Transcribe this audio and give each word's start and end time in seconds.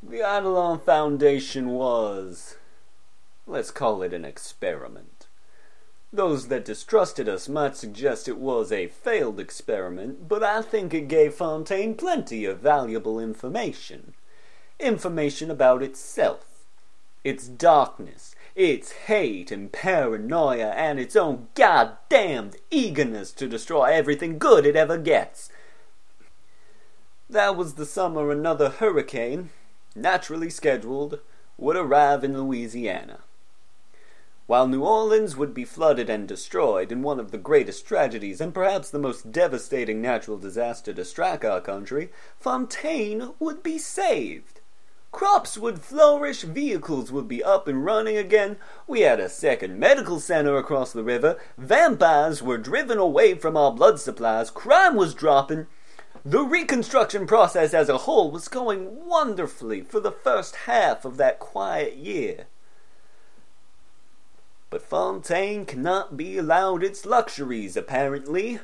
The 0.00 0.18
Eidolon 0.18 0.78
Foundation 0.78 1.70
was. 1.70 2.56
let's 3.48 3.72
call 3.72 4.02
it 4.02 4.12
an 4.12 4.24
experiment. 4.24 5.26
Those 6.12 6.46
that 6.48 6.64
distrusted 6.64 7.28
us 7.28 7.48
might 7.48 7.76
suggest 7.76 8.28
it 8.28 8.38
was 8.38 8.70
a 8.70 8.86
failed 8.86 9.40
experiment, 9.40 10.28
but 10.28 10.44
I 10.44 10.62
think 10.62 10.94
it 10.94 11.08
gave 11.08 11.34
Fontaine 11.34 11.96
plenty 11.96 12.44
of 12.44 12.60
valuable 12.60 13.18
information. 13.18 14.14
Information 14.78 15.50
about 15.50 15.82
itself, 15.82 16.64
its 17.24 17.48
darkness, 17.48 18.36
its 18.54 18.92
hate 18.92 19.50
and 19.50 19.72
paranoia, 19.72 20.68
and 20.70 21.00
its 21.00 21.16
own 21.16 21.48
goddamned 21.56 22.56
eagerness 22.70 23.32
to 23.32 23.48
destroy 23.48 23.86
everything 23.86 24.38
good 24.38 24.64
it 24.64 24.76
ever 24.76 24.96
gets. 24.96 25.50
That 27.28 27.56
was 27.56 27.74
the 27.74 27.84
summer 27.84 28.30
another 28.30 28.70
hurricane, 28.70 29.50
naturally 29.98 30.50
scheduled, 30.50 31.20
would 31.56 31.76
arrive 31.76 32.24
in 32.24 32.36
Louisiana. 32.36 33.20
While 34.46 34.66
New 34.66 34.82
Orleans 34.82 35.36
would 35.36 35.52
be 35.52 35.66
flooded 35.66 36.08
and 36.08 36.26
destroyed 36.26 36.90
in 36.90 37.02
one 37.02 37.20
of 37.20 37.32
the 37.32 37.36
greatest 37.36 37.86
tragedies 37.86 38.40
and 38.40 38.54
perhaps 38.54 38.88
the 38.88 38.98
most 38.98 39.30
devastating 39.30 40.00
natural 40.00 40.38
disaster 40.38 40.94
to 40.94 41.04
strike 41.04 41.44
our 41.44 41.60
country, 41.60 42.10
Fontaine 42.38 43.34
would 43.38 43.62
be 43.62 43.76
saved. 43.76 44.60
Crops 45.10 45.58
would 45.58 45.80
flourish, 45.80 46.42
vehicles 46.42 47.12
would 47.12 47.28
be 47.28 47.44
up 47.44 47.68
and 47.68 47.84
running 47.84 48.16
again, 48.16 48.56
we 48.86 49.00
had 49.00 49.20
a 49.20 49.28
second 49.28 49.78
medical 49.78 50.20
center 50.20 50.56
across 50.56 50.92
the 50.92 51.04
river, 51.04 51.38
vampires 51.58 52.42
were 52.42 52.56
driven 52.56 52.98
away 52.98 53.34
from 53.34 53.56
our 53.56 53.72
blood 53.72 54.00
supplies, 54.00 54.50
crime 54.50 54.96
was 54.96 55.12
dropping, 55.14 55.66
the 56.24 56.42
reconstruction 56.42 57.26
process 57.26 57.74
as 57.74 57.88
a 57.88 57.98
whole 57.98 58.30
was 58.30 58.48
going 58.48 59.06
wonderfully 59.06 59.82
for 59.82 60.00
the 60.00 60.12
first 60.12 60.56
half 60.66 61.04
of 61.04 61.16
that 61.16 61.38
quiet 61.38 61.96
year. 61.96 62.46
But 64.70 64.82
Fontaine 64.82 65.64
cannot 65.64 66.16
be 66.16 66.36
allowed 66.36 66.82
its 66.84 67.06
luxuries, 67.06 67.76
apparently. 67.76 68.60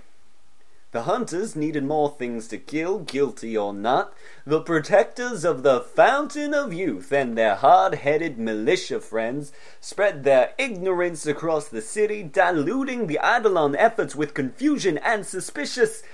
The 0.94 1.02
hunters 1.02 1.56
needed 1.56 1.82
more 1.82 2.10
things 2.10 2.46
to 2.48 2.56
kill, 2.56 3.00
guilty 3.00 3.56
or 3.56 3.74
not. 3.74 4.14
The 4.46 4.60
protectors 4.60 5.44
of 5.44 5.64
the 5.64 5.80
Fountain 5.80 6.54
of 6.54 6.72
Youth 6.72 7.10
and 7.10 7.36
their 7.36 7.56
hard 7.56 7.96
headed 7.96 8.38
militia 8.38 9.00
friends 9.00 9.50
spread 9.80 10.22
their 10.22 10.52
ignorance 10.56 11.26
across 11.26 11.66
the 11.66 11.82
city, 11.82 12.22
diluting 12.22 13.08
the 13.08 13.18
Eidolon 13.20 13.74
efforts 13.74 14.14
with 14.14 14.34
confusion 14.34 14.98
and 14.98 15.26
suspicious, 15.26 16.04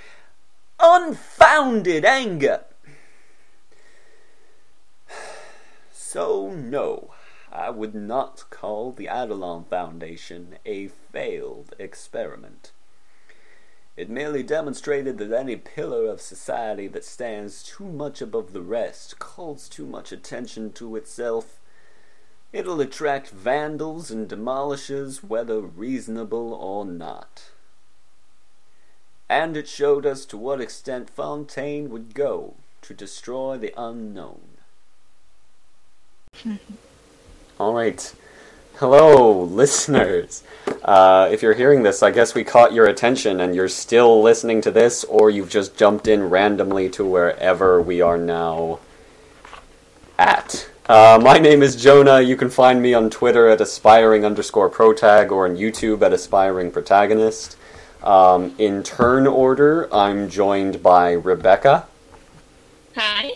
unfounded 0.81 2.05
anger. 2.05 2.65
So, 5.93 6.51
no, 6.51 7.13
I 7.53 7.71
would 7.71 7.95
not 7.95 8.45
call 8.51 8.91
the 8.93 9.07
Eidolon 9.07 9.65
Foundation 9.65 10.57
a 10.67 10.89
failed 10.89 11.75
experiment. 11.79 12.73
It 13.97 14.09
merely 14.09 14.43
demonstrated 14.43 15.19
that 15.19 15.33
any 15.33 15.57
pillar 15.57 16.07
of 16.07 16.21
society 16.21 16.89
that 16.89 17.05
stands 17.05 17.63
too 17.63 17.85
much 17.85 18.23
above 18.23 18.53
the 18.53 18.63
rest, 18.63 19.19
calls 19.19 19.69
too 19.69 19.85
much 19.85 20.11
attention 20.11 20.73
to 20.73 20.97
itself, 20.97 21.61
it'll 22.53 22.81
attract 22.81 23.31
vandals 23.31 24.11
and 24.11 24.29
demolishers, 24.29 25.23
whether 25.23 25.61
reasonable 25.61 26.55
or 26.55 26.85
not. 26.85 27.51
And 29.31 29.57
it 29.57 29.69
showed 29.69 30.07
us 30.07 30.27
to 30.27 30.37
what 30.37 30.61
extent 30.61 31.09
Fontaine 31.09 31.89
would 31.91 32.15
go 32.15 32.55
to 32.83 32.93
destroy 32.93 33.57
the 33.57 33.73
unknown. 33.77 34.41
All 37.61 37.73
right. 37.73 38.13
Hello, 38.79 39.43
listeners. 39.43 40.43
Uh, 40.83 41.29
if 41.31 41.43
you're 41.43 41.55
hearing 41.55 41.85
this, 41.85 42.03
I 42.03 42.11
guess 42.11 42.35
we 42.35 42.43
caught 42.43 42.73
your 42.73 42.87
attention 42.87 43.39
and 43.41 43.55
you're 43.55 43.69
still 43.69 44.21
listening 44.21 44.63
to 44.63 44.73
this, 44.73 45.05
or 45.05 45.31
you've 45.31 45.49
just 45.49 45.77
jumped 45.77 46.09
in 46.09 46.29
randomly 46.29 46.89
to 46.91 47.05
wherever 47.05 47.81
we 47.81 48.01
are 48.01 48.19
now 48.19 48.81
at. 50.19 50.69
Uh, 50.89 51.21
my 51.23 51.39
name 51.39 51.63
is 51.63 51.81
Jonah. 51.81 52.21
You 52.21 52.35
can 52.35 52.51
find 52.51 52.83
me 52.83 52.95
on 52.95 53.11
Twitter 53.11 53.49
at 53.49 53.61
aspiring 53.61 54.25
underscore 54.25 54.71
protag 54.71 55.31
or 55.31 55.47
on 55.47 55.55
YouTube 55.55 56.03
at 56.03 56.13
aspiring 56.13 56.73
protagonist. 56.73 57.57
Um, 58.03 58.55
in 58.59 58.83
turn 58.83 59.27
order, 59.27 59.93
I'm 59.95 60.31
joined 60.31 60.83
by 60.83 61.13
Rebecca. 61.13 61.87
Hi. 62.97 63.33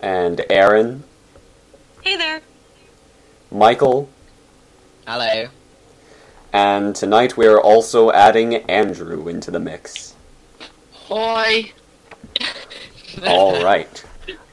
And 0.00 0.44
Aaron. 0.50 1.04
Hey 2.02 2.16
there. 2.16 2.40
Michael. 3.50 4.08
Hello. 5.06 5.48
And 6.52 6.96
tonight 6.96 7.36
we 7.36 7.46
are 7.46 7.60
also 7.60 8.10
adding 8.10 8.56
Andrew 8.56 9.28
into 9.28 9.50
the 9.50 9.60
mix. 9.60 10.14
Hi. 11.08 11.72
All 13.26 13.62
right. 13.62 14.04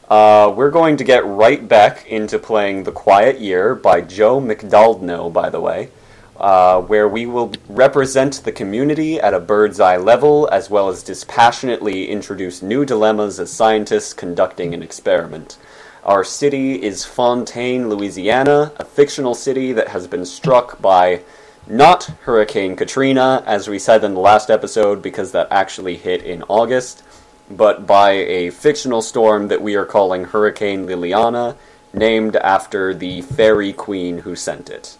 Uh, 0.10 0.54
we're 0.56 0.72
going 0.72 0.98
to 0.98 1.04
get 1.04 1.26
right 1.26 1.68
back 1.68 2.06
into 2.08 2.38
playing 2.38 2.84
The 2.84 2.92
Quiet 2.92 3.40
Year 3.40 3.74
by 3.74 4.02
Joe 4.02 4.40
McDaldno, 4.40 5.34
by 5.34 5.50
the 5.50 5.60
way, 5.60 5.90
uh, 6.38 6.82
where 6.82 7.08
we 7.08 7.26
will 7.26 7.54
represent 7.70 8.44
the 8.44 8.52
community 8.52 9.20
at 9.20 9.34
a 9.34 9.40
bird's 9.40 9.80
eye 9.80 9.98
level 9.98 10.50
as 10.52 10.70
well 10.70 10.90
as 10.90 11.04
dispassionately 11.04 12.10
introduce 12.10 12.62
new 12.62 12.86
dilemmas 12.86 13.40
as 13.40 13.52
scientists 13.52 14.14
conducting 14.14 14.74
an 14.74 14.84
experiment. 14.84 15.58
Our 16.04 16.24
city 16.24 16.84
is 16.84 17.06
Fontaine, 17.06 17.90
Louisiana, 17.90 18.72
a 18.78 18.86
fictional 18.86 19.34
city 19.34 19.72
that 19.74 19.88
has 19.88 20.08
been 20.08 20.26
struck 20.26 20.80
by 20.82 21.22
not 21.68 22.04
Hurricane 22.24 22.76
Katrina, 22.76 23.44
as 23.48 23.68
we 23.68 23.80
said 23.80 24.04
in 24.04 24.14
the 24.14 24.20
last 24.20 24.52
episode, 24.52 25.02
because 25.02 25.32
that 25.32 25.48
actually 25.50 25.98
hit 25.98 26.22
in 26.22 26.44
August, 26.44 27.02
but 27.50 27.88
by 27.88 28.12
a 28.12 28.52
fictional 28.52 29.02
storm 29.02 29.48
that 29.48 29.62
we 29.64 29.76
are 29.76 29.86
calling 29.86 30.26
Hurricane 30.26 30.86
Liliana, 30.86 31.56
named 31.92 32.36
after 32.36 32.94
the 32.94 33.22
fairy 33.22 33.74
queen 33.74 34.20
who 34.20 34.36
sent 34.36 34.70
it. 34.70 34.98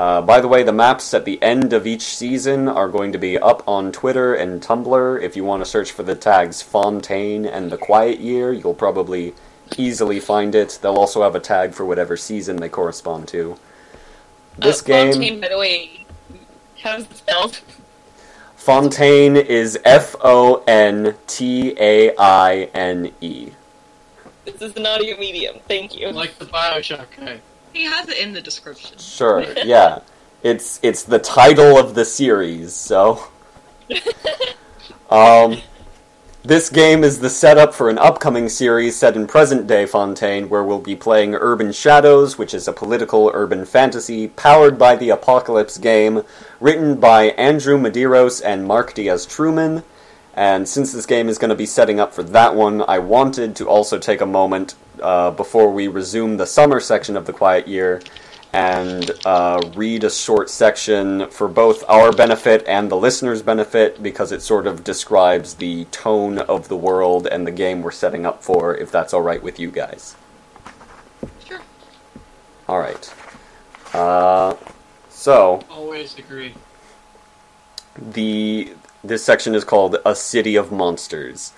Uh, 0.00 0.22
by 0.22 0.40
the 0.40 0.48
way, 0.48 0.62
the 0.62 0.72
maps 0.72 1.12
at 1.12 1.26
the 1.26 1.42
end 1.42 1.74
of 1.74 1.86
each 1.86 2.00
season 2.00 2.68
are 2.68 2.88
going 2.88 3.12
to 3.12 3.18
be 3.18 3.36
up 3.36 3.62
on 3.68 3.92
Twitter 3.92 4.32
and 4.32 4.62
Tumblr. 4.62 5.22
If 5.22 5.36
you 5.36 5.44
want 5.44 5.62
to 5.62 5.68
search 5.68 5.92
for 5.92 6.02
the 6.02 6.14
tags 6.14 6.62
Fontaine 6.62 7.44
and 7.44 7.70
the 7.70 7.76
Quiet 7.76 8.18
Year, 8.18 8.50
you'll 8.50 8.72
probably 8.72 9.34
easily 9.76 10.18
find 10.18 10.54
it. 10.54 10.78
They'll 10.80 10.96
also 10.96 11.22
have 11.22 11.34
a 11.34 11.38
tag 11.38 11.74
for 11.74 11.84
whatever 11.84 12.16
season 12.16 12.56
they 12.56 12.70
correspond 12.70 13.28
to. 13.28 13.58
This 14.56 14.80
uh, 14.80 14.86
game. 14.86 15.12
Fontaine, 15.12 15.38
by 15.38 15.48
the 15.48 15.58
way, 15.58 16.06
how's 16.82 17.02
it 17.02 17.14
spelled? 17.14 17.60
Fontaine 18.56 19.36
is 19.36 19.78
F 19.84 20.16
O 20.22 20.64
N 20.66 21.14
T 21.26 21.74
A 21.78 22.16
I 22.16 22.70
N 22.72 23.12
E. 23.20 23.50
This 24.46 24.62
is 24.62 24.74
an 24.76 24.86
audio 24.86 25.18
medium. 25.18 25.56
Thank 25.68 25.94
you. 25.94 26.10
Like 26.10 26.38
the 26.38 26.46
Bioshock 26.46 27.04
guy. 27.18 27.40
He 27.72 27.84
has 27.84 28.08
it 28.08 28.18
in 28.18 28.32
the 28.32 28.40
description. 28.40 28.98
Sure, 28.98 29.44
yeah. 29.64 30.00
It's 30.42 30.80
it's 30.82 31.02
the 31.02 31.18
title 31.18 31.78
of 31.78 31.94
the 31.94 32.04
series, 32.04 32.72
so 32.72 33.24
um 35.10 35.60
this 36.42 36.70
game 36.70 37.04
is 37.04 37.20
the 37.20 37.28
setup 37.28 37.74
for 37.74 37.90
an 37.90 37.98
upcoming 37.98 38.48
series 38.48 38.96
set 38.96 39.14
in 39.14 39.26
present 39.26 39.66
day 39.66 39.84
Fontaine, 39.84 40.48
where 40.48 40.64
we'll 40.64 40.80
be 40.80 40.96
playing 40.96 41.34
Urban 41.34 41.70
Shadows, 41.70 42.38
which 42.38 42.54
is 42.54 42.66
a 42.66 42.72
political 42.72 43.30
urban 43.34 43.66
fantasy 43.66 44.28
powered 44.28 44.78
by 44.78 44.96
the 44.96 45.10
Apocalypse 45.10 45.76
game, 45.76 46.22
written 46.58 46.98
by 46.98 47.24
Andrew 47.32 47.76
Medeiros 47.76 48.40
and 48.42 48.66
Mark 48.66 48.94
Diaz 48.94 49.26
Truman. 49.26 49.82
And 50.40 50.66
since 50.66 50.90
this 50.94 51.04
game 51.04 51.28
is 51.28 51.36
going 51.36 51.50
to 51.50 51.54
be 51.54 51.66
setting 51.66 52.00
up 52.00 52.14
for 52.14 52.22
that 52.22 52.54
one, 52.54 52.82
I 52.88 52.98
wanted 52.98 53.54
to 53.56 53.68
also 53.68 53.98
take 53.98 54.22
a 54.22 54.26
moment 54.26 54.74
uh, 55.02 55.32
before 55.32 55.70
we 55.70 55.86
resume 55.86 56.38
the 56.38 56.46
summer 56.46 56.80
section 56.80 57.14
of 57.14 57.26
the 57.26 57.32
Quiet 57.34 57.68
Year 57.68 58.00
and 58.54 59.10
uh, 59.26 59.60
read 59.74 60.02
a 60.02 60.08
short 60.08 60.48
section 60.48 61.28
for 61.28 61.46
both 61.46 61.84
our 61.90 62.10
benefit 62.10 62.64
and 62.66 62.90
the 62.90 62.96
listeners' 62.96 63.42
benefit 63.42 64.02
because 64.02 64.32
it 64.32 64.40
sort 64.40 64.66
of 64.66 64.82
describes 64.82 65.56
the 65.56 65.84
tone 65.90 66.38
of 66.38 66.68
the 66.68 66.76
world 66.76 67.26
and 67.26 67.46
the 67.46 67.52
game 67.52 67.82
we're 67.82 67.90
setting 67.90 68.24
up 68.24 68.42
for, 68.42 68.74
if 68.74 68.90
that's 68.90 69.12
all 69.12 69.20
right 69.20 69.42
with 69.42 69.60
you 69.60 69.70
guys. 69.70 70.16
Sure. 71.44 71.60
All 72.66 72.78
right. 72.78 73.14
Uh, 73.92 74.56
so 75.10 75.62
Always 75.68 76.18
agree. 76.18 76.54
the 77.94 78.72
this 79.02 79.24
section 79.24 79.54
is 79.54 79.64
called 79.64 79.96
"A 80.04 80.14
City 80.14 80.56
of 80.56 80.70
Monsters," 80.70 81.52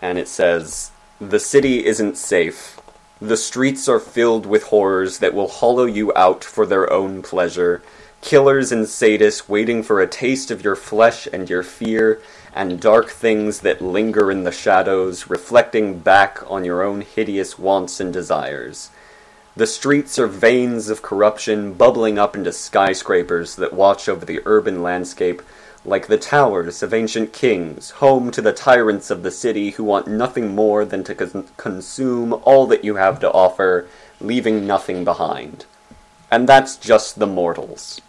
and 0.00 0.18
it 0.18 0.28
says 0.28 0.90
the 1.20 1.40
city 1.40 1.86
isn't 1.86 2.16
safe. 2.16 2.80
The 3.20 3.36
streets 3.36 3.88
are 3.88 4.00
filled 4.00 4.46
with 4.46 4.64
horrors 4.64 5.18
that 5.18 5.34
will 5.34 5.48
hollow 5.48 5.84
you 5.84 6.12
out 6.16 6.42
for 6.42 6.66
their 6.66 6.92
own 6.92 7.22
pleasure. 7.22 7.80
Killers 8.20 8.72
and 8.72 8.86
sadists 8.86 9.48
waiting 9.48 9.82
for 9.82 10.00
a 10.00 10.06
taste 10.06 10.50
of 10.50 10.62
your 10.62 10.76
flesh 10.76 11.28
and 11.32 11.48
your 11.48 11.62
fear, 11.62 12.20
and 12.54 12.80
dark 12.80 13.10
things 13.10 13.60
that 13.60 13.80
linger 13.80 14.30
in 14.30 14.44
the 14.44 14.52
shadows, 14.52 15.30
reflecting 15.30 15.98
back 15.98 16.40
on 16.48 16.64
your 16.64 16.82
own 16.82 17.00
hideous 17.00 17.58
wants 17.58 18.00
and 18.00 18.12
desires. 18.12 18.90
The 19.56 19.66
streets 19.66 20.18
are 20.18 20.26
veins 20.26 20.88
of 20.88 21.02
corruption 21.02 21.74
bubbling 21.74 22.18
up 22.18 22.36
into 22.36 22.52
skyscrapers 22.52 23.56
that 23.56 23.72
watch 23.72 24.08
over 24.08 24.24
the 24.24 24.40
urban 24.44 24.82
landscape 24.82 25.42
like 25.84 26.06
the 26.06 26.18
towers 26.18 26.82
of 26.82 26.94
ancient 26.94 27.32
kings, 27.32 27.90
home 27.90 28.30
to 28.30 28.40
the 28.40 28.52
tyrants 28.52 29.10
of 29.10 29.22
the 29.22 29.30
city 29.30 29.70
who 29.70 29.84
want 29.84 30.06
nothing 30.06 30.54
more 30.54 30.84
than 30.84 31.02
to 31.04 31.14
con- 31.14 31.48
consume 31.56 32.32
all 32.44 32.66
that 32.66 32.84
you 32.84 32.96
have 32.96 33.18
to 33.20 33.32
offer, 33.32 33.88
leaving 34.20 34.66
nothing 34.66 35.04
behind. 35.04 35.66
And 36.30 36.48
that's 36.48 36.76
just 36.76 37.18
the 37.18 37.26
mortals. 37.26 38.00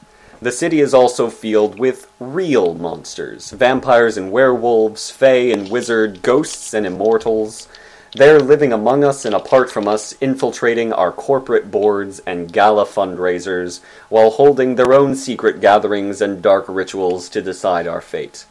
The 0.42 0.52
city 0.52 0.82
is 0.82 0.94
also 0.94 1.30
filled 1.30 1.80
with 1.80 2.12
real 2.20 2.74
monsters 2.74 3.52
vampires 3.52 4.18
and 4.18 4.32
werewolves, 4.32 5.10
fae 5.10 5.52
and 5.52 5.72
wizard, 5.72 6.22
ghosts 6.22 6.74
and 6.74 6.86
immortals. 6.86 7.68
They're 8.16 8.40
living 8.40 8.72
among 8.72 9.04
us 9.04 9.26
and 9.26 9.34
apart 9.34 9.72
from 9.72 9.88
us, 9.88 10.14
infiltrating 10.22 10.94
our 10.94 11.12
corporate 11.12 11.72
boards 11.72 12.20
and 12.28 12.52
gala 12.52 12.86
fundraisers, 12.86 13.82
while 14.10 14.30
holding 14.30 14.76
their 14.76 14.94
own 14.94 15.16
secret 15.16 15.60
gatherings 15.60 16.22
and 16.22 16.40
dark 16.40 16.66
rituals 16.68 17.28
to 17.30 17.42
decide 17.42 17.88
our 17.88 18.02
fate. 18.02 18.46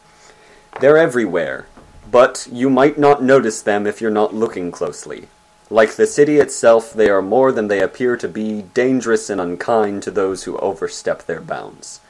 They're 0.81 0.97
everywhere, 0.97 1.67
but 2.11 2.45
you 2.51 2.69
might 2.69 2.97
not 2.97 3.23
notice 3.23 3.61
them 3.61 3.87
if 3.87 4.01
you're 4.01 4.11
not 4.11 4.33
looking 4.33 4.69
closely. 4.69 5.29
Like 5.69 5.95
the 5.95 6.07
city 6.07 6.39
itself, 6.39 6.91
they 6.91 7.09
are 7.09 7.21
more 7.21 7.53
than 7.53 7.69
they 7.69 7.81
appear 7.81 8.17
to 8.17 8.27
be, 8.27 8.63
dangerous 8.63 9.29
and 9.29 9.39
unkind 9.39 10.03
to 10.03 10.11
those 10.11 10.43
who 10.43 10.57
overstep 10.57 11.25
their 11.25 11.41
bounds. 11.41 12.01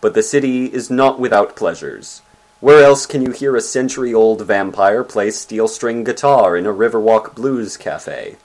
But 0.00 0.14
the 0.14 0.22
city 0.22 0.72
is 0.72 0.90
not 0.90 1.20
without 1.20 1.56
pleasures. 1.56 2.22
Where 2.60 2.82
else 2.82 3.04
can 3.04 3.20
you 3.20 3.32
hear 3.32 3.54
a 3.54 3.60
century 3.60 4.14
old 4.14 4.40
vampire 4.40 5.04
play 5.04 5.30
steel 5.30 5.68
string 5.68 6.04
guitar 6.04 6.56
in 6.56 6.64
a 6.64 6.72
Riverwalk 6.72 7.34
blues 7.34 7.76
cafe? 7.76 8.36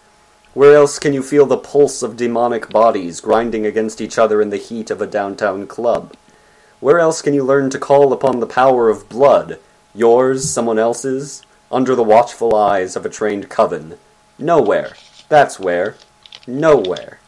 Where 0.54 0.75
else 0.75 1.00
can 1.00 1.13
you 1.13 1.24
feel 1.24 1.46
the 1.46 1.56
pulse 1.56 2.04
of 2.04 2.18
demonic 2.18 2.69
bodies 2.69 3.22
grinding 3.22 3.66
against 3.66 4.02
each 4.02 4.18
other 4.18 4.42
in 4.42 4.50
the 4.50 4.58
heat 4.58 4.92
of 4.92 5.02
a 5.02 5.08
downtown 5.08 5.66
club? 5.66 6.13
Where 6.81 7.00
else 7.00 7.22
can 7.22 7.34
you 7.34 7.46
learn 7.46 7.69
to 7.69 7.80
call 7.80 8.12
upon 8.12 8.42
the 8.42 8.48
power 8.48 8.90
of 8.90 9.08
blood, 9.08 9.60
yours, 9.96 10.50
someone 10.50 10.78
else's, 10.78 11.42
under 11.72 11.96
the 11.96 12.04
watchful 12.04 12.54
eyes 12.54 12.98
of 12.98 13.06
a 13.06 13.10
trained 13.10 13.48
coven? 13.48 13.98
Nowhere. 14.38 14.92
That's 15.30 15.57
where. 15.57 15.96
Nowhere. 16.46 17.22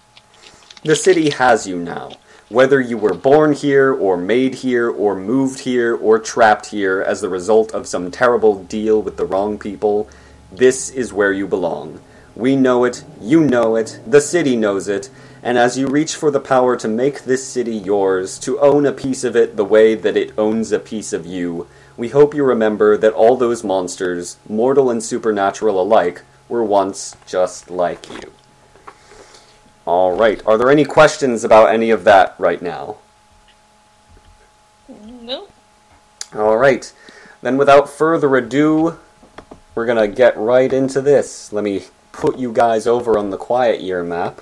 The 0.84 0.98
city 0.98 1.30
has 1.30 1.66
you 1.66 1.80
now. 1.80 2.18
Whether 2.54 2.80
you 2.80 3.00
were 3.00 3.16
born 3.16 3.54
here, 3.54 3.92
or 3.92 4.16
made 4.16 4.54
here, 4.54 4.88
or 4.88 5.16
moved 5.16 5.62
here, 5.62 5.96
or 5.96 6.20
trapped 6.20 6.68
here 6.68 7.02
as 7.02 7.20
the 7.20 7.28
result 7.28 7.72
of 7.74 7.88
some 7.88 8.12
terrible 8.12 8.64
deal 8.64 9.02
with 9.02 9.18
the 9.18 9.26
wrong 9.26 9.58
people, 9.58 10.08
this 10.52 10.92
is 10.92 11.12
where 11.12 11.32
you 11.32 11.48
belong. 11.48 12.00
We 12.36 12.56
know 12.56 12.84
it, 12.84 13.04
you 13.20 13.42
know 13.42 13.76
it, 13.76 14.00
the 14.06 14.22
city 14.22 14.56
knows 14.56 14.88
it, 14.88 15.10
and 15.42 15.58
as 15.58 15.80
you 15.80 15.88
reach 15.88 16.16
for 16.16 16.30
the 16.30 16.40
power 16.40 16.76
to 16.76 16.88
make 16.88 17.24
this 17.24 17.44
city 17.44 17.76
yours, 17.76 18.38
to 18.42 18.60
own 18.60 18.86
a 18.86 18.92
piece 18.92 19.24
of 19.24 19.36
it 19.36 19.56
the 19.56 19.66
way 19.66 19.96
that 19.96 20.16
it 20.16 20.38
owns 20.38 20.72
a 20.72 20.78
piece 20.78 21.12
of 21.12 21.26
you, 21.26 21.66
we 21.98 22.10
hope 22.10 22.36
you 22.36 22.44
remember 22.44 22.98
that 22.98 23.14
all 23.14 23.36
those 23.36 23.64
monsters, 23.64 24.38
mortal 24.48 24.92
and 24.92 25.02
supernatural 25.02 25.82
alike, 25.82 26.22
were 26.48 26.64
once 26.64 27.18
just 27.26 27.72
like 27.72 28.08
you. 28.12 28.32
All 29.86 30.16
right. 30.16 30.42
Are 30.46 30.58
there 30.58 30.70
any 30.70 30.86
questions 30.86 31.44
about 31.44 31.74
any 31.74 31.90
of 31.90 32.04
that 32.06 32.36
right 32.38 32.62
now? 32.62 32.98
No. 34.88 35.48
All 36.34 36.58
right. 36.58 36.92
Then, 37.42 37.58
without 37.58 37.90
further 37.90 38.36
ado, 38.36 38.98
we're 39.76 39.86
going 39.86 39.98
to 39.98 40.08
get 40.08 40.38
right 40.38 40.72
into 40.72 41.02
this. 41.02 41.52
Let 41.52 41.64
me 41.64 41.84
put 42.14 42.38
you 42.38 42.54
guys 42.54 42.88
over 42.88 43.18
on 43.18 43.30
the 43.30 43.38
Quiet 43.38 43.82
Year 43.82 44.04
map. 44.04 44.42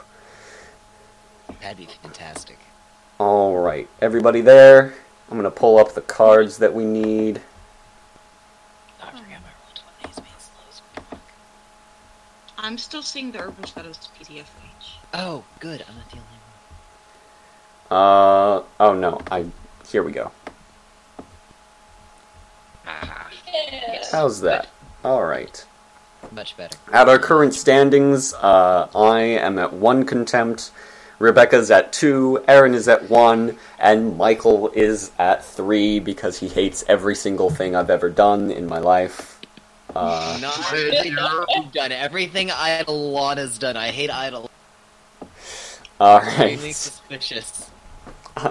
That'd 1.61 1.77
be 1.77 1.85
fantastic. 1.85 2.57
All 3.17 3.57
right. 3.57 3.87
Everybody 4.01 4.41
there? 4.41 4.93
I'm 5.29 5.37
going 5.39 5.43
to 5.43 5.51
pull 5.51 5.77
up 5.79 5.93
the 5.93 6.01
cards 6.01 6.57
that 6.57 6.73
we 6.73 6.85
need. 6.85 7.41
I 9.01 9.09
forgot 9.11 9.23
my 9.23 9.35
roll 9.35 9.73
20s 10.03 10.15
being 10.17 10.27
slow 10.37 10.63
as 10.69 10.81
fuck. 10.93 11.19
I'm 12.57 12.77
still 12.77 13.01
seeing 13.01 13.31
the 13.31 13.39
Urban 13.39 13.63
Shadows 13.63 14.09
PDF 14.19 14.35
page. 14.35 14.60
Oh, 15.13 15.43
good. 15.59 15.83
I'm 15.87 15.95
not 15.95 16.09
the 16.09 16.17
only 16.17 16.27
Uh, 17.91 18.63
oh 18.79 18.93
no. 18.93 19.21
I 19.29 19.45
here 19.89 20.03
we 20.03 20.11
go. 20.11 20.31
Ah, 22.87 23.29
Yeah. 23.51 24.03
How's 24.11 24.41
that? 24.41 24.67
All 25.03 25.23
right. 25.25 25.65
Much 26.31 26.55
better. 26.55 26.77
At 26.93 27.09
our 27.09 27.19
current 27.19 27.53
standings, 27.53 28.33
uh, 28.35 28.87
I 28.95 29.19
am 29.21 29.57
at 29.59 29.73
one 29.73 30.05
contempt, 30.05 30.71
Rebecca's 31.19 31.69
at 31.71 31.91
two, 31.91 32.43
Aaron 32.47 32.73
is 32.73 32.87
at 32.87 33.09
one, 33.09 33.57
and 33.79 34.17
Michael 34.17 34.69
is 34.69 35.11
at 35.19 35.43
three 35.43 35.99
because 35.99 36.39
he 36.39 36.47
hates 36.47 36.85
every 36.87 37.15
single 37.15 37.49
thing 37.49 37.75
I've 37.75 37.89
ever 37.89 38.09
done 38.09 38.51
in 38.51 38.67
my 38.67 38.77
life. 38.79 39.39
Uh, 39.95 40.37
Not 40.41 40.57
everything 40.73 41.17
you've 41.55 41.71
done. 41.73 41.91
Everything 41.91 42.49
Idolana's 42.49 43.57
done. 43.57 43.75
I 43.75 43.89
hate 43.89 44.09
Idol. 44.09 44.50
All 46.01 46.19
right. 46.19 46.59
suspicious. 46.59 47.69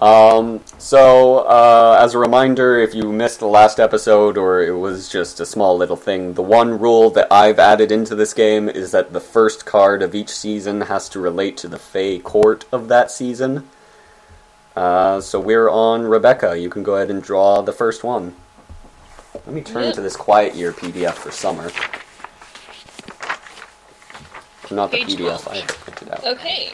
Um, 0.00 0.60
so, 0.76 1.38
uh, 1.38 1.98
as 2.02 2.14
a 2.14 2.18
reminder, 2.18 2.78
if 2.78 2.94
you 2.94 3.10
missed 3.12 3.38
the 3.38 3.46
last 3.46 3.78
episode 3.78 4.36
or 4.36 4.60
it 4.60 4.76
was 4.76 5.08
just 5.08 5.38
a 5.40 5.46
small 5.46 5.78
little 5.78 5.96
thing, 5.96 6.34
the 6.34 6.42
one 6.42 6.78
rule 6.78 7.10
that 7.10 7.32
I've 7.32 7.58
added 7.58 7.92
into 7.92 8.14
this 8.14 8.34
game 8.34 8.68
is 8.68 8.90
that 8.90 9.12
the 9.12 9.20
first 9.20 9.64
card 9.64 10.02
of 10.02 10.14
each 10.14 10.30
season 10.30 10.82
has 10.82 11.08
to 11.10 11.20
relate 11.20 11.56
to 11.58 11.68
the 11.68 11.78
Fey 11.78 12.18
court 12.18 12.66
of 12.72 12.88
that 12.88 13.10
season. 13.12 13.68
Uh, 14.76 15.20
so 15.20 15.38
we're 15.38 15.70
on 15.70 16.02
Rebecca. 16.02 16.58
You 16.58 16.68
can 16.68 16.82
go 16.82 16.96
ahead 16.96 17.10
and 17.10 17.22
draw 17.22 17.62
the 17.62 17.72
first 17.72 18.02
one. 18.02 18.34
Let 19.32 19.54
me 19.54 19.62
turn 19.62 19.94
to 19.94 20.02
this 20.02 20.16
Quiet 20.16 20.54
Year 20.54 20.72
PDF 20.72 21.14
for 21.14 21.30
summer. 21.30 21.70
Not 24.70 24.90
the 24.90 24.98
Page 24.98 25.16
PDF 25.16 25.42
12. 25.42 25.48
I 25.48 25.60
printed 25.62 26.10
out. 26.10 26.24
Okay. 26.24 26.72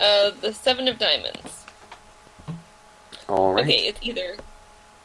Uh, 0.00 0.30
the 0.40 0.52
Seven 0.52 0.88
of 0.88 0.98
Diamonds. 0.98 1.66
All 3.28 3.54
right. 3.54 3.64
Okay, 3.64 3.86
it's 3.86 4.00
either 4.02 4.36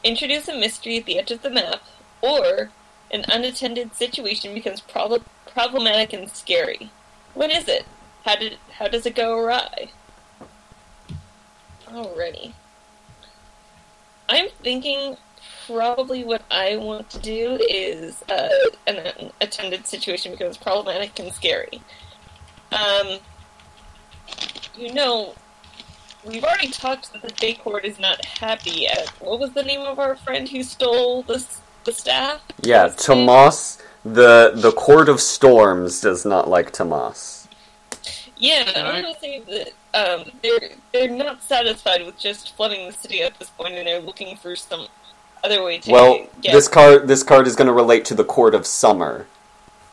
introduce 0.04 0.48
a 0.48 0.56
mystery 0.56 0.98
at 0.98 1.06
the 1.06 1.18
edge 1.18 1.30
of 1.30 1.42
the 1.42 1.50
map, 1.50 1.82
or 2.20 2.70
an 3.10 3.24
unattended 3.28 3.94
situation 3.94 4.54
becomes 4.54 4.80
prob- 4.80 5.24
problematic 5.46 6.12
and 6.12 6.30
scary. 6.30 6.90
What 7.34 7.50
is 7.50 7.68
it? 7.68 7.84
How 8.24 8.36
did 8.36 8.58
how 8.72 8.88
does 8.88 9.06
it 9.06 9.14
go 9.14 9.38
awry? 9.38 9.90
Alrighty. 11.86 12.52
I'm 14.28 14.48
thinking 14.62 15.16
probably 15.72 16.24
what 16.24 16.42
I 16.50 16.76
want 16.76 17.10
to 17.10 17.18
do 17.18 17.58
is 17.68 18.22
uh, 18.28 18.48
an 18.86 19.30
unattended 19.40 19.86
situation 19.86 20.32
becomes 20.32 20.56
problematic 20.56 21.18
and 21.18 21.32
scary. 21.32 21.80
Um, 22.72 23.18
you 24.76 24.92
know, 24.92 25.34
we've 26.24 26.44
already 26.44 26.68
talked 26.68 27.12
that 27.12 27.22
the 27.22 27.34
Fey 27.34 27.54
Court 27.54 27.84
is 27.84 27.98
not 27.98 28.24
happy 28.24 28.86
at 28.86 29.08
what 29.20 29.40
was 29.40 29.52
the 29.52 29.62
name 29.62 29.80
of 29.80 29.98
our 29.98 30.16
friend 30.16 30.48
who 30.48 30.62
stole 30.62 31.22
the 31.22 31.44
the 31.84 31.92
staff? 31.92 32.42
Yeah, 32.62 32.84
What's 32.84 33.06
his 33.06 33.08
name? 33.08 33.26
Tomas, 33.26 33.82
the 34.04 34.52
the 34.54 34.72
Court 34.72 35.08
of 35.08 35.20
Storms 35.20 36.00
does 36.00 36.24
not 36.24 36.48
like 36.48 36.72
Tomas. 36.72 37.48
Yeah, 38.36 38.70
I 38.74 39.02
want 39.02 39.14
to 39.14 39.20
say 39.20 39.40
that 39.40 39.72
um, 39.94 40.30
they're 40.42 40.70
they're 40.92 41.10
not 41.10 41.42
satisfied 41.42 42.04
with 42.04 42.18
just 42.18 42.56
flooding 42.56 42.86
the 42.86 42.92
city 42.92 43.22
at 43.22 43.38
this 43.38 43.50
point, 43.50 43.74
and 43.74 43.86
they're 43.86 44.00
looking 44.00 44.36
for 44.36 44.56
some 44.56 44.86
other 45.42 45.62
way 45.62 45.78
to 45.78 45.90
Well, 45.90 46.26
get 46.40 46.52
this 46.52 46.68
card 46.68 47.08
this 47.08 47.22
card 47.22 47.46
is 47.46 47.56
going 47.56 47.66
to 47.66 47.72
relate 47.72 48.04
to 48.06 48.14
the 48.14 48.24
Court 48.24 48.54
of 48.54 48.66
Summer. 48.66 49.26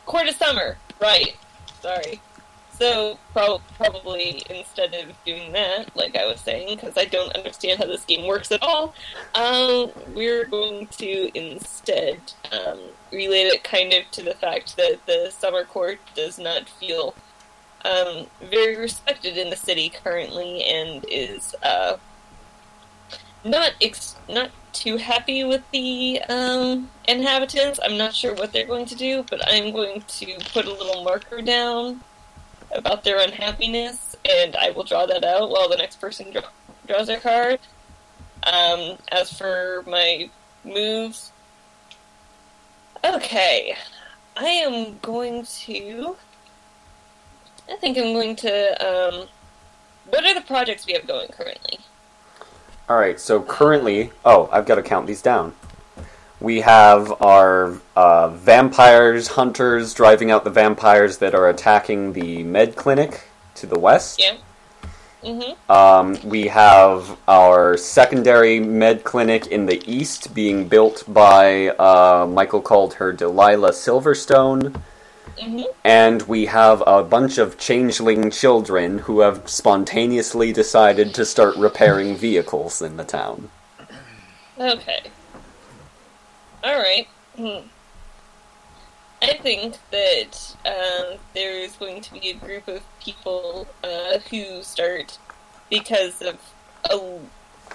Court 0.05 0.27
of 0.27 0.35
Summer. 0.35 0.77
Right. 0.99 1.35
Sorry. 1.81 2.21
So 2.77 3.17
prob- 3.33 3.61
probably 3.75 4.43
instead 4.51 4.93
of 4.93 5.07
doing 5.25 5.51
that, 5.53 5.95
like 5.95 6.15
I 6.15 6.27
was 6.27 6.39
saying, 6.39 6.75
because 6.75 6.95
I 6.95 7.05
don't 7.05 7.35
understand 7.35 7.79
how 7.79 7.87
this 7.87 8.05
game 8.05 8.27
works 8.27 8.51
at 8.51 8.61
all, 8.61 8.93
um, 9.33 9.89
we're 10.13 10.45
going 10.45 10.85
to 10.87 11.31
instead 11.35 12.19
um, 12.51 12.79
relate 13.11 13.47
it 13.47 13.63
kind 13.63 13.93
of 13.93 14.09
to 14.11 14.21
the 14.21 14.35
fact 14.35 14.77
that 14.77 14.99
the 15.07 15.31
Summer 15.31 15.63
Court 15.63 15.99
does 16.13 16.37
not 16.37 16.69
feel 16.69 17.15
um, 17.83 18.27
very 18.49 18.77
respected 18.77 19.37
in 19.37 19.49
the 19.49 19.55
city 19.55 19.89
currently, 20.03 20.63
and 20.63 21.03
is 21.09 21.55
uh, 21.63 21.97
not 23.49 23.73
ex- 23.81 24.15
not 24.29 24.51
too 24.73 24.97
happy 24.97 25.43
with 25.43 25.63
the 25.71 26.21
um, 26.29 26.89
inhabitants. 27.07 27.79
I'm 27.83 27.97
not 27.97 28.13
sure 28.13 28.33
what 28.35 28.53
they're 28.53 28.67
going 28.67 28.85
to 28.87 28.95
do, 28.95 29.23
but 29.29 29.41
I'm 29.47 29.71
going 29.71 30.01
to 30.01 30.37
put 30.53 30.65
a 30.65 30.71
little 30.71 31.03
marker 31.03 31.41
down 31.41 32.01
about 32.71 33.03
their 33.03 33.19
unhappiness, 33.19 34.15
and 34.29 34.55
I 34.55 34.71
will 34.71 34.83
draw 34.83 35.05
that 35.05 35.23
out 35.23 35.49
while 35.49 35.69
the 35.69 35.77
next 35.77 35.99
person 36.01 36.31
draw- 36.31 36.41
draws 36.85 37.07
their 37.07 37.19
card. 37.19 37.59
Um, 38.43 38.97
as 39.11 39.33
for 39.33 39.83
my 39.87 40.29
moves. 40.63 41.31
Okay, 43.03 43.75
I 44.35 44.45
am 44.45 44.99
going 44.99 45.45
to. 45.45 46.15
I 47.69 47.75
think 47.77 47.97
I'm 47.97 48.13
going 48.13 48.35
to. 48.37 48.87
Um, 48.87 49.27
what 50.09 50.23
are 50.23 50.33
the 50.33 50.41
projects 50.41 50.85
we 50.85 50.93
have 50.93 51.07
going 51.07 51.29
currently? 51.29 51.79
All 52.89 52.97
right. 52.97 53.19
So 53.19 53.41
currently, 53.41 54.11
oh, 54.23 54.49
I've 54.51 54.65
got 54.65 54.75
to 54.75 54.83
count 54.83 55.07
these 55.07 55.21
down. 55.21 55.53
We 56.39 56.61
have 56.61 57.21
our 57.21 57.79
uh, 57.95 58.29
vampires, 58.29 59.29
hunters 59.29 59.93
driving 59.93 60.29
out 60.29 60.43
the 60.43 60.51
vampires 60.51 61.17
that 61.17 61.33
are 61.33 61.49
attacking 61.49 62.13
the 62.13 62.43
med 62.43 62.75
clinic 62.75 63.29
to 63.55 63.65
the 63.65 63.79
west. 63.79 64.19
Yeah. 64.19 64.37
Mm-hmm. 65.23 65.71
Um, 65.71 66.29
we 66.29 66.47
have 66.47 67.17
our 67.27 67.75
secondary 67.75 68.59
med 68.59 69.03
clinic 69.03 69.47
in 69.47 69.65
the 69.65 69.81
east 69.91 70.33
being 70.33 70.67
built 70.67 71.03
by 71.07 71.69
uh, 71.69 72.27
Michael 72.29 72.61
called 72.61 72.93
her 72.95 73.11
Delilah 73.11 73.71
Silverstone. 73.71 74.79
And 75.83 76.21
we 76.23 76.45
have 76.45 76.83
a 76.85 77.03
bunch 77.03 77.37
of 77.37 77.57
changeling 77.57 78.31
children 78.31 78.99
who 78.99 79.21
have 79.21 79.47
spontaneously 79.49 80.51
decided 80.51 81.13
to 81.13 81.25
start 81.25 81.55
repairing 81.57 82.15
vehicles 82.15 82.81
in 82.81 82.97
the 82.97 83.03
town. 83.03 83.49
Okay. 84.59 85.03
Alright. 86.63 87.07
Hmm. 87.35 87.67
I 89.21 89.33
think 89.41 89.77
that 89.91 90.55
um, 90.65 91.17
there's 91.33 91.75
going 91.75 92.01
to 92.01 92.13
be 92.13 92.29
a 92.29 92.33
group 92.33 92.67
of 92.67 92.83
people 92.99 93.67
uh, 93.83 94.19
who 94.29 94.61
start, 94.63 95.17
because 95.69 96.21
of 96.21 96.37
a, 96.91 97.19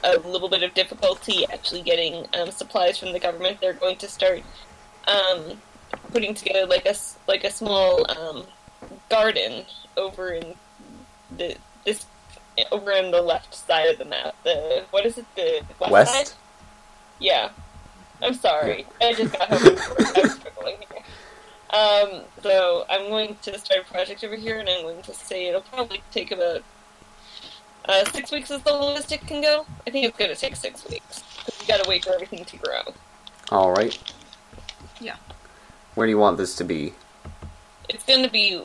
a 0.05 0.19
little 0.19 0.49
bit 0.49 0.63
of 0.63 0.75
difficulty 0.75 1.45
actually 1.53 1.83
getting 1.83 2.27
um, 2.35 2.51
supplies 2.51 2.99
from 2.99 3.13
the 3.13 3.19
government, 3.19 3.61
they're 3.61 3.73
going 3.73 3.97
to 3.97 4.09
start 4.09 4.43
um, 5.09 5.61
putting 6.13 6.35
together 6.35 6.67
like 6.67 6.85
a, 6.87 6.91
s- 6.91 7.17
like 7.29 7.45
a 7.45 7.51
small 7.51 8.05
um, 8.11 8.45
garden 9.09 9.65
over 9.97 10.31
in 10.33 10.55
the 11.37 11.57
this 11.85 12.07
over 12.71 12.93
on 12.93 13.11
the 13.11 13.23
left 13.23 13.55
side 13.55 13.89
of 13.89 13.99
the 13.99 14.05
map. 14.05 14.35
The 14.45 14.85
what 14.91 15.07
is 15.07 15.19
it? 15.19 15.27
The 15.37 15.63
west, 15.81 15.91
West? 15.93 16.13
side? 16.29 16.37
Yeah. 17.21 17.51
I'm 18.21 18.35
sorry. 18.35 18.87
I 19.01 19.15
just 19.15 19.33
got 19.33 19.49
home. 19.49 19.59
I 20.17 20.21
was 20.23 20.33
struggling 20.35 20.77
here. 20.79 21.03
Um, 21.71 22.21
so 22.43 22.85
I'm 22.91 23.09
going 23.09 23.37
to 23.43 23.59
start 23.59 23.81
a 23.81 23.91
project 23.93 24.23
over 24.23 24.37
here, 24.37 24.61
and 24.61 24.69
I'm 24.69 24.83
going 24.83 25.03
to 25.03 25.15
say 25.15 25.47
it'll 25.47 25.63
probably 25.63 26.03
take 26.13 26.31
about 26.31 26.63
uh, 27.89 28.05
six 28.13 28.31
weeks 28.31 28.51
is 28.51 28.63
the 28.63 28.73
longest 28.73 29.11
it 29.11 29.27
can 29.27 29.41
go. 29.41 29.67
I 29.87 29.91
think 29.91 30.07
it's 30.07 30.17
going 30.17 30.31
to 30.31 30.37
take 30.37 30.55
six 30.55 30.89
weeks 30.89 31.23
because 31.39 31.61
you 31.61 31.67
got 31.67 31.83
to 31.83 31.89
wait 31.89 32.05
for 32.05 32.13
everything 32.15 32.45
to 32.45 32.57
grow. 32.59 32.81
All 33.51 33.73
right. 33.73 33.99
Yeah. 35.01 35.17
Where 35.95 36.07
do 36.07 36.11
you 36.11 36.19
want 36.19 36.39
this 36.39 36.55
to 36.57 36.65
be? 36.65 36.95
It's 37.89 38.05
going 38.05 38.23
to 38.25 38.31
be 38.31 38.63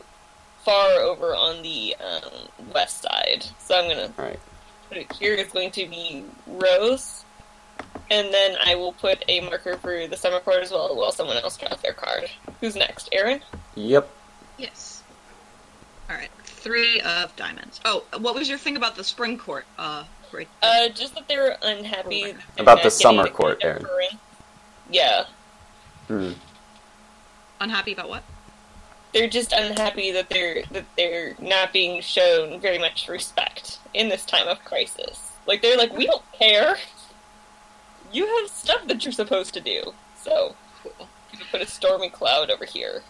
far 0.63 1.00
over 1.00 1.36
on 1.36 1.62
the 1.62 1.96
um, 2.00 2.31
west 2.74 3.01
side, 3.01 3.46
so 3.60 3.77
I'm 3.77 3.86
going 3.86 4.12
to 4.12 4.22
All 4.22 4.27
right. 4.29 4.39
put 4.89 4.98
it 4.98 5.12
here. 5.13 5.34
It's 5.34 5.51
going 5.51 5.72
to 5.72 5.88
be 5.88 6.24
Rose, 6.46 7.25
and 8.10 8.34
then 8.34 8.57
I 8.65 8.75
will 8.75 8.93
put 8.93 9.24
a 9.27 9.41
marker 9.41 9.77
for 9.77 10.07
the 10.07 10.15
summer 10.17 10.39
court 10.39 10.63
as 10.63 10.72
well 10.72 10.96
while 10.96 11.12
someone 11.12 11.38
else 11.38 11.57
draws 11.57 11.81
their 11.81 11.93
card. 11.93 12.29
Who's 12.62 12.75
next? 12.75 13.10
Aaron? 13.12 13.41
Yep. 13.75 14.10
Yes. 14.57 15.03
All 16.10 16.15
right. 16.15 16.29
Three 16.43 17.01
of 17.01 17.36
diamonds. 17.36 17.79
Oh, 17.86 18.03
what 18.19 18.36
was 18.36 18.48
your 18.50 18.57
thing 18.57 18.77
about 18.77 18.96
the 18.96 19.03
spring 19.03 19.38
court? 19.38 19.65
Uh, 19.77 20.03
right. 20.31 20.48
Uh, 20.63 20.89
just 20.89 21.15
that 21.15 21.27
they 21.27 21.38
were 21.38 21.55
unhappy 21.62 22.24
Right. 22.24 22.36
About 22.57 22.84
the 22.84 22.91
summer 22.91 23.27
court, 23.27 23.60
Aaron. 23.63 23.86
Yeah, 24.89 25.25
Hmm. 26.07 26.31
Unhappy 27.59 27.93
about 27.93 28.09
what? 28.09 28.23
they're 29.13 29.29
just 29.29 29.51
unhappy 29.53 30.11
that 30.11 30.29
they're 30.29 30.63
that 30.71 30.85
they're 30.95 31.35
not 31.39 31.73
being 31.73 32.01
shown 32.01 32.59
very 32.59 32.77
much 32.77 33.07
respect 33.07 33.79
in 33.93 34.09
this 34.09 34.25
time 34.25 34.47
of 34.47 34.63
crisis. 34.63 35.31
Like 35.45 35.61
they're 35.61 35.77
like, 35.77 35.95
we 35.95 36.05
don't 36.05 36.23
care. 36.33 36.77
You 38.11 38.25
have 38.39 38.49
stuff 38.49 38.85
that 38.87 39.03
you're 39.03 39.11
supposed 39.11 39.53
to 39.55 39.61
do. 39.61 39.93
So 40.21 40.55
Cool. 40.83 41.07
you 41.31 41.39
can 41.39 41.47
put 41.49 41.61
a 41.61 41.65
stormy 41.67 42.09
cloud 42.09 42.51
over 42.51 42.65
here. 42.65 43.01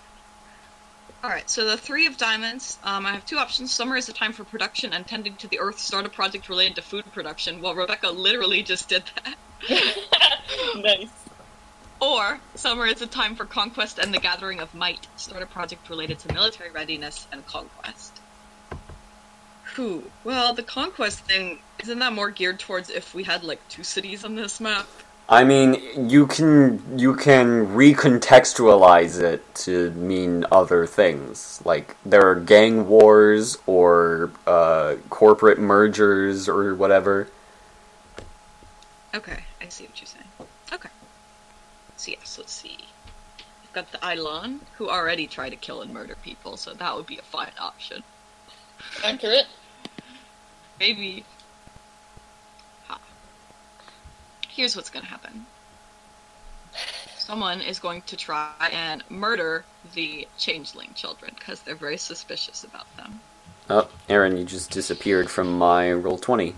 All 1.23 1.29
right. 1.29 1.49
So 1.49 1.65
the 1.65 1.77
three 1.77 2.05
of 2.05 2.15
diamonds. 2.17 2.77
Um, 2.83 3.05
I 3.05 3.11
have 3.13 3.25
two 3.25 3.37
options. 3.37 3.71
Summer 3.71 3.97
is 3.97 4.07
a 4.07 4.13
time 4.13 4.33
for 4.33 4.43
production 4.43 4.93
and 4.93 5.05
tending 5.05 5.35
to 5.37 5.47
the 5.47 5.59
earth. 5.59 5.79
Start 5.79 6.05
a 6.05 6.09
project 6.09 6.47
related 6.47 6.75
to 6.75 6.81
food 6.83 7.11
production. 7.11 7.59
Well, 7.61 7.75
Rebecca 7.75 8.09
literally 8.09 8.61
just 8.63 8.87
did 8.87 9.03
that. 9.15 9.35
nice. 10.77 11.09
Or 11.99 12.39
summer 12.55 12.85
is 12.85 13.01
a 13.01 13.07
time 13.07 13.35
for 13.35 13.45
conquest 13.45 13.97
and 13.97 14.13
the 14.13 14.19
gathering 14.19 14.59
of 14.59 14.73
might. 14.75 15.07
Start 15.15 15.41
a 15.41 15.47
project 15.47 15.89
related 15.89 16.19
to 16.19 16.33
military 16.33 16.69
readiness 16.69 17.27
and 17.31 17.45
conquest. 17.45 18.19
Whew. 19.75 20.11
Well, 20.23 20.53
the 20.53 20.63
conquest 20.63 21.19
thing 21.21 21.59
isn't 21.79 21.99
that 21.99 22.13
more 22.13 22.29
geared 22.29 22.59
towards 22.59 22.89
if 22.89 23.13
we 23.13 23.23
had 23.23 23.43
like 23.43 23.67
two 23.69 23.83
cities 23.83 24.23
on 24.23 24.35
this 24.35 24.59
map? 24.59 24.87
I 25.29 25.43
mean, 25.43 26.09
you 26.09 26.25
can 26.25 26.81
you 26.97 27.13
can 27.13 27.67
recontextualize 27.67 29.21
it 29.21 29.43
to 29.55 29.91
mean 29.91 30.45
other 30.51 30.85
things. 30.85 31.61
Like 31.65 31.97
there 32.05 32.29
are 32.29 32.35
gang 32.35 32.87
wars 32.87 33.57
or 33.65 34.31
uh, 34.45 34.95
corporate 35.09 35.59
mergers 35.59 36.47
or 36.47 36.73
whatever. 36.75 37.27
Okay, 39.13 39.43
I 39.61 39.67
see 39.67 39.85
what 39.85 39.99
you're 39.99 40.07
saying. 40.07 40.16
Okay. 42.07 42.15
So 42.15 42.19
yes, 42.19 42.37
let's 42.37 42.53
see. 42.53 42.77
We've 43.61 43.73
got 43.73 43.91
the 43.91 43.99
Eidolon, 43.99 44.61
who 44.77 44.89
already 44.89 45.27
try 45.27 45.49
to 45.49 45.55
kill 45.55 45.81
and 45.81 45.93
murder 45.93 46.15
people, 46.23 46.57
so 46.57 46.73
that 46.73 46.95
would 46.95 47.05
be 47.05 47.17
a 47.17 47.21
fine 47.21 47.51
option. 47.59 48.03
Accurate. 49.03 49.47
Maybe. 50.79 51.25
Ha. 52.87 52.99
Here's 54.47 54.75
what's 54.75 54.89
gonna 54.89 55.05
happen. 55.05 55.45
Someone 57.17 57.59
is 57.59 57.79
going 57.79 58.03
to 58.03 58.15
try 58.15 58.69
and 58.71 59.03
murder 59.09 59.65
the 59.93 60.27
changeling 60.37 60.93
children 60.93 61.33
because 61.37 61.61
they're 61.61 61.75
very 61.75 61.97
suspicious 61.97 62.63
about 62.63 62.85
them. 62.95 63.19
Oh, 63.69 63.89
Aaron, 64.07 64.37
you 64.37 64.45
just 64.45 64.71
disappeared 64.71 65.29
from 65.29 65.57
my 65.57 65.91
roll 65.91 66.17
twenty. 66.17 66.55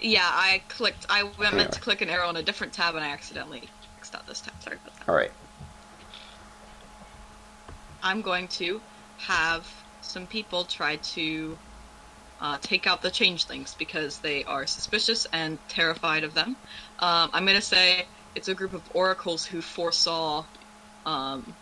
Yeah, 0.00 0.26
I 0.26 0.62
clicked. 0.68 1.04
I 1.10 1.24
meant 1.52 1.72
to 1.72 1.80
click 1.80 2.00
an 2.00 2.08
arrow 2.08 2.28
on 2.28 2.36
a 2.36 2.42
different 2.42 2.72
tab 2.72 2.94
and 2.94 3.04
I 3.04 3.10
accidentally 3.10 3.64
X'd 4.10 4.16
out 4.16 4.26
this 4.26 4.40
tab. 4.40 4.54
Sorry 4.62 4.76
about 4.82 4.98
that. 4.98 5.08
All 5.08 5.14
right. 5.14 5.30
I'm 8.02 8.22
going 8.22 8.48
to 8.48 8.80
have 9.18 9.66
some 10.00 10.26
people 10.26 10.64
try 10.64 10.96
to 10.96 11.58
uh, 12.40 12.58
take 12.62 12.86
out 12.86 13.02
the 13.02 13.10
changelings 13.10 13.74
because 13.78 14.18
they 14.18 14.44
are 14.44 14.66
suspicious 14.66 15.26
and 15.32 15.58
terrified 15.68 16.24
of 16.24 16.34
them. 16.34 16.56
Um, 16.98 17.30
I'm 17.32 17.44
going 17.44 17.56
to 17.56 17.62
say 17.62 18.06
it's 18.34 18.48
a 18.48 18.54
group 18.54 18.72
of 18.72 18.82
oracles 18.94 19.44
who 19.44 19.60
foresaw 19.60 20.44
um, 21.04 21.54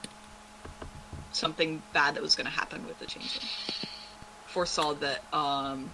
something 1.33 1.83
bad 1.93 2.14
that 2.14 2.23
was 2.23 2.37
going 2.37 2.47
to 2.47 2.52
happen 2.52 2.87
with 2.87 2.99
the 3.00 3.07
changelings. 3.07 3.83
Foresaw 4.47 4.95
that 4.95 5.21
um, 5.33 5.90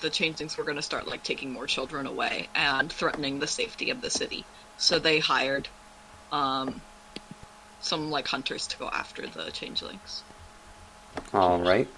the 0.00 0.10
changelings 0.10 0.56
were 0.56 0.64
going 0.64 0.76
to 0.76 0.82
start 0.82 1.08
like 1.08 1.24
taking 1.24 1.52
more 1.52 1.66
children 1.66 2.06
away 2.06 2.46
and 2.54 2.92
threatening 2.92 3.40
the 3.40 3.46
safety 3.46 3.90
of 3.90 4.00
the 4.00 4.10
city. 4.10 4.44
So 4.78 4.98
they 4.98 5.18
hired 5.18 5.68
um, 6.32 6.80
some 7.80 8.10
like 8.10 8.28
hunters 8.28 8.66
to 8.68 8.76
go 8.78 8.88
after 8.88 9.26
the 9.26 9.50
changelings. 9.50 10.22
All 11.32 11.58
right. 11.60 11.88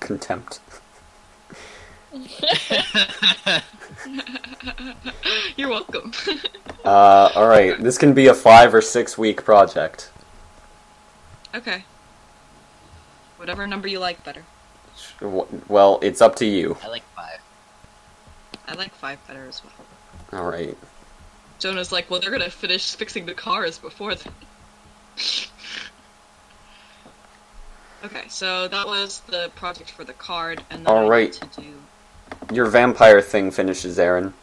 Contempt. 0.00 0.60
You're 5.56 5.68
welcome. 5.70 6.12
Uh, 6.84 7.32
all 7.34 7.48
right. 7.48 7.82
This 7.82 7.96
can 7.96 8.12
be 8.12 8.26
a 8.26 8.34
five 8.34 8.74
or 8.74 8.82
six 8.82 9.16
week 9.16 9.42
project. 9.42 10.10
okay. 11.54 11.82
Whatever 13.38 13.66
number 13.66 13.88
you 13.88 13.98
like 13.98 14.22
better. 14.22 14.44
Well, 15.66 15.98
it's 16.02 16.20
up 16.20 16.36
to 16.36 16.44
you. 16.44 16.76
I 16.84 16.88
like 16.88 17.04
five. 17.16 17.40
I 18.68 18.74
like 18.74 18.92
five 18.94 19.18
better 19.26 19.46
as 19.48 19.62
well. 19.64 19.72
All 20.42 20.50
right. 20.50 20.76
Jonah's 21.58 21.92
like, 21.92 22.10
well, 22.10 22.20
they're 22.20 22.30
gonna 22.30 22.50
finish 22.50 22.94
fixing 22.94 23.26
the 23.26 23.34
cars 23.34 23.78
before 23.78 24.14
then. 24.14 24.32
okay, 28.04 28.24
so 28.28 28.68
that 28.68 28.86
was 28.86 29.20
the 29.28 29.50
project 29.56 29.90
for 29.90 30.04
the 30.04 30.12
card, 30.14 30.62
and 30.70 30.86
then 30.86 30.92
All 30.92 31.08
right. 31.08 31.32
to 31.32 31.60
do. 31.60 31.74
Your 32.54 32.66
vampire 32.66 33.20
thing 33.20 33.50
finishes, 33.50 33.98
Aaron. 33.98 34.34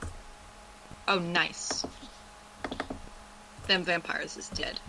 Oh, 1.08 1.20
nice. 1.20 1.86
Them 3.68 3.84
vampires 3.84 4.38
is 4.38 4.50
dead. 4.50 4.80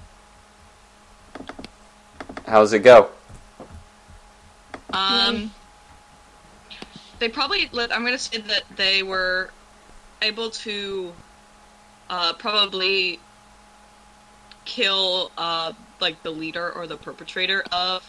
How's 2.47 2.73
it 2.73 2.81
go? 2.81 3.11
Um, 4.93 5.51
they 7.19 7.29
probably. 7.29 7.69
let- 7.73 7.93
I'm 7.93 8.05
gonna 8.05 8.19
say 8.19 8.39
that 8.39 8.65
they 8.77 9.03
were 9.03 9.51
able 10.21 10.51
to 10.51 11.13
uh, 12.13 12.35
probably 12.35 13.19
kill 14.67 15.33
uh, 15.39 15.73
like 15.99 16.23
the 16.23 16.31
leader 16.31 16.71
or 16.71 16.87
the 16.87 16.99
perpetrator 16.99 17.65
of 17.73 18.07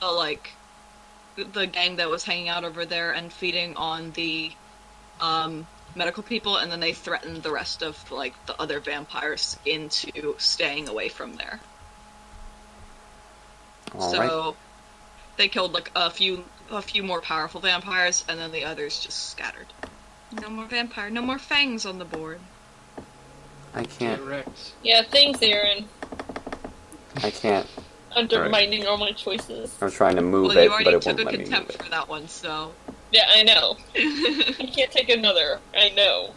the 0.00 0.06
like 0.06 0.50
the 1.36 1.68
gang 1.68 1.96
that 1.96 2.10
was 2.10 2.24
hanging 2.24 2.48
out 2.48 2.64
over 2.64 2.84
there 2.84 3.12
and 3.12 3.32
feeding 3.32 3.76
on 3.76 4.10
the 4.10 4.50
um, 5.20 5.64
medical 5.94 6.24
people, 6.24 6.56
and 6.56 6.72
then 6.72 6.80
they 6.80 6.92
threatened 6.92 7.44
the 7.44 7.52
rest 7.52 7.82
of 7.82 8.10
like 8.10 8.34
the 8.46 8.60
other 8.60 8.80
vampires 8.80 9.56
into 9.64 10.34
staying 10.38 10.88
away 10.88 11.08
from 11.08 11.34
there. 11.34 11.60
All 13.94 14.10
so 14.10 14.18
right. 14.18 14.54
they 15.36 15.46
killed 15.46 15.72
like 15.72 15.92
a 15.94 16.10
few 16.10 16.44
a 16.68 16.82
few 16.82 17.04
more 17.04 17.20
powerful 17.20 17.60
vampires, 17.60 18.24
and 18.28 18.40
then 18.40 18.50
the 18.50 18.64
others 18.64 18.98
just 18.98 19.30
scattered. 19.30 19.68
No 20.32 20.50
more 20.50 20.66
vampire, 20.66 21.10
no 21.10 21.22
more 21.22 21.38
fangs 21.38 21.86
on 21.86 22.00
the 22.00 22.04
board. 22.04 22.40
I 23.74 23.84
can't. 23.84 24.20
Correct. 24.22 24.72
Yeah, 24.82 25.02
thanks, 25.02 25.40
Aaron. 25.42 25.86
I 27.22 27.30
can't. 27.30 27.66
Undermining 28.16 28.86
all 28.86 28.96
my 28.96 29.12
choices. 29.12 29.76
I'm 29.80 29.90
trying 29.90 30.16
to 30.16 30.22
move 30.22 30.48
well, 30.48 30.58
it, 30.58 30.68
but 30.68 30.72
already 30.72 30.90
it 30.90 31.02
took 31.02 31.06
won't 31.06 31.20
a 31.20 31.24
let 31.24 31.32
me 31.32 31.38
move 31.38 31.48
contempt 31.48 31.82
for 31.82 31.90
that 31.90 32.08
one, 32.08 32.26
so. 32.28 32.72
Yeah, 33.12 33.24
I 33.34 33.42
know. 33.44 33.76
I 33.96 34.70
can't 34.74 34.90
take 34.90 35.08
another. 35.08 35.60
I 35.74 35.90
know. 35.90 36.30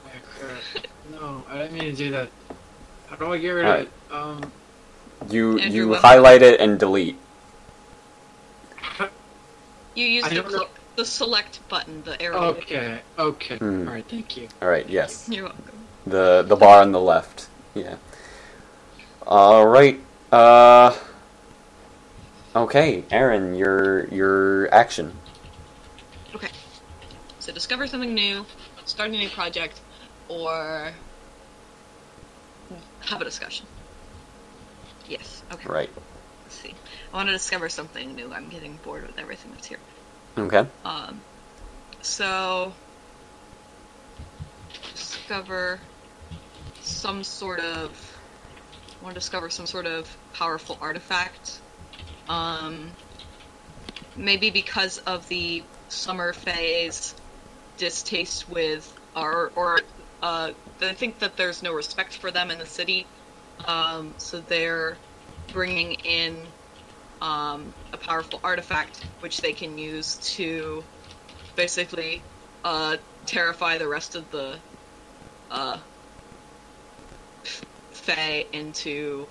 No, 1.11 1.43
I 1.49 1.57
didn't 1.59 1.73
mean 1.73 1.83
to 1.85 1.93
do 1.93 2.11
that. 2.11 2.29
How 3.07 3.15
do 3.15 3.31
I 3.33 3.37
get 3.37 3.49
rid 3.49 3.65
Alright. 3.65 3.89
of 4.11 4.37
it? 4.39 4.43
Um, 4.43 4.51
You 5.29 5.57
Andrew, 5.59 5.75
you 5.75 5.87
what- 5.89 6.01
highlight 6.01 6.41
it 6.41 6.59
and 6.59 6.79
delete. 6.79 7.17
You 9.95 10.05
use 10.07 10.27
the, 10.27 10.49
cl- 10.49 10.69
the 10.95 11.05
select 11.05 11.59
button, 11.69 12.01
the 12.03 12.19
arrow. 12.19 12.39
okay, 12.55 12.99
okay. 13.19 13.57
Hmm. 13.57 13.87
Alright, 13.87 14.05
thank 14.07 14.35
you. 14.37 14.47
All 14.61 14.67
right. 14.67 14.87
Yes. 14.89 15.27
You're 15.29 15.43
welcome. 15.45 15.82
The 16.05 16.43
the 16.47 16.55
bar 16.55 16.81
on 16.81 16.91
the 16.91 17.01
left. 17.01 17.47
Yeah. 17.73 17.95
All 19.25 19.65
right. 19.65 19.99
Uh. 20.31 20.95
Okay, 22.55 23.03
Aaron, 23.09 23.55
your 23.55 24.07
your 24.09 24.71
action. 24.73 25.13
Okay. 26.35 26.49
So 27.39 27.51
discover 27.51 27.87
something 27.87 28.13
new, 28.13 28.45
start 28.85 29.09
a 29.09 29.13
new 29.13 29.29
project, 29.29 29.81
or 30.27 30.93
have 33.01 33.21
a 33.21 33.25
discussion. 33.25 33.65
Yes. 35.07 35.43
Okay. 35.51 35.67
Right. 35.67 35.89
Let's 36.43 36.55
see. 36.55 36.75
I 37.11 37.15
want 37.15 37.27
to 37.29 37.33
discover 37.33 37.69
something 37.69 38.15
new. 38.15 38.31
I'm 38.31 38.49
getting 38.49 38.77
bored 38.83 39.07
with 39.07 39.17
everything 39.17 39.51
that's 39.51 39.67
here. 39.67 39.79
Okay. 40.37 40.65
Um, 40.85 41.21
so 42.01 42.73
discover 44.93 45.79
some 46.83 47.23
sort 47.23 47.59
of. 47.59 48.21
I 49.01 49.05
want 49.05 49.15
to 49.15 49.19
discover 49.19 49.49
some 49.49 49.65
sort 49.67 49.85
of 49.85 50.17
powerful 50.33 50.77
artifact. 50.81 51.63
Um, 52.27 52.97
maybe 54.15 54.49
because 54.51 54.97
of 54.99 55.27
the 55.27 55.69
summer 55.89 56.33
Fae's 56.33 57.15
distaste 57.77 58.47
with, 58.49 58.97
or 59.15 59.51
or 59.55 59.79
uh, 60.21 60.53
they 60.79 60.93
think 60.93 61.19
that 61.19 61.37
there's 61.37 61.63
no 61.63 61.73
respect 61.73 62.15
for 62.17 62.31
them 62.31 62.51
in 62.51 62.59
the 62.59 62.65
city. 62.65 63.11
Um, 63.65 64.15
so 64.19 64.41
they're 64.41 65.01
bringing 65.51 65.93
in 65.93 66.53
um, 67.21 67.75
a 67.93 67.97
powerful 67.97 68.41
artifact 68.43 69.07
which 69.19 69.41
they 69.41 69.53
can 69.53 69.77
use 69.77 70.17
to 70.19 70.87
basically 71.55 72.27
uh, 72.63 72.97
terrify 73.25 73.77
the 73.77 73.87
rest 73.87 74.15
of 74.15 74.29
the 74.29 74.63
uh, 75.51 75.81
Fae 77.91 78.45
into 78.51 79.27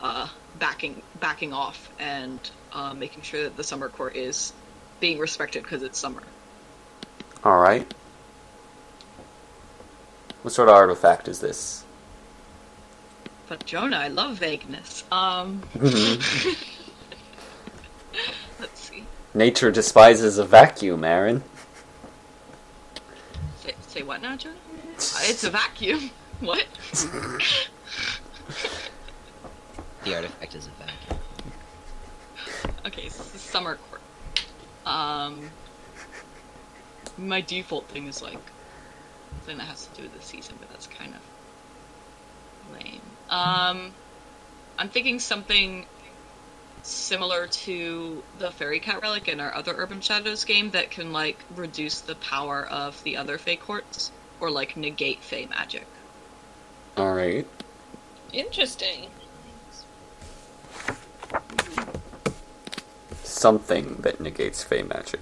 uh, 0.00 0.28
backing 0.58 1.02
backing 1.20 1.52
off 1.52 1.90
and 1.98 2.38
uh, 2.72 2.94
making 2.94 3.22
sure 3.22 3.44
that 3.44 3.56
the 3.56 3.64
summer 3.64 3.88
court 3.88 4.16
is 4.16 4.52
being 5.00 5.18
respected 5.18 5.62
because 5.62 5.82
it's 5.82 5.98
summer. 5.98 6.22
All 7.42 7.58
right. 7.58 7.92
What 10.42 10.52
sort 10.52 10.68
of 10.68 10.74
artifact 10.74 11.28
is 11.28 11.40
this? 11.40 11.84
But 13.48 13.64
Jonah, 13.66 13.96
I 13.96 14.08
love 14.08 14.36
vagueness. 14.36 15.04
Um, 15.12 15.62
let's 15.80 16.18
see. 18.74 19.04
Nature 19.34 19.70
despises 19.70 20.38
a 20.38 20.44
vacuum, 20.44 21.04
Aaron. 21.04 21.42
Say, 23.60 23.74
say 23.88 24.02
what 24.02 24.22
now, 24.22 24.36
Jonah? 24.36 24.54
It's 24.96 25.44
a 25.44 25.50
vacuum. 25.50 26.10
What? 26.40 26.66
The 30.04 30.14
artifact 30.14 30.54
is 30.54 30.66
a 30.66 30.70
vacuum. 30.70 31.18
Okay, 32.86 33.08
so 33.08 33.22
this 33.22 33.34
is 33.36 33.40
summer 33.40 33.76
court. 33.76 34.02
Um, 34.84 35.50
my 37.16 37.40
default 37.40 37.88
thing 37.88 38.06
is 38.06 38.20
like 38.20 38.38
something 39.30 39.56
that 39.58 39.64
has 39.64 39.86
to 39.86 39.96
do 39.96 40.02
with 40.02 40.14
the 40.14 40.22
season, 40.22 40.56
but 40.60 40.68
that's 40.70 40.86
kind 40.86 41.14
of 41.14 42.74
lame. 42.74 43.00
Um, 43.30 43.92
I'm 44.78 44.90
thinking 44.90 45.18
something 45.18 45.86
similar 46.82 47.46
to 47.46 48.22
the 48.38 48.50
Fairy 48.50 48.80
Cat 48.80 49.00
Relic 49.00 49.28
in 49.28 49.40
our 49.40 49.54
other 49.54 49.72
Urban 49.74 50.02
Shadows 50.02 50.44
game 50.44 50.70
that 50.72 50.90
can 50.90 51.12
like 51.12 51.38
reduce 51.56 52.00
the 52.00 52.14
power 52.16 52.66
of 52.66 53.02
the 53.04 53.16
other 53.16 53.38
Fey 53.38 53.56
courts 53.56 54.12
or 54.38 54.50
like 54.50 54.76
negate 54.76 55.22
Fey 55.22 55.46
magic. 55.46 55.86
All 56.96 57.14
right. 57.14 57.46
Interesting. 58.32 59.08
Something 63.22 63.96
that 64.02 64.20
negates 64.20 64.62
Fey 64.62 64.82
magic. 64.82 65.20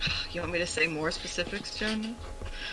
You 0.32 0.40
want 0.42 0.52
me 0.52 0.58
to 0.60 0.66
say 0.66 0.86
more 0.86 1.10
specifics, 1.10 1.76
Jonah? 1.76 2.14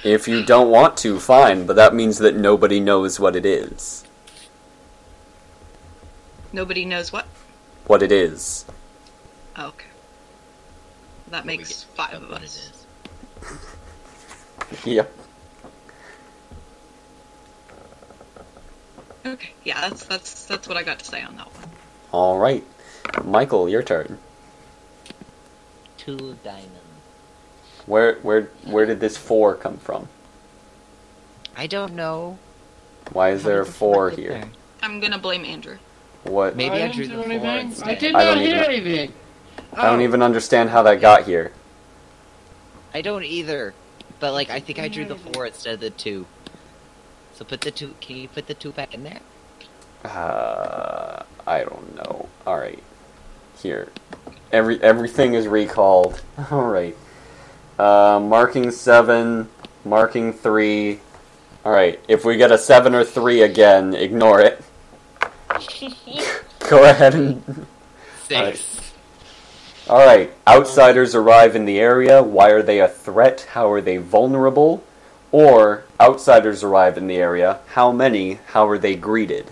If 0.04 0.28
you 0.28 0.46
don't 0.46 0.70
want 0.70 0.96
to, 0.98 1.20
fine, 1.20 1.66
but 1.66 1.76
that 1.76 1.96
means 1.96 2.20
that 2.20 2.36
nobody 2.36 2.80
knows 2.80 3.20
what 3.20 3.36
it 3.36 3.48
is. 3.48 4.06
Nobody 6.54 6.86
knows 6.86 7.12
what. 7.12 7.26
What 7.88 8.04
it 8.04 8.12
is. 8.12 8.66
Oh, 9.56 9.70
okay. 9.70 9.88
That 11.30 11.46
makes 11.46 11.84
five 11.84 12.22
of 12.22 12.32
us. 12.32 12.86
Yep. 14.84 15.27
Okay, 19.28 19.52
yeah, 19.66 19.82
that's 19.90 20.06
that's 20.06 20.46
that's 20.46 20.68
what 20.68 20.78
I 20.78 20.84
got 20.84 21.00
to 21.00 21.06
say 21.06 21.22
on 21.22 21.36
that 21.36 21.48
one. 21.54 21.70
All 22.12 22.40
right. 22.40 22.64
Michael, 23.26 23.68
your 23.68 23.84
turn. 23.84 24.18
Two 25.98 26.38
diamonds. 26.44 26.72
Where 27.86 28.16
where 28.20 28.44
where 28.66 28.86
did 28.86 29.00
this 29.00 29.18
four 29.18 29.56
come 29.56 29.78
from? 29.78 30.08
I 31.56 31.68
don't 31.68 31.94
know. 31.94 32.38
Why 33.14 33.32
is 33.32 33.42
How 33.44 33.50
there 33.50 33.62
a 33.62 33.66
four 33.66 34.10
here? 34.10 34.30
there? 34.32 34.50
I'm 34.82 35.00
gonna 35.00 35.18
blame 35.18 35.44
Andrew. 35.46 35.78
What? 36.24 36.56
Maybe 36.56 36.76
I 36.76 36.88
didn't 36.90 36.96
drew 36.96 37.06
do 37.08 37.10
the 37.18 37.24
four 37.24 37.32
anything. 37.32 37.50
I 37.50 37.60
instead. 37.60 38.00
did 38.00 38.16
I 38.16 38.24
not 38.24 38.34
don't 38.36 38.44
hear 38.44 38.56
even- 38.56 38.66
anything. 38.92 39.14
I 39.74 39.86
don't 39.88 40.00
Oh. 40.00 40.04
even 40.04 40.22
understand 40.22 40.70
how 40.70 40.84
that 40.84 41.02
got 41.02 41.26
here. 41.26 41.52
I 42.94 43.02
don't 43.02 43.24
either. 43.24 43.74
But 44.20 44.34
like, 44.34 44.50
I 44.50 44.60
think 44.60 44.80
I 44.80 44.88
drew 44.88 45.06
the 45.06 45.16
four 45.16 45.46
instead 45.46 45.76
of 45.76 45.80
the 45.80 45.90
two. 45.92 46.26
So 47.38 47.46
put 47.46 47.62
the 47.62 47.70
two. 47.70 47.94
Can 48.02 48.16
you 48.16 48.28
put 48.28 48.48
the 48.48 48.56
two 48.56 48.72
back 48.72 48.96
in 48.96 49.04
there? 49.04 49.20
Uh, 50.04 51.22
I 51.46 51.60
don't 51.60 51.96
know. 51.96 52.28
All 52.48 52.58
right. 52.58 52.82
Here. 53.62 53.90
Every 54.52 54.82
everything 54.82 55.36
is 55.36 55.48
recalled. 55.48 56.20
All 56.52 56.66
right. 56.66 56.98
Uh, 57.78 58.20
marking 58.20 58.72
seven, 58.72 59.50
marking 59.86 60.34
three. 60.34 61.00
All 61.64 61.72
right. 61.72 62.00
If 62.08 62.26
we 62.26 62.38
get 62.38 62.52
a 62.52 62.58
seven 62.58 62.96
or 62.96 63.04
three 63.04 63.44
again, 63.44 63.94
ignore 63.94 64.42
it. 64.42 64.64
Go 66.68 66.90
ahead 66.90 67.14
and. 67.14 67.68
Six. 68.24 68.94
All 69.88 70.04
right. 70.04 70.34
Outsiders 70.48 71.14
arrive 71.14 71.56
in 71.56 71.66
the 71.66 71.78
area. 71.80 72.24
Why 72.24 72.50
are 72.50 72.64
they 72.64 72.80
a 72.80 72.88
threat? 72.88 73.48
How 73.52 73.72
are 73.72 73.80
they 73.80 73.98
vulnerable? 73.98 74.84
Or 75.32 75.84
outsiders 76.00 76.64
arrive 76.64 76.98
in 76.98 77.08
the 77.08 77.18
area. 77.18 77.60
How 77.74 77.92
many? 77.92 78.36
How 78.48 78.68
are 78.68 78.78
they 78.78 78.96
greeted? 78.96 79.52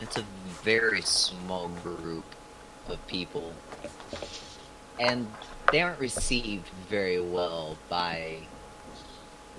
It's 0.00 0.18
a 0.18 0.24
very 0.62 1.00
small 1.00 1.68
group 1.82 2.24
of 2.88 3.04
people, 3.06 3.54
and 5.00 5.26
they 5.72 5.80
aren't 5.80 5.98
received 5.98 6.68
very 6.88 7.20
well 7.20 7.78
by 7.88 8.38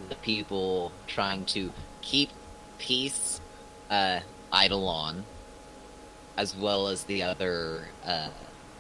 the 0.10 0.16
people 0.16 0.92
trying 1.08 1.44
to 1.46 1.72
keep 2.02 2.30
peace, 2.78 3.42
uh, 3.90 4.20
Eidolon, 4.54 5.24
as 6.38 6.56
well 6.56 6.88
as 6.88 7.04
the 7.06 7.24
other 7.24 7.88
uh, 8.06 8.30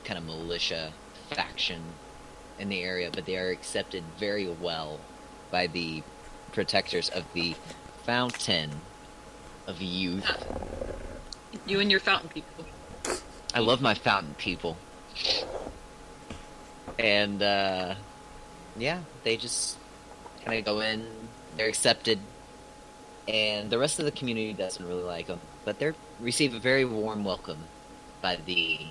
kind 0.03 0.19
of 0.19 0.25
militia 0.25 0.93
faction 1.31 1.81
in 2.59 2.69
the 2.69 2.81
area. 2.81 3.09
But 3.11 3.25
they 3.25 3.37
are 3.37 3.49
accepted 3.49 4.03
very 4.19 4.47
well 4.47 4.99
by 5.51 5.67
the 5.67 6.03
protectors 6.51 7.09
of 7.09 7.23
the 7.33 7.55
fountain 8.03 8.81
of 9.67 9.81
youth. 9.81 10.25
You 11.65 11.79
and 11.79 11.91
your 11.91 11.99
fountain 11.99 12.29
people. 12.29 12.65
I 13.53 13.59
love 13.59 13.81
my 13.81 13.93
fountain 13.93 14.35
people. 14.37 14.77
And 16.99 17.41
uh 17.41 17.95
yeah, 18.77 19.01
they 19.23 19.37
just 19.37 19.77
kind 20.45 20.59
of 20.59 20.65
go 20.65 20.79
in, 20.81 21.05
they're 21.55 21.67
accepted, 21.67 22.19
and 23.27 23.69
the 23.69 23.77
rest 23.77 23.99
of 23.99 24.05
the 24.05 24.11
community 24.11 24.53
doesn't 24.53 24.85
really 24.85 25.03
like 25.03 25.27
them, 25.27 25.39
but 25.65 25.79
they 25.79 25.91
receive 26.19 26.53
a 26.53 26.59
very 26.59 26.85
warm 26.85 27.23
welcome 27.23 27.57
by 28.21 28.37
the 28.45 28.87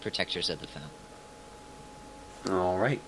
protectors 0.00 0.48
of 0.48 0.60
the 0.60 0.66
fountain. 0.66 0.90
All 2.48 2.78
right. 2.78 3.00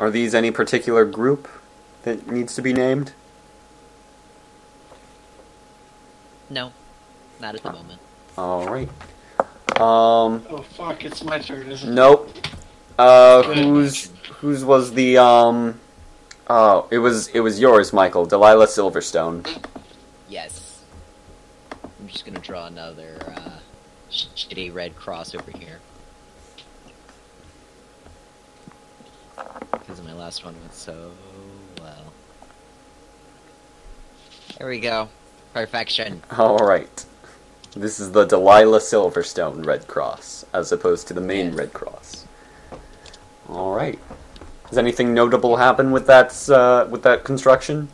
Are 0.00 0.10
these 0.10 0.34
any 0.34 0.50
particular 0.50 1.04
group 1.04 1.48
that 2.02 2.26
needs 2.26 2.54
to 2.56 2.62
be 2.62 2.72
named? 2.72 3.12
No, 6.50 6.72
not 7.40 7.54
at 7.54 7.62
the 7.62 7.72
moment. 7.72 8.00
All 8.36 8.66
right. 8.68 8.88
Um. 9.80 10.44
Oh 10.50 10.64
fuck! 10.70 11.04
It's 11.04 11.24
my 11.24 11.38
turn, 11.38 11.70
isn't 11.70 11.88
it? 11.88 11.92
Nope. 11.92 12.30
Uh, 12.98 13.42
whose 13.42 14.10
whose 14.38 14.64
was 14.64 14.92
the 14.92 15.18
um? 15.18 15.80
Oh, 16.48 16.88
it 16.90 16.98
was 16.98 17.28
it 17.28 17.40
was 17.40 17.58
yours, 17.58 17.92
Michael. 17.92 18.26
Delilah 18.26 18.66
Silverstone. 18.66 19.46
Yes. 20.28 20.82
I'm 21.82 22.08
just 22.08 22.24
gonna 22.26 22.40
draw 22.40 22.66
another 22.66 23.16
uh, 23.36 23.58
shitty 24.10 24.74
red 24.74 24.96
cross 24.96 25.34
over 25.34 25.50
here. 25.52 25.80
Because 29.92 30.06
my 30.06 30.14
last 30.14 30.42
one 30.42 30.58
went 30.58 30.72
so 30.72 31.10
well. 31.82 32.14
There 34.56 34.66
we 34.66 34.80
go. 34.80 35.10
Perfection. 35.52 36.22
All 36.38 36.56
right. 36.56 37.04
This 37.76 38.00
is 38.00 38.12
the 38.12 38.24
Delilah 38.24 38.78
Silverstone 38.78 39.66
Red 39.66 39.86
Cross, 39.86 40.46
as 40.54 40.72
opposed 40.72 41.08
to 41.08 41.14
the 41.14 41.20
main 41.20 41.48
Yes. 41.48 41.54
Red 41.56 41.72
Cross. 41.74 42.26
All 43.50 43.74
right. 43.74 43.98
Has 44.70 44.78
anything 44.78 45.12
notable 45.12 45.56
happen 45.58 45.90
with 45.90 46.06
that 46.06 46.48
uh, 46.48 46.86
with 46.88 47.02
that 47.02 47.22
construction? 47.22 47.90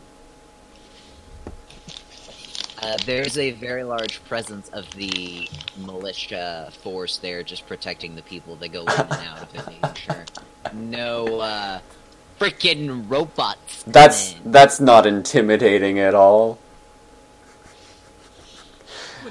There's 3.05 3.37
a 3.37 3.51
very 3.51 3.83
large 3.83 4.23
presence 4.25 4.69
of 4.69 4.89
the 4.91 5.49
militia 5.77 6.71
force 6.81 7.17
there, 7.17 7.43
just 7.43 7.67
protecting 7.67 8.15
the 8.15 8.21
people 8.21 8.55
that 8.57 8.69
go 8.69 8.81
in 8.81 8.89
and 8.89 9.11
out 9.11 9.41
of 9.41 9.55
it, 9.55 9.67
making 9.67 9.93
sure 9.95 10.25
no 10.73 11.39
uh, 11.39 11.79
freaking 12.39 13.09
robots. 13.09 13.83
That's 13.83 14.33
in. 14.33 14.51
that's 14.51 14.79
not 14.79 15.05
intimidating 15.05 15.99
at 15.99 16.15
all. 16.15 16.59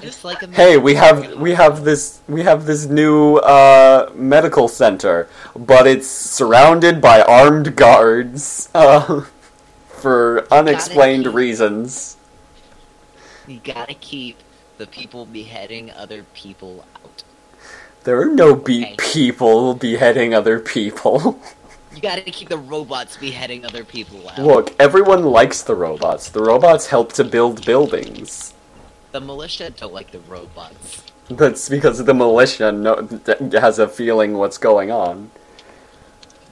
It's 0.01 0.23
like 0.23 0.43
a 0.43 0.47
Hey, 0.47 0.77
we 0.77 0.95
have 0.95 1.35
we 1.35 1.51
have 1.51 1.83
this 1.83 2.21
we 2.27 2.43
have 2.43 2.65
this 2.65 2.85
new 2.85 3.37
uh, 3.37 4.11
medical 4.15 4.67
center, 4.67 5.27
but 5.55 5.87
it's 5.87 6.07
surrounded 6.07 7.01
by 7.01 7.21
armed 7.21 7.75
guards 7.75 8.69
uh, 8.73 9.25
for 9.87 10.47
unexplained 10.51 11.25
keep- 11.25 11.33
reasons. 11.33 12.15
You 13.49 13.59
gotta 13.63 13.95
keep 13.95 14.37
the 14.77 14.85
people 14.85 15.25
beheading 15.25 15.89
other 15.91 16.23
people 16.35 16.85
out. 17.03 17.23
There 18.03 18.21
are 18.21 18.25
no 18.29 18.55
be- 18.55 18.83
Okay. 18.85 18.95
people 18.99 19.73
beheading 19.73 20.33
other 20.33 20.59
people. 20.59 21.39
You 21.91 22.01
gotta 22.01 22.21
keep 22.21 22.49
the 22.49 22.57
robots 22.59 23.17
beheading 23.17 23.65
other 23.65 23.83
people 23.83 24.29
out. 24.29 24.37
Look, 24.37 24.75
everyone 24.79 25.23
likes 25.23 25.63
the 25.63 25.73
robots. 25.73 26.29
The 26.29 26.39
robots 26.39 26.85
help 26.85 27.13
to 27.13 27.23
build 27.23 27.65
buildings. 27.65 28.53
The 29.11 29.19
militia 29.19 29.71
don't 29.71 29.91
like 29.91 30.11
the 30.11 30.19
robots. 30.19 31.01
That's 31.29 31.67
because 31.67 32.05
the 32.05 32.13
militia 32.13 32.71
know- 32.71 33.09
has 33.53 33.79
a 33.79 33.87
feeling 33.87 34.33
what's 34.37 34.59
going 34.59 34.91
on. 34.91 35.31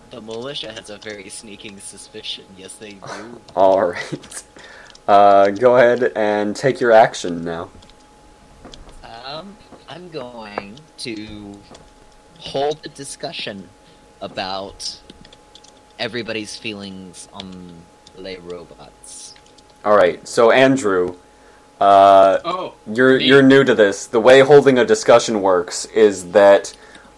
The 0.09 0.21
militia 0.21 0.71
has 0.71 0.89
a 0.89 0.97
very 0.97 1.29
sneaking 1.29 1.79
suspicion. 1.81 2.45
Yes, 2.57 2.73
they 2.73 2.93
do. 2.93 3.39
All 3.55 3.91
right. 3.91 4.43
Uh, 5.07 5.49
go 5.51 5.77
ahead 5.77 6.11
and 6.15 6.55
take 6.55 6.79
your 6.79 6.91
action 6.91 7.43
now. 7.43 7.69
Um, 9.25 9.55
I'm 9.87 10.09
going 10.09 10.75
to 10.99 11.59
hold 12.39 12.85
a 12.85 12.89
discussion 12.89 13.69
about 14.21 14.99
everybody's 15.99 16.55
feelings 16.55 17.29
on 17.33 17.73
les 18.17 18.37
robots. 18.37 19.33
All 19.85 19.95
right. 19.95 20.27
So 20.27 20.51
Andrew, 20.51 21.15
uh, 21.79 22.39
Oh, 22.43 22.73
you're 22.91 23.17
Me. 23.17 23.25
you're 23.25 23.41
new 23.43 23.63
to 23.63 23.73
this. 23.75 24.07
The 24.07 24.19
way 24.19 24.41
holding 24.41 24.77
a 24.77 24.85
discussion 24.85 25.41
works 25.41 25.85
is 25.85 26.31
that 26.31 26.75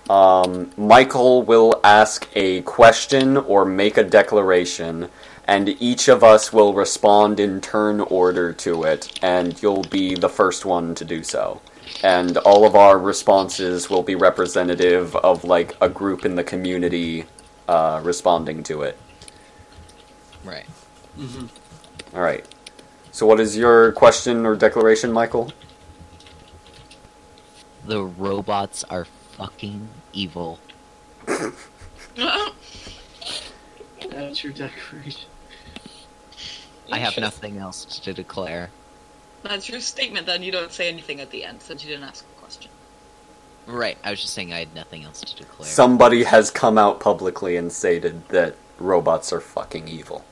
um, 0.10 0.72
Michael 0.78 1.42
will 1.44 1.80
ask 1.84 2.28
a 2.36 2.62
question 2.62 3.38
or 3.38 3.66
make 3.66 3.98
a 3.98 4.04
declaration, 4.04 5.10
and 5.50 5.70
each 5.82 6.08
of 6.10 6.24
us 6.24 6.54
will 6.54 6.76
respond 6.76 7.40
in 7.42 7.60
turn 7.60 8.02
order 8.02 8.54
to 8.54 8.84
it, 8.84 9.10
and 9.24 9.60
you'll 9.64 9.84
be 9.84 10.16
the 10.16 10.30
first 10.30 10.64
one 10.64 10.94
to 10.94 11.04
do 11.04 11.24
so. 11.24 11.64
And 12.04 12.38
all 12.38 12.68
of 12.68 12.76
our 12.76 13.00
responses 13.00 13.90
will 13.90 14.04
be 14.04 14.16
representative 14.16 15.16
of 15.18 15.44
like 15.44 15.76
a 15.82 15.90
group 15.90 16.24
in 16.24 16.36
the 16.36 16.46
community 16.46 17.26
uh, 17.68 18.00
responding 18.04 18.64
to 18.66 18.84
it. 18.84 19.04
Right. 20.44 20.70
hmm 21.16 21.48
All 22.14 22.22
right. 22.22 22.46
So, 23.12 23.26
what 23.26 23.40
is 23.40 23.58
your 23.58 23.94
question 23.94 24.46
or 24.46 24.56
declaration, 24.56 25.12
Michael? 25.12 25.52
The 27.84 28.04
robots 28.04 28.84
are 28.86 29.06
fucking 29.06 30.04
evil. 30.14 30.62
that's 34.10 34.44
your 34.44 34.54
decoration. 34.54 35.30
I 36.92 36.98
have 37.00 37.18
nothing 37.18 37.58
else 37.58 37.86
to 37.86 38.14
declare. 38.14 38.70
That's 39.44 39.70
your 39.70 39.80
statement. 39.80 40.26
Then 40.26 40.44
you 40.44 40.52
don't 40.52 40.72
say 40.72 40.90
anything 40.90 41.22
at 41.22 41.30
the 41.30 41.46
end 41.46 41.62
since 41.62 41.84
you 41.84 41.90
didn't 41.90 42.06
ask 42.06 42.26
a 42.26 42.40
question. 42.40 42.72
Right, 43.68 43.98
I 44.04 44.10
was 44.10 44.22
just 44.22 44.34
saying 44.34 44.52
I 44.52 44.60
had 44.60 44.74
nothing 44.74 45.04
else 45.04 45.22
to 45.22 45.36
declare. 45.36 45.70
Somebody 45.70 46.24
has 46.24 46.50
come 46.50 46.78
out 46.78 47.00
publicly 47.00 47.56
and 47.56 47.72
stated 47.72 48.28
that 48.30 48.56
robots 48.80 49.32
are 49.32 49.42
fucking 49.42 49.88
evil. 49.88 50.26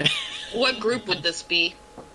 What 0.52 0.78
group 0.78 1.06
would 1.08 1.22
this 1.22 1.42
be, 1.42 1.74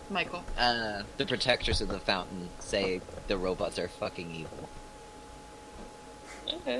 Michael? 0.10 0.44
Uh, 0.58 1.04
the 1.18 1.26
protectors 1.26 1.82
of 1.82 1.90
the 1.90 2.00
fountain 2.00 2.50
say 2.60 3.02
the 3.28 3.38
robots 3.38 3.78
are 3.78 3.90
fucking 3.90 4.34
evil. 4.34 4.70
Okay. 6.54 6.78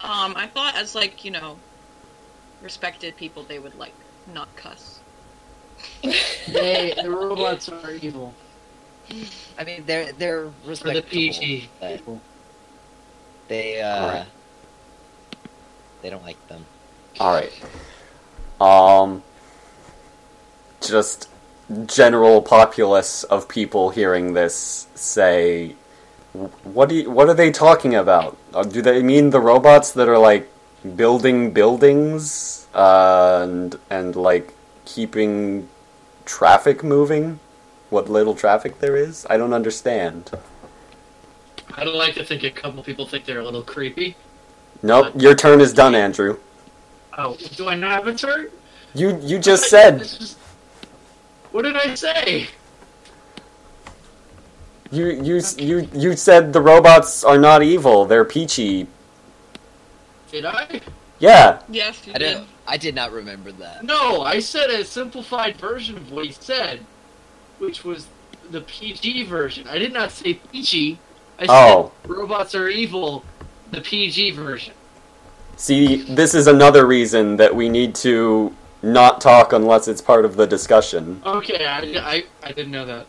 Um, 0.00 0.34
I 0.36 0.46
thought 0.46 0.76
as 0.76 0.94
like 0.94 1.24
you 1.24 1.32
know, 1.32 1.58
respected 2.62 3.16
people, 3.16 3.42
they 3.42 3.58
would 3.58 3.74
like 3.78 3.92
not 4.32 4.54
cuss. 4.56 4.99
Hey, 6.46 6.94
the 7.00 7.10
robots 7.10 7.68
are 7.68 7.92
evil. 7.92 8.34
I 9.58 9.64
mean, 9.64 9.84
they're 9.86 10.12
they're 10.12 10.50
For 10.64 10.92
the. 10.92 11.02
PG 11.02 11.68
people. 11.80 12.20
They 13.48 13.80
uh, 13.80 14.02
Alright. 14.02 14.26
they 16.02 16.10
don't 16.10 16.22
like 16.24 16.40
them. 16.48 16.64
All 17.18 17.32
right. 17.34 17.52
Um, 18.60 19.22
just 20.80 21.28
general 21.86 22.42
populace 22.42 23.24
of 23.24 23.48
people 23.48 23.90
hearing 23.90 24.32
this 24.34 24.86
say, 24.94 25.74
"What 26.64 26.88
do 26.88 26.94
you, 26.94 27.10
What 27.10 27.28
are 27.28 27.34
they 27.34 27.50
talking 27.50 27.94
about? 27.94 28.36
Uh, 28.54 28.62
do 28.62 28.80
they 28.82 29.02
mean 29.02 29.30
the 29.30 29.40
robots 29.40 29.92
that 29.92 30.08
are 30.08 30.18
like 30.18 30.48
building 30.96 31.52
buildings 31.52 32.66
uh, 32.74 33.40
and 33.42 33.78
and 33.90 34.16
like 34.16 34.54
keeping 34.94 35.68
traffic 36.24 36.82
moving? 36.82 37.38
What 37.90 38.08
little 38.08 38.34
traffic 38.34 38.78
there 38.80 38.96
is? 38.96 39.26
I 39.30 39.36
don't 39.36 39.52
understand." 39.52 40.30
I'd 41.76 41.86
like 41.86 42.14
to 42.14 42.24
think 42.24 42.42
a 42.42 42.50
couple 42.50 42.82
people 42.82 43.06
think 43.06 43.24
they're 43.24 43.40
a 43.40 43.44
little 43.44 43.62
creepy. 43.62 44.16
Nope, 44.82 45.12
your 45.16 45.34
turn 45.36 45.60
is 45.60 45.72
done, 45.72 45.94
Andrew. 45.94 46.38
Oh, 47.16 47.36
do 47.56 47.68
I 47.68 47.74
not 47.76 47.90
have 47.92 48.06
a 48.08 48.14
turn? 48.14 48.48
You 48.94 49.18
you 49.22 49.38
just 49.38 49.70
said 49.70 50.00
This 50.00 50.20
is- 50.20 50.36
What 51.52 51.62
did 51.62 51.76
I 51.76 51.94
say? 51.94 52.48
You 54.90 55.06
you 55.06 55.40
you 55.58 55.88
you 55.92 56.16
said 56.16 56.52
the 56.52 56.60
robots 56.60 57.22
are 57.22 57.38
not 57.38 57.62
evil; 57.62 58.06
they're 58.06 58.24
peachy. 58.24 58.88
Did 60.32 60.44
I? 60.46 60.80
Yeah, 61.20 61.60
Yes, 61.68 62.00
you 62.06 62.12
I 62.14 62.18
did. 62.18 62.36
did. 62.38 62.46
I 62.70 62.76
did 62.76 62.94
not 62.94 63.10
remember 63.10 63.50
that. 63.50 63.82
No, 63.82 64.22
I 64.22 64.38
said 64.38 64.70
a 64.70 64.84
simplified 64.84 65.56
version 65.56 65.96
of 65.96 66.12
what 66.12 66.24
he 66.24 66.30
said, 66.30 66.86
which 67.58 67.84
was 67.84 68.06
the 68.52 68.60
PG 68.60 69.24
version. 69.24 69.66
I 69.66 69.76
did 69.76 69.92
not 69.92 70.12
say 70.12 70.34
peachy. 70.34 71.00
I 71.36 71.46
said 71.46 71.50
Oh. 71.50 71.90
robots 72.06 72.54
are 72.54 72.68
evil, 72.68 73.24
the 73.72 73.80
PG 73.80 74.30
version. 74.30 74.74
see, 75.56 75.96
this 76.14 76.32
is 76.32 76.46
another 76.46 76.86
reason 76.86 77.36
that 77.38 77.52
we 77.54 77.68
need 77.68 77.92
to 77.96 78.54
not 78.82 79.20
talk 79.20 79.52
unless 79.52 79.88
it's 79.88 80.00
part 80.00 80.24
of 80.24 80.36
the 80.36 80.46
discussion. 80.46 81.20
Okay, 81.26 81.66
I, 81.66 81.80
I, 81.80 82.24
I 82.44 82.52
didn't 82.52 82.70
know 82.70 82.86
that. 82.86 83.06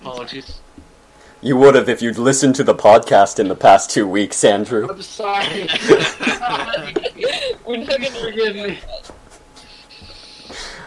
Apologies. 0.00 0.60
You 1.40 1.56
would 1.56 1.76
have 1.76 1.88
if 1.88 2.02
you'd 2.02 2.18
listened 2.18 2.56
to 2.56 2.64
the 2.64 2.74
podcast 2.74 3.38
in 3.38 3.46
the 3.46 3.54
past 3.54 3.90
two 3.90 4.08
weeks, 4.08 4.42
Andrew. 4.42 4.88
I'm 4.90 5.00
sorry. 5.02 5.68
We're 7.64 7.76
not 7.76 7.88
gonna 7.88 8.10
Forgive 8.10 8.56
me. 8.56 8.78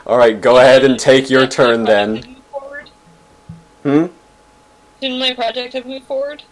Alright, 0.06 0.42
go 0.42 0.58
ahead 0.58 0.84
and 0.84 1.00
take 1.00 1.30
your 1.30 1.48
turn 1.48 1.84
then. 1.84 2.16
Didn't 2.16 2.28
move 2.28 2.46
forward? 2.48 2.90
Hmm? 3.84 4.06
Didn't 5.00 5.20
my 5.20 5.34
project 5.34 5.74
have 5.74 5.86
moved 5.86 6.06
forward? 6.06 6.44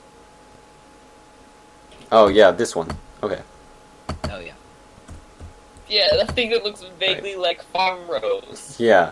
Oh, 2.11 2.27
yeah, 2.29 2.51
this 2.51 2.75
one. 2.75 2.89
Okay. 3.21 3.41
Oh 4.29 4.39
yeah. 4.39 4.53
Yeah, 5.89 6.07
the 6.15 6.31
thing 6.31 6.51
that 6.51 6.63
looks 6.63 6.85
vaguely 6.99 7.35
like 7.35 7.61
farm 7.63 8.07
rows. 8.09 8.77
Yeah. 8.79 9.11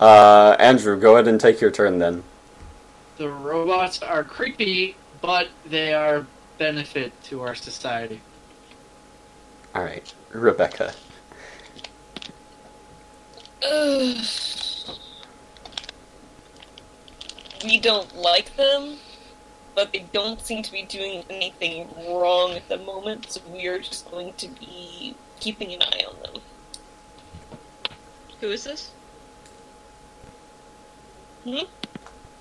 Uh, 0.00 0.56
Andrew, 0.58 0.98
go 0.98 1.14
ahead 1.16 1.28
and 1.28 1.38
take 1.38 1.60
your 1.60 1.70
turn 1.70 1.98
then. 1.98 2.22
The 3.18 3.28
robots 3.28 4.00
are 4.00 4.22
creepy, 4.22 4.94
but 5.20 5.48
they 5.66 5.92
are 5.92 6.24
benefit 6.56 7.12
to 7.24 7.42
our 7.42 7.56
society. 7.56 8.20
Alright, 9.74 10.14
Rebecca. 10.32 10.94
Ugh. 13.68 14.24
we 17.64 17.80
don't 17.80 18.14
like 18.14 18.54
them, 18.56 18.98
but 19.74 19.92
they 19.92 20.06
don't 20.12 20.40
seem 20.40 20.62
to 20.62 20.70
be 20.70 20.82
doing 20.82 21.24
anything 21.28 21.88
wrong 22.08 22.52
at 22.52 22.68
the 22.68 22.78
moment, 22.78 23.32
so 23.32 23.40
we 23.52 23.66
are 23.66 23.80
just 23.80 24.08
going 24.12 24.32
to 24.34 24.46
be 24.46 25.16
keeping 25.40 25.72
an 25.72 25.82
eye 25.82 26.04
on 26.08 26.14
them. 26.22 26.42
Who 28.40 28.50
is 28.50 28.62
this? 28.62 28.92
Hmm? 31.42 31.64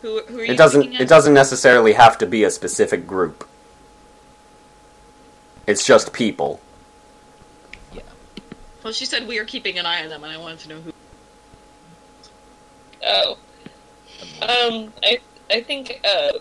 Who, 0.02 0.22
who 0.22 0.40
are 0.40 0.46
you 0.46 0.54
It 0.54 0.58
doesn't 0.58 0.94
it 0.94 1.08
doesn't 1.08 1.34
necessarily 1.34 1.94
have 1.94 2.18
to 2.20 2.26
be 2.26 2.44
a 2.44 2.52
specific 2.52 3.08
group. 3.08 3.48
It's 5.66 5.86
just 5.86 6.14
people. 6.14 6.62
Yeah. 7.94 8.04
Well, 8.84 8.94
she 8.94 9.06
said 9.06 9.28
we 9.28 9.38
are 9.40 9.46
keeping 9.46 9.78
an 9.78 9.86
eye 9.86 10.04
on 10.04 10.10
them, 10.10 10.24
and 10.24 10.32
I 10.32 10.38
wanted 10.38 10.60
to 10.60 10.70
know 10.70 10.82
who. 10.82 10.94
Oh. 13.06 13.38
Um, 14.42 14.94
I 15.04 15.20
I 15.50 15.62
think 15.62 16.00
uh, 16.04 16.40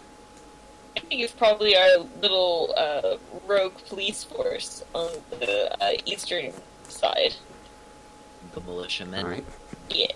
I 0.97 1.01
think 1.01 1.23
it's 1.23 1.33
probably 1.33 1.77
our 1.77 1.99
little 2.21 2.75
uh, 2.77 3.17
rogue 3.47 3.75
police 3.89 4.25
force 4.25 4.85
on 4.95 5.11
the 5.31 5.83
uh, 5.83 5.93
eastern 6.05 6.53
side. 6.85 7.35
The 8.53 8.61
militiamen. 8.61 9.25
Alright. 9.25 9.45
Yeah. 9.91 10.07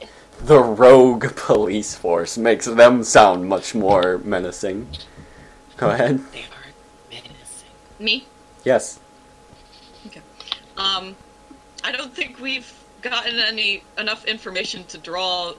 The 0.42 0.58
rogue 0.58 1.36
police 1.36 1.94
force 1.94 2.38
makes 2.38 2.64
them 2.64 3.04
sound 3.04 3.48
much 3.48 3.74
more 3.74 4.18
menacing. 4.18 4.88
Go 5.76 5.90
ahead. 5.90 6.18
They 6.32 6.40
are 6.40 7.10
menacing. 7.10 7.68
Me? 7.98 8.26
Yes. 8.64 8.98
Okay. 10.06 10.22
Um, 10.76 11.14
I 11.84 11.92
don't 11.92 12.12
think 12.14 12.40
we've 12.40 12.72
gotten 13.02 13.38
any 13.38 13.82
enough 13.98 14.24
information 14.24 14.84
to 14.84 14.98
draw 14.98 15.52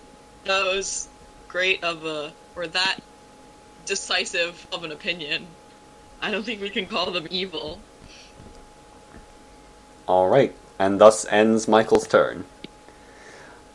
those 0.46 1.08
great 1.48 1.84
of 1.84 2.06
a 2.06 2.34
or 2.56 2.68
that 2.68 3.00
decisive 3.86 4.68
of 4.72 4.84
an 4.84 4.92
opinion. 4.92 5.46
I 6.22 6.32
don't 6.32 6.44
think 6.44 6.62
we 6.62 6.70
can 6.70 6.86
call 6.86 7.12
them 7.12 7.28
evil. 7.30 7.80
Alright. 10.08 10.56
And 10.80 11.00
thus 11.00 11.26
ends 11.26 11.68
Michael's 11.68 12.08
turn. 12.08 12.46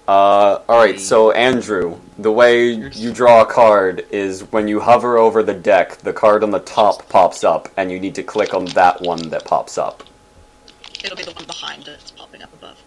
Uh, 0.08 0.60
alright, 0.68 1.00
so 1.00 1.32
Andrew, 1.32 1.98
the 2.18 2.30
way 2.30 2.70
you 2.70 3.12
draw 3.12 3.42
a 3.42 3.46
card 3.46 4.06
is 4.10 4.42
when 4.52 4.68
you 4.68 4.78
hover 4.78 5.18
over 5.18 5.42
the 5.42 5.54
deck, 5.54 5.96
the 5.98 6.12
card 6.12 6.44
on 6.44 6.50
the 6.52 6.60
top 6.60 7.08
pops 7.08 7.42
up, 7.42 7.68
and 7.76 7.90
you 7.90 7.98
need 7.98 8.14
to 8.14 8.22
click 8.22 8.54
on 8.54 8.66
that 8.66 9.00
one 9.00 9.30
that 9.30 9.44
pops 9.44 9.76
up. 9.78 10.04
It'll 11.02 11.16
be 11.16 11.24
the 11.24 11.32
one 11.32 11.44
behind 11.46 11.82
it 11.82 11.86
that's 11.98 12.12
popping 12.12 12.42
up 12.42 12.52
above. 12.54 12.80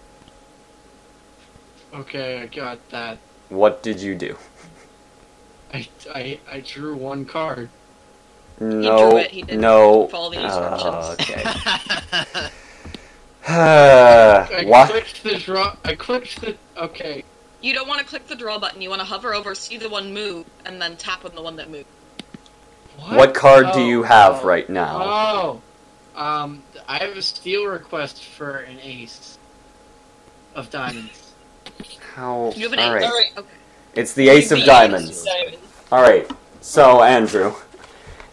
Okay, 1.93 2.41
I 2.41 2.45
got 2.45 2.87
that. 2.89 3.17
What 3.49 3.83
did 3.83 3.99
you 4.01 4.15
do? 4.15 4.37
I, 5.73 5.87
I, 6.13 6.39
I 6.49 6.59
drew 6.61 6.95
one 6.95 7.25
card. 7.25 7.69
No, 8.61 9.17
it, 9.17 9.31
he 9.31 9.41
didn't 9.41 9.61
no. 9.61 10.07
follow 10.07 10.31
the 10.31 10.37
Uh, 10.39 11.15
instructions. 11.17 11.19
okay. 11.19 11.43
I 13.47 14.63
what? 14.65 14.89
clicked 14.89 15.23
the 15.23 15.37
draw. 15.37 15.75
I 15.83 15.95
clicked 15.95 16.41
the. 16.41 16.55
Okay. 16.79 17.23
You 17.61 17.73
don't 17.73 17.87
want 17.87 17.99
to 17.99 18.05
click 18.05 18.27
the 18.27 18.35
draw 18.35 18.57
button. 18.57 18.81
You 18.81 18.89
want 18.89 19.01
to 19.01 19.05
hover 19.05 19.33
over, 19.33 19.53
see 19.53 19.77
the 19.77 19.89
one 19.89 20.13
move, 20.13 20.45
and 20.65 20.81
then 20.81 20.95
tap 20.95 21.25
on 21.25 21.35
the 21.35 21.41
one 21.41 21.57
that 21.57 21.69
moved. 21.69 21.87
What, 22.97 23.17
What 23.17 23.33
card 23.33 23.65
do 23.73 23.79
Oh, 23.79 23.87
you 23.87 24.03
have 24.03 24.41
oh, 24.41 24.47
right 24.47 24.69
now? 24.69 24.99
Oh, 25.01 25.61
um, 26.15 26.63
I 26.87 26.97
have 26.99 27.15
a 27.17 27.21
steal 27.21 27.65
request 27.65 28.23
for 28.23 28.57
an 28.59 28.79
ace 28.81 29.37
of 30.55 30.69
diamonds. 30.69 31.33
How? 32.15 32.51
You 32.55 32.63
have 32.63 32.73
an 32.73 32.79
all 32.79 32.95
ace. 32.95 33.01
right. 33.03 33.11
Alright. 33.11 33.37
Okay. 33.37 33.47
It's 33.95 34.13
the 34.13 34.29
Ace 34.29 34.51
of 34.51 34.63
Diamonds. 34.65 35.27
All 35.91 36.01
right. 36.01 36.29
So 36.61 37.01
Andrew, 37.01 37.55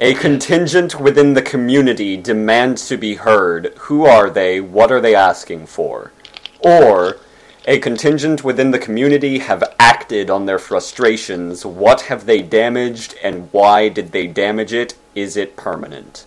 a 0.01 0.15
contingent 0.15 1.01
within 1.01 1.35
the 1.35 1.43
community 1.43 2.17
demands 2.17 2.89
to 2.89 2.97
be 2.97 3.15
heard. 3.15 3.73
Who 3.79 4.05
are 4.05 4.29
they? 4.31 4.61
What 4.61 4.93
are 4.93 5.01
they 5.01 5.15
asking 5.15 5.67
for? 5.67 6.13
Or 6.61 7.19
a 7.67 7.79
contingent 7.81 8.45
within 8.45 8.71
the 8.71 8.79
community 8.79 9.39
have 9.41 9.63
acted 9.81 10.31
on 10.31 10.47
their 10.47 10.59
frustrations. 10.59 11.67
What 11.67 12.03
have 12.03 12.27
they 12.27 12.41
damaged 12.43 13.17
and 13.23 13.49
why 13.53 13.89
did 13.89 14.13
they 14.13 14.27
damage 14.27 14.73
it? 14.73 14.95
Is 15.15 15.37
it 15.37 15.57
permanent? 15.57 16.27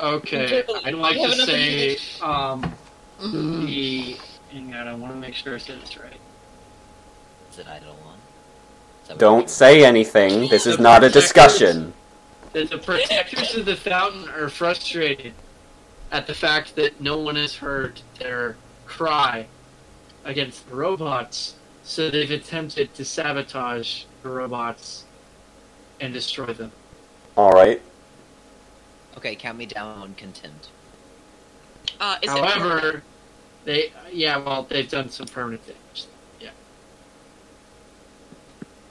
Okay, 0.00 0.44
Okay, 0.60 0.64
I'd 0.84 0.94
like 0.94 1.16
to 1.16 1.32
say, 1.46 1.96
um, 2.20 2.74
Mm-hmm. 3.20 3.66
the. 3.66 4.16
Hang 4.52 4.74
on, 4.74 4.88
I 4.88 4.94
want 4.94 5.12
to 5.12 5.18
make 5.18 5.34
sure 5.34 5.54
I 5.54 5.58
said 5.58 5.80
this 5.80 5.96
right. 5.96 6.12
Is 7.52 7.58
it 7.60 7.66
Eidolon? 7.66 8.18
Is 9.02 9.08
that 9.08 9.14
what 9.14 9.18
Don't 9.18 9.38
you're- 9.42 9.48
say 9.48 9.84
anything. 9.84 10.48
This 10.48 10.66
is 10.66 10.78
not 10.80 11.04
a 11.04 11.08
discussion. 11.08 11.92
That 12.52 12.70
the 12.70 12.78
protectors 12.78 13.54
of 13.54 13.66
the 13.66 13.76
fountain 13.76 14.28
are 14.30 14.48
frustrated 14.48 15.32
at 16.10 16.26
the 16.26 16.34
fact 16.34 16.74
that 16.76 17.00
no 17.00 17.18
one 17.18 17.36
has 17.36 17.54
heard 17.56 18.00
their 18.18 18.56
cry 18.84 19.46
against 20.24 20.68
the 20.68 20.74
robots, 20.74 21.54
so 21.82 22.10
they've 22.10 22.30
attempted 22.30 22.94
to 22.94 23.04
sabotage 23.04 24.04
the 24.22 24.28
robots 24.28 25.04
and 26.00 26.12
destroy 26.12 26.46
them. 26.46 26.72
All 27.36 27.52
right. 27.52 27.80
Okay, 29.16 29.34
count 29.34 29.58
me 29.58 29.66
down 29.66 29.98
on 30.00 30.14
contempt. 30.14 30.68
Uh, 32.00 32.16
is 32.22 32.32
it? 32.32 32.38
However, 32.38 33.02
they 33.64 33.92
yeah, 34.12 34.36
well, 34.38 34.64
they've 34.64 34.88
done 34.88 35.08
some 35.10 35.26
permanent 35.26 35.64
damage. 35.66 36.06
Yeah. 36.40 36.50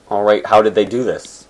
All 0.10 0.24
right. 0.24 0.46
How 0.46 0.62
did 0.62 0.76
they 0.76 0.86
do 0.86 1.04
this? 1.04 1.48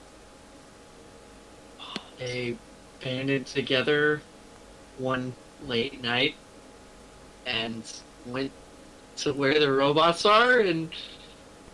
They 2.18 2.58
banded 3.02 3.46
together 3.46 4.22
one 4.98 5.34
late 5.66 6.02
night 6.02 6.36
and 7.46 7.84
went 8.26 8.52
to 9.18 9.34
where 9.34 9.60
the 9.60 9.72
robots 9.72 10.26
are 10.26 10.60
and 10.60 10.90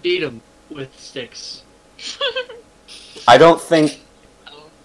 beat 0.01 0.19
them 0.19 0.41
with 0.69 0.97
sticks. 0.99 1.63
I 3.27 3.37
don't 3.37 3.61
think 3.61 4.01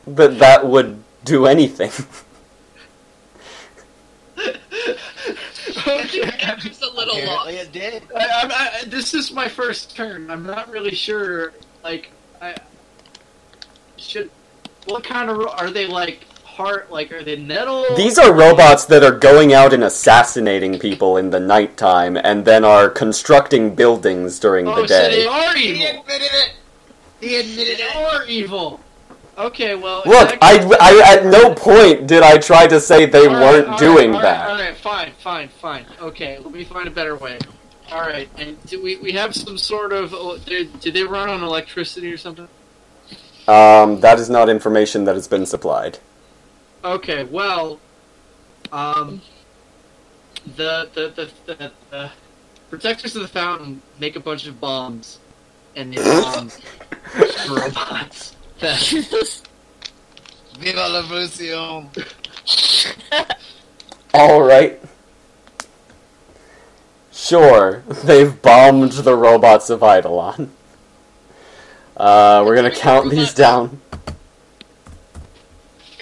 that 0.07 0.39
that 0.39 0.67
would 0.67 1.03
do 1.25 1.47
anything. 1.47 1.91
okay. 5.87 6.31
Andrew's 6.43 6.83
a 6.83 6.91
little 6.91 7.17
lost. 7.27 7.49
Apparently 7.49 7.57
it 7.57 7.73
did. 7.73 8.03
I, 8.15 8.29
I'm, 8.43 8.51
I, 8.53 8.85
this 8.87 9.15
is 9.15 9.33
my 9.33 9.49
first 9.49 9.97
turn. 9.97 10.31
I'm 10.31 10.45
not 10.45 10.71
really 10.71 10.95
sure. 10.95 11.53
Like, 11.83 12.11
I 12.41 12.55
should. 13.97 14.31
What 14.87 15.05
kind 15.05 15.31
of 15.31 15.47
are 15.47 15.71
they? 15.71 15.87
Like 15.87 16.27
heart? 16.55 16.91
Like, 16.91 17.13
are 17.13 17.23
they 17.23 17.37
metal? 17.37 17.85
These 17.97 18.19
are 18.19 18.33
robots 18.33 18.85
that 18.87 19.03
are 19.03 19.13
going 19.17 19.53
out 19.53 19.73
and 19.73 19.85
assassinating 19.85 20.79
people 20.79 21.17
in 21.17 21.31
the 21.31 21.41
nighttime 21.41 22.17
and 22.17 22.45
then 22.45 22.65
are 22.65 22.89
constructing 22.89 23.75
buildings 23.75 24.39
during 24.39 24.69
Oh, 24.69 24.83
the 24.83 24.89
so 24.89 24.95
they 25.11 25.11
day. 25.23 25.27
are 25.27 25.55
He 25.55 25.85
admitted 25.85 26.29
it. 26.33 26.53
He 27.21 27.37
admitted 27.37 27.79
They 27.79 27.83
it. 27.85 27.97
are 27.97 28.25
evil. 28.27 28.81
Okay, 29.37 29.75
well. 29.75 30.03
Look, 30.07 30.39
I, 30.41 30.59
I 30.81 31.17
at 31.17 31.27
no 31.27 31.55
point 31.55 32.07
did 32.07 32.23
I 32.23 32.39
try 32.39 32.69
to 32.69 32.81
say 32.81 33.05
they 33.07 33.27
All 33.27 33.35
right, 33.35 33.41
weren't 33.43 33.67
all 33.67 33.71
right, 33.73 33.79
doing 33.81 34.09
all 34.15 34.21
right, 34.21 34.23
that. 34.23 34.49
All 34.51 34.57
right, 34.59 34.77
fine, 34.77 35.13
fine, 35.19 35.49
fine. 35.49 35.87
Okay, 36.01 36.39
let 36.39 36.53
me 36.53 36.63
find 36.65 36.87
a 36.87 36.91
better 36.93 37.17
way. 37.17 37.39
All 37.91 38.01
right, 38.03 38.29
and 38.39 38.63
do 38.67 38.81
we 38.83 38.97
we 38.99 39.11
have 39.13 39.35
some 39.35 39.59
sort 39.59 39.93
of? 39.93 40.15
oh, 40.15 40.39
Do, 40.39 40.65
do 40.67 40.93
they 40.93 41.03
run 41.03 41.29
on 41.29 41.43
electricity 41.43 42.13
or 42.13 42.17
something? 42.17 42.47
Um, 43.49 44.01
that 44.01 44.19
is 44.21 44.31
not 44.31 44.49
information 44.49 45.05
that 45.05 45.17
has 45.17 45.27
been 45.29 45.47
supplied. 45.47 45.99
Okay, 46.85 47.25
well, 47.25 47.81
um, 48.71 49.23
the 50.57 50.91
the 50.93 51.09
the 51.09 51.31
the, 51.47 51.73
the 51.91 52.11
Protectors 52.69 53.17
of 53.17 53.23
the 53.23 53.29
Fountain 53.29 53.81
make 53.99 54.17
a 54.17 54.21
bunch 54.21 54.47
of 54.47 54.61
bombs, 54.61 55.19
and 55.77 55.95
they 55.95 55.97
bomb 55.97 56.51
robots. 57.51 58.37
Viva 60.59 60.89
la 60.89 61.01
Revolution! 61.01 61.89
All 64.15 64.43
right. 64.43 64.79
Sure, 67.11 67.83
they've 68.05 68.43
bombed 68.43 68.93
the 68.93 69.17
robots 69.17 69.71
of 69.71 69.83
Eidolon. 69.83 70.51
Uh, 71.97 72.43
we're 72.45 72.57
gonna 72.57 72.71
count 72.71 73.11
these 73.11 73.33
down. 73.33 73.81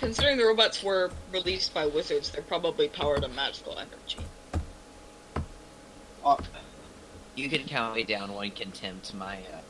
Considering 0.03 0.37
the 0.37 0.45
robots 0.45 0.83
were 0.83 1.12
released 1.31 1.73
by 1.73 1.87
wizards, 1.87 2.29
they're 2.31 2.43
probably 2.43 2.88
powered 2.88 3.23
on 3.23 3.33
magical 3.37 3.79
energy. 3.79 4.19
You 7.37 7.49
can 7.49 7.62
count 7.69 7.95
me 7.95 8.03
down 8.03 8.33
one 8.33 8.51
contempt. 8.51 9.15
My 9.15 9.37
uh, 9.37 9.61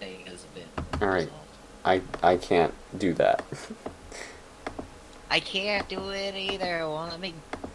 thing 0.00 0.24
has 0.24 0.44
been. 0.54 0.64
All 1.02 1.08
right. 1.08 1.28
I 1.84 2.00
I 2.22 2.38
can't 2.38 2.72
do 2.96 3.12
that. 3.12 3.44
I 5.30 5.38
can't 5.40 5.86
do 5.86 6.08
it 6.08 6.34
either. 6.34 6.80
It 6.80 6.88
won't 6.88 7.10
let 7.10 7.20
me. 7.20 7.34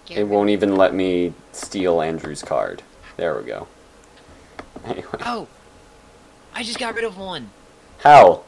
It 0.09 0.23
won't 0.27 0.49
even 0.49 0.75
let 0.77 0.95
me 0.95 1.33
steal 1.51 2.01
Andrew's 2.01 2.41
card. 2.41 2.81
There 3.17 3.37
we 3.39 3.43
go. 3.45 3.67
Anyway, 4.85 5.19
Oh! 5.25 5.47
I 6.55 6.63
just 6.63 6.79
got 6.79 6.95
rid 6.95 7.03
of 7.03 7.17
one. 7.17 7.49
how? 7.99 8.43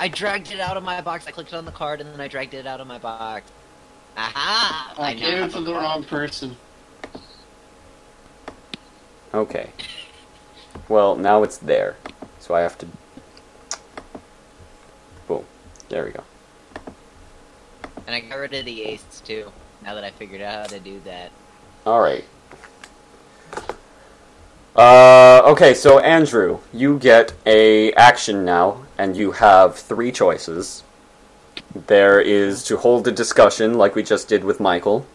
I 0.00 0.08
dragged 0.08 0.50
it 0.50 0.60
out 0.60 0.78
of 0.78 0.82
my 0.82 1.02
box. 1.02 1.26
I 1.26 1.30
clicked 1.30 1.52
on 1.52 1.66
the 1.66 1.70
card 1.70 2.00
and 2.00 2.10
then 2.10 2.22
I 2.22 2.26
dragged 2.26 2.54
it 2.54 2.66
out 2.66 2.80
of 2.80 2.86
my 2.86 2.96
box. 2.96 3.52
Aha! 4.16 4.94
I 4.98 5.12
now 5.12 5.20
gave 5.20 5.42
it 5.42 5.50
to 5.52 5.60
the 5.60 5.72
card. 5.72 5.84
wrong 5.84 6.04
person. 6.04 6.56
Okay. 9.34 9.70
Well, 10.88 11.16
now 11.16 11.42
it's 11.42 11.58
there, 11.58 11.96
so 12.38 12.54
I 12.54 12.60
have 12.62 12.78
to. 12.78 12.86
Boom. 15.28 15.44
There 15.90 16.06
we 16.06 16.12
go. 16.12 16.24
And 18.06 18.16
I 18.16 18.20
got 18.20 18.36
rid 18.36 18.54
of 18.54 18.64
the 18.64 18.82
ace 18.82 19.22
too. 19.22 19.52
Now 19.84 19.94
that 19.94 20.02
I 20.02 20.10
figured 20.10 20.40
out 20.40 20.62
how 20.62 20.66
to 20.76 20.80
do 20.80 21.00
that. 21.04 21.30
All 21.84 22.00
right. 22.00 22.24
Uh, 24.74 25.42
okay, 25.44 25.74
so 25.74 25.98
Andrew, 25.98 26.60
you 26.72 26.98
get 26.98 27.34
a 27.44 27.92
action 27.92 28.44
now, 28.46 28.82
and 29.00 29.16
you 29.16 29.32
have 29.32 29.76
three 29.76 30.12
choices. 30.12 30.82
There 31.86 32.20
is 32.20 32.62
to 32.64 32.76
hold 32.76 33.08
a 33.08 33.12
discussion, 33.12 33.78
like 33.78 33.94
we 33.94 34.02
just 34.02 34.28
did 34.28 34.44
with 34.44 34.60
Michael. 34.60 35.06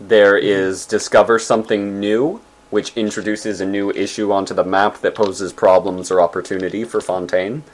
There 0.00 0.38
is 0.38 0.86
discover 0.86 1.38
something 1.38 2.00
new, 2.00 2.40
which 2.70 2.96
introduces 2.96 3.60
a 3.60 3.66
new 3.66 3.90
issue 3.90 4.32
onto 4.32 4.54
the 4.54 4.64
map 4.64 5.02
that 5.02 5.14
poses 5.14 5.52
problems 5.52 6.10
or 6.10 6.22
opportunity 6.22 6.84
for 6.84 7.02
Fontaine. 7.02 7.64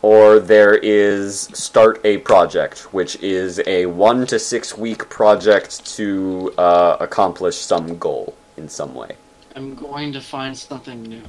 Or 0.00 0.38
there 0.38 0.74
is 0.76 1.40
start 1.52 2.00
a 2.04 2.18
project, 2.18 2.94
which 2.94 3.16
is 3.16 3.60
a 3.66 3.86
one 3.86 4.26
to 4.28 4.38
six 4.38 4.78
week 4.78 5.08
project 5.08 5.84
to 5.96 6.54
uh, 6.56 6.98
accomplish 7.00 7.56
some 7.56 7.98
goal 7.98 8.36
in 8.56 8.68
some 8.68 8.94
way. 8.94 9.16
I'm 9.56 9.74
going 9.74 10.12
to 10.12 10.20
find 10.20 10.56
something 10.56 11.02
new. 11.02 11.22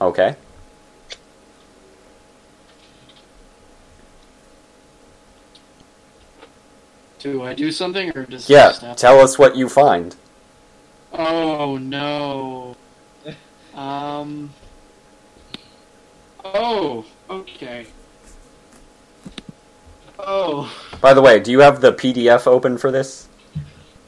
Okay. 0.00 0.34
Do 7.24 7.42
I 7.42 7.54
do 7.54 7.72
something 7.72 8.14
or 8.14 8.26
does 8.26 8.50
it 8.50 8.52
Yeah, 8.52 8.68
just 8.78 8.98
tell 8.98 9.18
us 9.18 9.38
what 9.38 9.56
you 9.56 9.66
find. 9.70 10.14
Oh 11.12 11.78
no. 11.78 12.76
Um. 13.74 14.50
Oh, 16.44 17.04
okay. 17.28 17.86
Oh. 20.18 20.70
By 21.00 21.12
the 21.14 21.20
way, 21.22 21.40
do 21.40 21.50
you 21.50 21.58
have 21.60 21.80
the 21.80 21.92
PDF 21.92 22.46
open 22.46 22.78
for 22.78 22.92
this? 22.92 23.26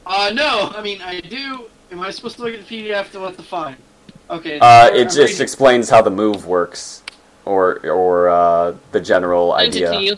Uh, 0.05 0.31
no, 0.33 0.71
I 0.73 0.81
mean, 0.81 1.01
I 1.01 1.19
do. 1.19 1.65
Am 1.91 1.99
I 1.99 2.11
supposed 2.11 2.37
to 2.37 2.43
look 2.43 2.53
at 2.53 2.65
the 2.65 2.83
PDF 2.87 3.11
to 3.11 3.19
what 3.19 3.35
to 3.35 3.43
find? 3.43 3.75
Okay. 4.29 4.57
Uh, 4.59 4.65
I'm 4.89 4.95
it 4.95 5.03
just 5.05 5.17
reading- 5.17 5.41
explains 5.41 5.89
how 5.89 6.01
the 6.01 6.11
move 6.11 6.45
works, 6.45 7.03
or 7.43 7.79
or 7.89 8.29
uh, 8.29 8.73
the 8.93 9.01
general 9.01 9.53
Sent 9.57 9.75
it 9.75 9.79
to 9.79 9.87
idea. 9.87 9.99
you. 9.99 10.17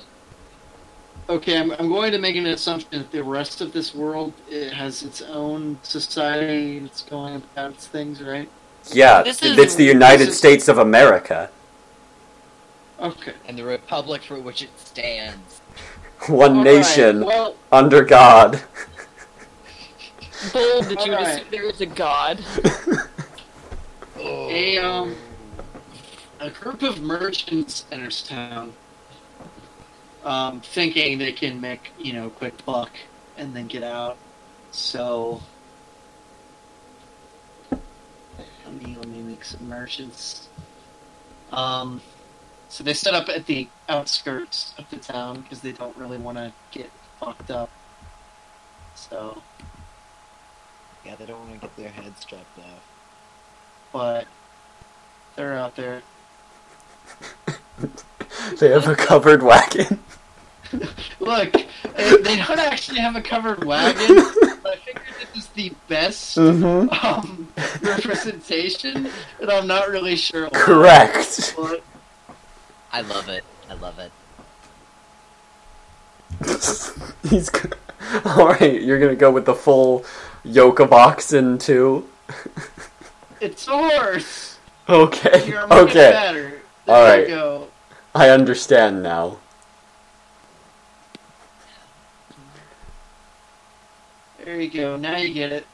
Okay, 1.29 1.57
I'm, 1.59 1.71
I'm 1.73 1.89
going 1.89 2.11
to 2.11 2.17
make 2.17 2.35
an 2.35 2.47
assumption 2.47 2.89
that 2.91 3.11
the 3.11 3.23
rest 3.23 3.61
of 3.61 3.71
this 3.71 3.93
world 3.93 4.33
it 4.49 4.73
has 4.73 5.03
its 5.03 5.21
own 5.21 5.77
society 5.83 6.77
It's 6.79 7.03
going 7.03 7.35
about 7.35 7.71
its 7.73 7.85
things, 7.87 8.19
right? 8.21 8.49
Yeah, 8.91 9.21
This 9.21 9.43
is- 9.43 9.57
it's 9.57 9.75
the 9.75 9.83
United 9.83 10.21
this 10.25 10.29
is- 10.29 10.37
States 10.39 10.67
of 10.67 10.77
America, 10.79 11.49
Okay. 12.99 13.33
And 13.47 13.57
the 13.57 13.63
republic 13.63 14.23
for 14.23 14.41
which 14.41 14.61
it 14.61 14.71
stands. 14.77 15.61
one 16.27 16.51
All 16.51 16.57
right, 16.57 16.63
nation 16.65 17.23
Well, 17.23 17.55
under 17.71 18.03
God. 18.03 18.61
Bold 20.51 20.83
that 20.85 21.05
you 21.05 21.11
would 21.11 21.19
Alright. 21.19 21.35
assume 21.35 21.45
there 21.51 21.63
is 21.69 21.79
a 21.79 21.85
god. 21.85 22.43
a 24.17 24.77
um, 24.79 25.15
a 26.41 26.49
group 26.49 26.81
of 26.81 26.99
merchants 27.01 27.85
enters 27.91 28.21
town, 28.27 28.73
um, 30.23 30.61
thinking 30.61 31.17
they 31.17 31.31
can 31.31 31.61
make 31.61 31.91
you 31.99 32.13
know 32.13 32.29
quick 32.29 32.65
buck 32.65 32.91
and 33.37 33.55
then 33.55 33.67
get 33.67 33.83
out. 33.83 34.17
So 34.71 35.41
let 37.71 38.73
me 38.73 38.95
let 38.97 39.07
me 39.07 39.21
make 39.21 39.43
some 39.43 39.67
merchants. 39.67 40.47
Um, 41.51 42.01
so 42.69 42.83
they 42.83 42.93
set 42.93 43.15
up 43.15 43.29
at 43.29 43.47
the 43.47 43.67
outskirts 43.87 44.75
of 44.77 44.87
the 44.91 44.97
town 44.97 45.41
because 45.41 45.61
they 45.61 45.71
don't 45.71 45.97
really 45.97 46.19
want 46.19 46.37
to 46.37 46.53
get 46.71 46.91
fucked 47.19 47.49
up. 47.49 47.71
So, 48.95 49.41
Yeah, 51.03 51.15
they 51.15 51.25
don't 51.25 51.39
want 51.39 51.53
to 51.53 51.67
get 51.67 51.75
their 51.77 51.89
heads 51.89 52.23
chopped 52.25 52.59
off. 52.59 52.83
but 53.91 54.27
they're 55.35 55.57
out 55.57 55.75
there. 55.75 56.03
they 58.59 58.69
have 58.69 58.87
a 58.87 58.95
covered 58.95 59.43
wagon. 59.43 59.99
Look, 61.19 61.55
uh, 61.55 62.17
they 62.17 62.37
don't 62.37 62.59
actually 62.59 62.99
have 62.99 63.15
a 63.15 63.21
covered 63.21 63.63
wagon. 63.63 64.23
but 64.61 64.73
I 64.73 64.75
figured 64.77 65.03
this 65.33 65.43
is 65.43 65.47
the 65.49 65.73
best 65.87 66.37
mm-hmm. 66.37 66.89
um, 67.05 67.47
representation, 67.81 69.09
and 69.41 69.49
I'm 69.49 69.67
not 69.67 69.89
really 69.89 70.15
sure. 70.15 70.43
why. 70.43 70.59
Correct. 70.59 71.53
But 71.57 71.83
I 72.91 73.01
love 73.01 73.29
it. 73.29 73.43
I 73.69 73.73
love 73.75 73.99
it. 73.99 74.11
He's 77.29 77.49
go- 77.49 77.69
all 78.25 78.49
right. 78.49 78.81
You're 78.81 78.99
gonna 78.99 79.15
go 79.15 79.31
with 79.31 79.45
the 79.45 79.55
full 79.55 80.05
yoke 80.43 80.79
of 80.79 80.93
oxen 80.93 81.57
too. 81.57 82.07
it's 83.41 83.67
a 83.67 83.71
horse. 83.71 84.57
Okay. 84.87 85.45
Here, 85.45 85.59
I'm 85.59 85.69
making 85.69 85.87
it 85.87 85.89
Okay. 85.89 86.11
better. 86.11 86.61
There 86.85 86.95
All 86.95 87.03
you 87.03 87.11
right. 87.11 87.27
go. 87.27 87.67
I 88.15 88.29
understand 88.29 89.03
now. 89.03 89.39
There 94.43 94.59
you 94.59 94.69
go. 94.69 94.97
Now 94.97 95.17
you 95.17 95.33
get 95.33 95.51
it. 95.51 95.65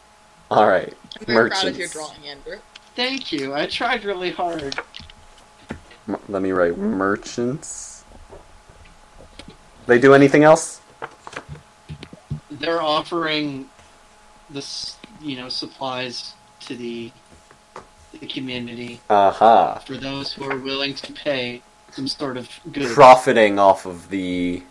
All 0.52 0.68
right. 0.68 0.94
I'm 1.20 1.26
very 1.26 1.50
proud 1.50 1.68
of 1.68 1.78
your 1.78 1.88
Merchants. 1.88 1.94
drawing, 1.94 2.28
Andrew. 2.28 2.58
Thank 2.96 3.32
you. 3.32 3.54
I 3.54 3.66
tried 3.68 4.04
really 4.04 4.32
hard. 4.32 4.76
M- 6.08 6.18
let 6.30 6.42
me 6.42 6.52
write 6.52 6.78
merchants. 6.78 8.04
They 9.88 10.00
do 10.00 10.14
anything 10.14 10.44
else? 10.44 10.82
They're 12.52 12.82
offering 12.82 13.70
this, 14.50 14.98
you 15.22 15.36
know, 15.38 15.50
supplies 15.50 16.34
to 16.62 16.76
the 16.76 17.12
the 18.20 18.28
community 18.28 19.02
Aha. 19.10 19.80
for 19.86 19.98
those 19.98 20.32
who 20.32 20.50
are 20.50 20.58
willing 20.58 20.94
to 20.96 21.12
pay 21.12 21.62
some 21.96 22.08
sort 22.08 22.36
of 22.38 22.50
good 22.72 22.92
Profiting 22.94 23.58
off 23.58 23.86
of 23.86 24.10
the 24.10 24.62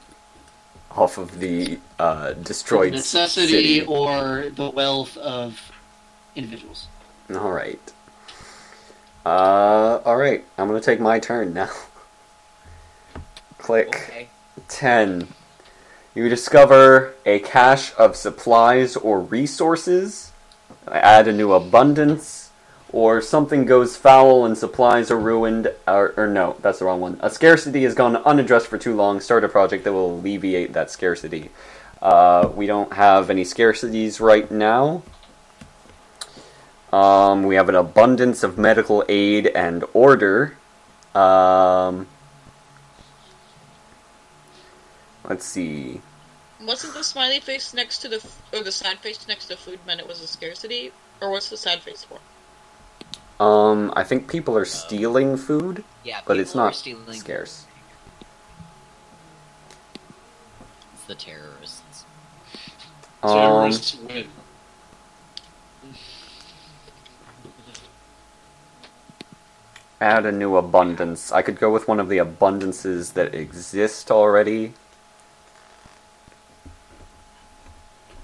off 0.90 1.18
of 1.18 1.40
the 1.40 1.78
uh, 1.98 2.34
destroyed 2.34 2.92
necessity 2.92 3.80
city. 3.80 3.86
or 3.86 4.50
the 4.50 4.70
wealth 4.70 5.16
of 5.16 5.72
individuals. 6.36 6.86
All 7.34 7.50
right. 7.50 7.92
Uh, 9.26 10.00
all 10.04 10.16
right. 10.16 10.44
I'm 10.58 10.68
gonna 10.68 10.80
take 10.80 11.00
my 11.00 11.18
turn 11.18 11.54
now. 11.54 11.70
Click. 13.58 13.88
Okay. 13.88 14.28
10. 14.68 15.28
You 16.14 16.28
discover 16.28 17.14
a 17.26 17.40
cache 17.40 17.92
of 17.98 18.14
supplies 18.14 18.94
or 18.96 19.20
resources, 19.20 20.30
add 20.86 21.26
a 21.26 21.32
new 21.32 21.52
abundance, 21.52 22.43
or 22.94 23.20
something 23.20 23.64
goes 23.64 23.96
foul 23.96 24.44
and 24.44 24.56
supplies 24.56 25.10
are 25.10 25.18
ruined, 25.18 25.66
or, 25.84 26.14
or 26.16 26.28
no, 26.28 26.54
that's 26.62 26.78
the 26.78 26.84
wrong 26.84 27.00
one. 27.00 27.18
A 27.22 27.28
scarcity 27.28 27.82
has 27.82 27.92
gone 27.92 28.14
unaddressed 28.18 28.68
for 28.68 28.78
too 28.78 28.94
long, 28.94 29.18
start 29.18 29.42
a 29.42 29.48
project 29.48 29.82
that 29.82 29.92
will 29.92 30.14
alleviate 30.14 30.74
that 30.74 30.92
scarcity. 30.92 31.50
Uh, 32.00 32.48
we 32.54 32.68
don't 32.68 32.92
have 32.92 33.30
any 33.30 33.42
scarcities 33.42 34.20
right 34.20 34.48
now. 34.48 35.02
Um, 36.92 37.42
we 37.42 37.56
have 37.56 37.68
an 37.68 37.74
abundance 37.74 38.44
of 38.44 38.58
medical 38.58 39.04
aid 39.08 39.48
and 39.48 39.82
order. 39.92 40.56
Um, 41.16 42.06
let's 45.28 45.44
see. 45.44 46.00
Wasn't 46.62 46.94
the 46.94 47.02
smiley 47.02 47.40
face 47.40 47.74
next 47.74 47.98
to 48.02 48.08
the 48.08 48.24
or 48.52 48.62
the 48.62 48.70
sad 48.70 48.98
face 49.00 49.26
next 49.26 49.46
to 49.46 49.56
food 49.56 49.80
meant 49.84 49.98
it 49.98 50.06
was 50.06 50.20
a 50.20 50.28
scarcity, 50.28 50.92
or 51.20 51.32
what's 51.32 51.50
the 51.50 51.56
sad 51.56 51.82
face 51.82 52.04
for? 52.04 52.20
Um, 53.40 53.92
I 53.96 54.04
think 54.04 54.30
people 54.30 54.56
are 54.56 54.64
stealing 54.64 55.36
food, 55.36 55.84
Yeah, 56.04 56.20
but 56.26 56.38
it's 56.38 56.54
not 56.54 56.74
stealing. 56.74 57.18
scarce. 57.18 57.66
It's 60.94 61.04
the 61.06 61.14
terrorists. 61.16 62.04
Um, 63.22 63.32
Terrorists 63.32 63.96
win. 63.96 64.28
add 70.00 70.26
a 70.26 70.32
new 70.32 70.56
abundance. 70.56 71.32
I 71.32 71.42
could 71.42 71.58
go 71.58 71.72
with 71.72 71.88
one 71.88 71.98
of 72.00 72.08
the 72.08 72.18
abundances 72.18 73.14
that 73.14 73.34
exist 73.34 74.10
already. 74.10 74.74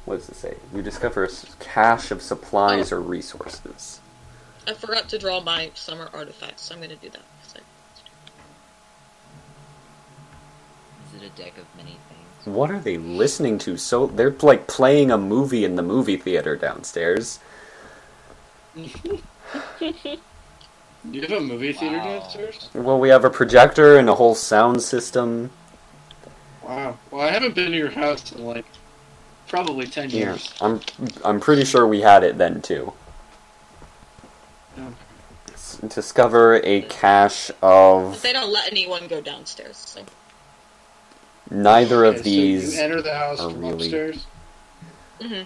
What 0.04 0.16
does 0.18 0.28
it 0.28 0.36
say? 0.36 0.56
You 0.74 0.82
discover 0.82 1.24
a 1.24 1.28
cache 1.58 2.10
of 2.10 2.20
supplies 2.22 2.90
or 2.92 3.00
resources. 3.00 3.99
I 4.70 4.74
forgot 4.74 5.08
to 5.08 5.18
draw 5.18 5.40
my 5.40 5.70
summer 5.74 6.08
artifacts, 6.14 6.62
so 6.62 6.74
I'm 6.76 6.80
gonna 6.80 6.94
do 6.94 7.10
that. 7.10 7.22
'cause 7.42 7.54
I- 7.56 7.58
Is 11.16 11.22
it 11.22 11.26
a 11.26 11.30
deck 11.42 11.58
of 11.58 11.64
many 11.76 11.98
things? 12.08 12.46
What 12.56 12.70
are 12.70 12.78
they 12.78 12.96
listening 12.96 13.58
to? 13.58 13.76
So 13.76 14.06
they're 14.06 14.34
like 14.42 14.68
playing 14.68 15.10
a 15.10 15.18
movie 15.18 15.64
in 15.64 15.74
the 15.74 15.82
movie 15.82 16.16
theater 16.16 16.54
downstairs. 16.56 17.40
You 21.10 21.22
have 21.22 21.32
a 21.32 21.40
movie 21.40 21.72
theater 21.72 21.96
Wow. 21.96 22.20
downstairs? 22.20 22.68
Well, 22.74 23.00
we 23.00 23.08
have 23.08 23.24
a 23.24 23.30
projector 23.30 23.96
and 23.96 24.08
a 24.10 24.14
whole 24.16 24.34
sound 24.34 24.82
system. 24.82 25.50
Wow. 26.62 26.98
Well, 27.10 27.22
I 27.26 27.30
haven't 27.30 27.54
been 27.54 27.72
to 27.72 27.76
your 27.76 27.90
house 27.90 28.30
in 28.32 28.44
like 28.44 28.66
probably 29.48 29.86
ten 29.86 30.10
Yeah, 30.10 30.16
years. 30.34 30.52
I'm 30.60 30.80
I'm 31.24 31.40
pretty 31.40 31.64
sure 31.64 31.86
we 31.86 32.02
had 32.02 32.22
it 32.22 32.36
then 32.36 32.60
too. 32.60 32.92
Yeah. 34.76 34.90
S- 35.52 35.78
Discover 35.88 36.60
a 36.64 36.82
cache 36.82 37.50
But 37.60 37.66
of 37.68 38.22
they 38.22 38.32
don't 38.32 38.52
let 38.52 38.70
anyone 38.70 39.06
go 39.08 39.20
downstairs. 39.20 39.76
So. 39.76 40.04
neither 41.50 42.04
of 42.04 42.14
Okay, 42.16 42.18
so 42.18 42.24
these. 42.24 42.76
you 42.76 42.82
enter 42.82 43.02
the 43.02 43.14
house 43.14 43.40
from 43.40 43.58
really- 43.60 43.72
upstairs. 43.74 44.26
hmm 45.20 45.42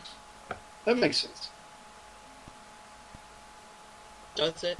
That 0.84 0.98
makes 0.98 1.18
sense. 1.18 1.48
Does 4.36 4.64
it? 4.64 4.78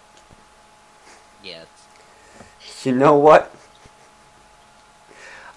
Yes. 1.43 1.67
You 2.85 2.93
know 2.93 3.15
what? 3.15 3.55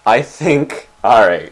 I 0.06 0.22
think. 0.22 0.88
All 1.04 1.28
right. 1.28 1.52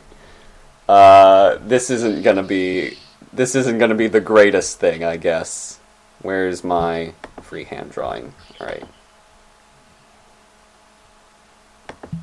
Uh, 0.88 1.58
this 1.62 1.90
isn't 1.90 2.22
gonna 2.24 2.44
be. 2.44 2.98
This 3.34 3.56
isn't 3.56 3.80
gonna 3.80 3.96
be 3.96 4.08
the 4.08 4.22
greatest 4.22 4.80
thing, 4.80 5.04
I 5.04 5.18
guess. 5.18 5.80
Where's 6.22 6.64
my 6.64 7.14
freehand 7.56 7.90
drawing? 7.90 8.34
All 8.60 8.68
right. 8.68 8.84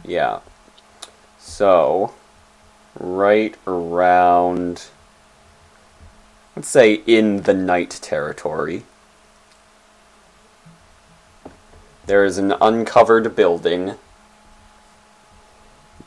Yeah. 0.05 0.41
So, 1.39 2.13
right 3.01 3.57
around. 3.67 4.89
Let's 6.55 6.69
say 6.69 7.01
in 7.07 7.45
the 7.45 7.55
night 7.55 7.99
territory. 8.03 8.83
There 12.05 12.27
is 12.27 12.37
an 12.37 12.53
uncovered 12.61 13.35
building 13.35 13.95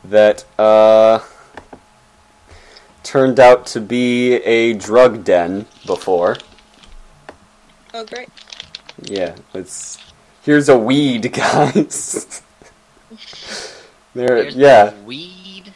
that 0.04 0.44
uh, 0.56 1.18
turned 3.02 3.40
out 3.40 3.66
to 3.66 3.80
be 3.80 4.34
a 4.34 4.74
drug 4.74 5.24
den 5.24 5.66
before. 5.84 6.36
Oh, 7.92 8.04
great. 8.04 8.28
Yeah, 9.02 9.34
it's 9.54 9.98
here's 10.42 10.68
a 10.68 10.78
weed, 10.78 11.32
guys. 11.34 12.42
there, 14.14 14.28
There's 14.42 14.56
yeah. 14.56 14.94
Weed. 15.02 15.72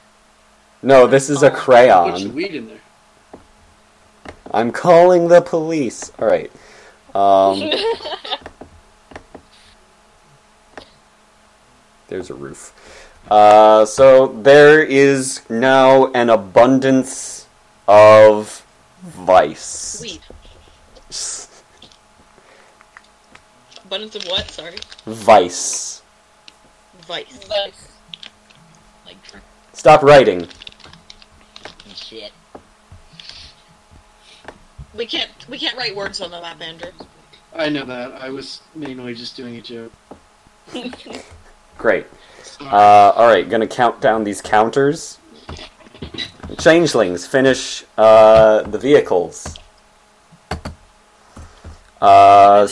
No, 0.82 1.06
this 1.06 1.28
is 1.28 1.42
a 1.42 1.50
Oh, 1.50 1.54
A 1.54 1.56
crayon. 1.56 2.34
weed 2.34 2.54
in 2.54 2.68
there. 2.68 2.80
I'm 4.52 4.72
calling 4.72 5.28
the 5.28 5.40
police. 5.42 6.10
All 6.18 6.26
right. 6.26 6.50
Um, 7.14 7.70
there's 12.08 12.30
a 12.30 12.34
roof. 12.34 12.72
Uh, 13.30 13.84
so 13.84 14.26
there 14.28 14.82
is 14.82 15.42
now 15.48 16.06
an 16.12 16.30
abundance 16.30 17.46
of 17.86 18.64
vice. 19.02 20.00
Weed. 20.02 20.20
Abundance 23.90 24.14
of 24.14 24.24
what? 24.26 24.48
Sorry. 24.48 24.76
Vice. 25.04 26.02
Vice. 27.08 27.48
Nice. 27.48 27.88
Like 29.04 29.16
Stop 29.72 30.04
writing. 30.04 30.46
shit. 31.92 32.30
We 34.94 35.06
can't. 35.06 35.32
We 35.48 35.58
can't 35.58 35.76
write 35.76 35.96
words 35.96 36.20
on 36.20 36.30
the 36.30 36.40
map, 36.40 36.60
Andrew. 36.60 36.92
I 37.52 37.68
know 37.68 37.84
that. 37.84 38.12
I 38.12 38.30
was 38.30 38.60
mainly 38.76 39.12
just 39.12 39.36
doing 39.36 39.56
a 39.56 39.60
joke. 39.60 39.90
Great. 41.76 42.06
Uh, 42.60 43.12
all 43.16 43.26
right, 43.26 43.48
gonna 43.48 43.66
count 43.66 44.00
down 44.00 44.22
these 44.22 44.40
counters. 44.40 45.18
Changelings, 46.60 47.26
finish 47.26 47.82
uh, 47.98 48.62
the 48.62 48.78
vehicles. 48.78 49.56
What 51.98 52.08
Uh, 52.08 52.68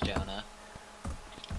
vehicles, 0.00 0.24
Jonah? 0.26 0.44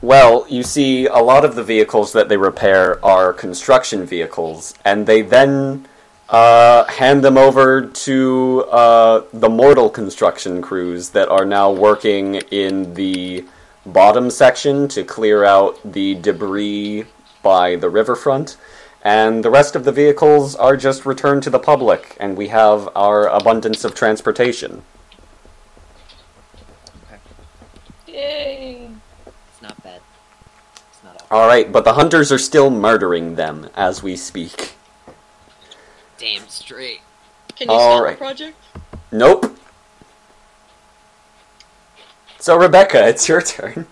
well, 0.01 0.45
you 0.49 0.63
see, 0.63 1.07
a 1.07 1.17
lot 1.17 1.43
of 1.43 1.55
the 1.55 1.63
vehicles 1.63 2.13
that 2.13 2.29
they 2.29 2.37
repair 2.37 3.03
are 3.03 3.33
construction 3.33 4.05
vehicles, 4.05 4.73
and 4.85 5.07
they 5.07 5.21
then 5.21 5.87
uh, 6.29 6.83
hand 6.85 7.23
them 7.23 7.37
over 7.37 7.85
to 7.87 8.65
uh, 8.71 9.23
the 9.33 9.49
mortal 9.49 9.89
construction 9.89 10.61
crews 10.61 11.09
that 11.09 11.29
are 11.29 11.45
now 11.45 11.71
working 11.71 12.35
in 12.51 12.93
the 12.93 13.45
bottom 13.85 14.29
section 14.29 14.87
to 14.89 15.03
clear 15.03 15.43
out 15.45 15.79
the 15.83 16.15
debris 16.15 17.05
by 17.41 17.75
the 17.75 17.89
riverfront. 17.89 18.57
And 19.03 19.43
the 19.43 19.49
rest 19.49 19.75
of 19.75 19.85
the 19.85 19.91
vehicles 19.93 20.55
are 20.55 20.75
just 20.75 21.05
returned 21.05 21.43
to 21.43 21.49
the 21.49 21.59
public, 21.59 22.17
and 22.19 22.35
we 22.35 22.49
have 22.49 22.89
our 22.93 23.27
abundance 23.27 23.85
of 23.85 23.95
transportation. 23.95 24.83
Yay! 28.17 28.89
It's 29.25 29.61
not 29.61 29.81
bad. 29.83 30.01
It's 30.91 31.03
not 31.03 31.16
all. 31.16 31.16
Alright, 31.31 31.71
but 31.71 31.83
the 31.83 31.93
hunters 31.93 32.31
are 32.31 32.37
still 32.37 32.69
murdering 32.69 33.35
them 33.35 33.69
as 33.75 34.01
we 34.01 34.15
speak. 34.15 34.73
Damn 36.17 36.47
straight. 36.47 37.01
Can 37.55 37.67
you 37.69 37.73
All 37.73 37.97
stop 37.97 38.03
right. 38.03 38.11
the 38.11 38.17
project? 38.17 38.57
Nope. 39.11 39.57
So, 42.39 42.57
Rebecca, 42.57 43.05
it's 43.07 43.27
your 43.27 43.41
turn. 43.41 43.87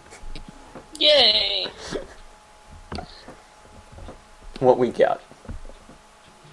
Yay! 0.98 1.68
What 4.60 4.78
we 4.78 4.90
got? 4.90 5.22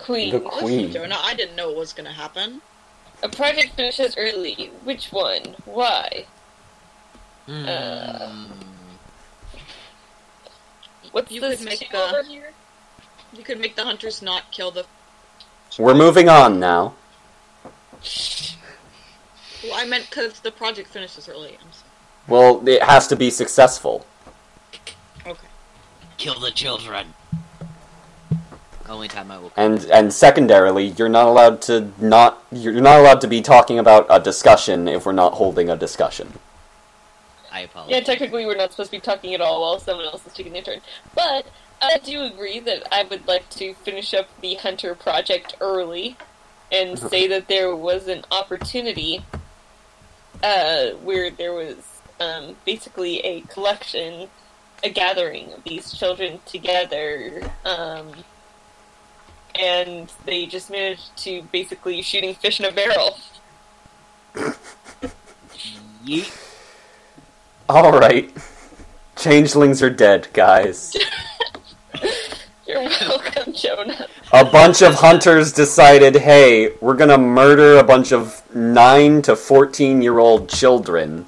Queen. 0.00 0.32
The 0.32 0.40
queen. 0.40 0.90
Jonah, 0.90 1.18
I 1.22 1.34
didn't 1.34 1.54
know 1.54 1.68
what 1.68 1.76
was 1.76 1.92
gonna 1.92 2.12
happen. 2.12 2.60
A 3.22 3.28
project 3.28 3.76
finishes 3.76 4.16
early. 4.16 4.72
Which 4.82 5.12
one? 5.12 5.54
Why? 5.64 6.26
Hmm. 7.46 7.64
Uh. 7.68 8.32
What's 11.12 11.30
You 11.30 11.40
this 11.40 11.58
could 11.58 11.68
make 11.68 11.90
two 11.90 11.96
a- 11.96 12.08
over 12.08 12.22
here? 12.22 12.52
You 13.32 13.42
could 13.42 13.60
make 13.60 13.76
the 13.76 13.84
hunters 13.84 14.20
not 14.22 14.50
kill 14.50 14.70
the. 14.70 14.84
We're 15.78 15.94
moving 15.94 16.28
on 16.28 16.58
now. 16.60 16.94
Well, 19.62 19.74
I 19.74 19.86
meant 19.86 20.10
because 20.10 20.40
the 20.40 20.50
project 20.50 20.88
finishes 20.88 21.28
early. 21.28 21.56
I'm 21.62 21.72
sorry. 21.72 21.88
Well, 22.28 22.68
it 22.68 22.82
has 22.82 23.06
to 23.08 23.16
be 23.16 23.30
successful. 23.30 24.04
Okay. 25.26 25.46
Kill 26.18 26.38
the 26.40 26.50
children. 26.50 27.14
Only 28.88 29.08
time 29.08 29.30
I 29.30 29.38
will. 29.38 29.52
And 29.56 29.84
and 29.86 30.12
secondarily, 30.12 30.88
you're 30.98 31.08
not 31.08 31.26
allowed 31.26 31.62
to 31.62 31.92
not 31.98 32.42
you're 32.52 32.80
not 32.80 33.00
allowed 33.00 33.20
to 33.22 33.28
be 33.28 33.40
talking 33.40 33.78
about 33.78 34.06
a 34.10 34.20
discussion 34.20 34.88
if 34.88 35.06
we're 35.06 35.12
not 35.12 35.34
holding 35.34 35.70
a 35.70 35.76
discussion. 35.76 36.34
I 37.52 37.60
apologize. 37.60 37.94
Yeah, 37.94 38.04
technically 38.04 38.46
we're 38.46 38.56
not 38.56 38.70
supposed 38.72 38.90
to 38.90 38.96
be 38.96 39.00
talking 39.00 39.34
at 39.34 39.40
all 39.40 39.60
while 39.60 39.78
someone 39.78 40.06
else 40.06 40.26
is 40.26 40.32
taking 40.32 40.52
their 40.52 40.62
turn. 40.62 40.80
But 41.14 41.46
I 41.82 41.98
do 41.98 42.22
agree 42.22 42.60
that 42.60 42.86
I 42.92 43.02
would 43.04 43.26
like 43.26 43.48
to 43.50 43.74
finish 43.74 44.14
up 44.14 44.28
the 44.40 44.54
Hunter 44.54 44.94
project 44.94 45.56
early 45.60 46.16
and 46.70 46.98
say 46.98 47.26
that 47.28 47.48
there 47.48 47.76
was 47.76 48.08
an 48.08 48.24
opportunity 48.30 49.22
uh, 50.42 50.90
where 51.02 51.30
there 51.30 51.52
was 51.52 51.76
um, 52.20 52.56
basically 52.64 53.20
a 53.20 53.42
collection, 53.42 54.28
a 54.82 54.88
gathering 54.88 55.52
of 55.52 55.64
these 55.64 55.92
children 55.92 56.40
together, 56.46 57.50
um, 57.64 58.12
and 59.60 60.10
they 60.24 60.46
just 60.46 60.70
managed 60.70 61.14
to 61.18 61.42
basically 61.52 62.00
shooting 62.00 62.34
fish 62.34 62.58
in 62.58 62.66
a 62.66 62.72
barrel. 62.72 63.18
Yeet. 66.06 66.41
Alright. 67.72 68.30
Changelings 69.16 69.82
are 69.82 69.88
dead, 69.88 70.28
guys. 70.34 70.94
You're 72.66 72.82
welcome, 72.82 73.54
Jonah. 73.54 74.06
A 74.32 74.44
bunch 74.44 74.82
of 74.82 74.94
hunters 74.96 75.52
decided, 75.52 76.16
hey, 76.16 76.74
we're 76.82 76.96
gonna 76.96 77.16
murder 77.16 77.78
a 77.78 77.82
bunch 77.82 78.12
of 78.12 78.42
9 78.54 79.22
to 79.22 79.34
14 79.36 80.02
year 80.02 80.18
old 80.18 80.48
children. 80.48 81.26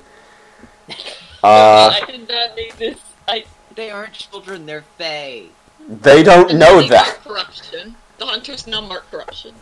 Uh, 1.42 1.92
I 2.02 2.10
did 2.10 2.26
not 2.26 2.56
make 2.56 2.74
this. 2.78 2.98
I 3.28 3.44
They 3.74 3.90
aren't 3.90 4.14
children, 4.14 4.64
they're 4.64 4.80
fae. 4.96 5.42
they 5.86 6.22
don't 6.22 6.48
And 6.52 6.58
know 6.58 6.80
that. 6.88 7.18
corruption. 7.22 7.96
The 8.16 8.24
hunters 8.24 8.66
know 8.66 8.80
mark 8.80 9.10
corruption. 9.10 9.54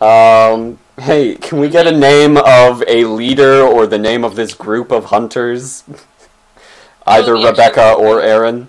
Um, 0.00 0.78
hey, 0.98 1.34
can 1.34 1.60
we 1.60 1.68
get 1.68 1.86
a 1.86 1.96
name 1.96 2.38
of 2.38 2.82
a 2.86 3.04
leader 3.04 3.60
or 3.60 3.86
the 3.86 3.98
name 3.98 4.24
of 4.24 4.34
this 4.34 4.54
group 4.54 4.90
of 4.90 5.06
hunters? 5.06 5.84
Either 7.06 7.34
Well, 7.34 7.50
Rebecca 7.50 7.92
or 7.92 8.22
Aaron? 8.22 8.68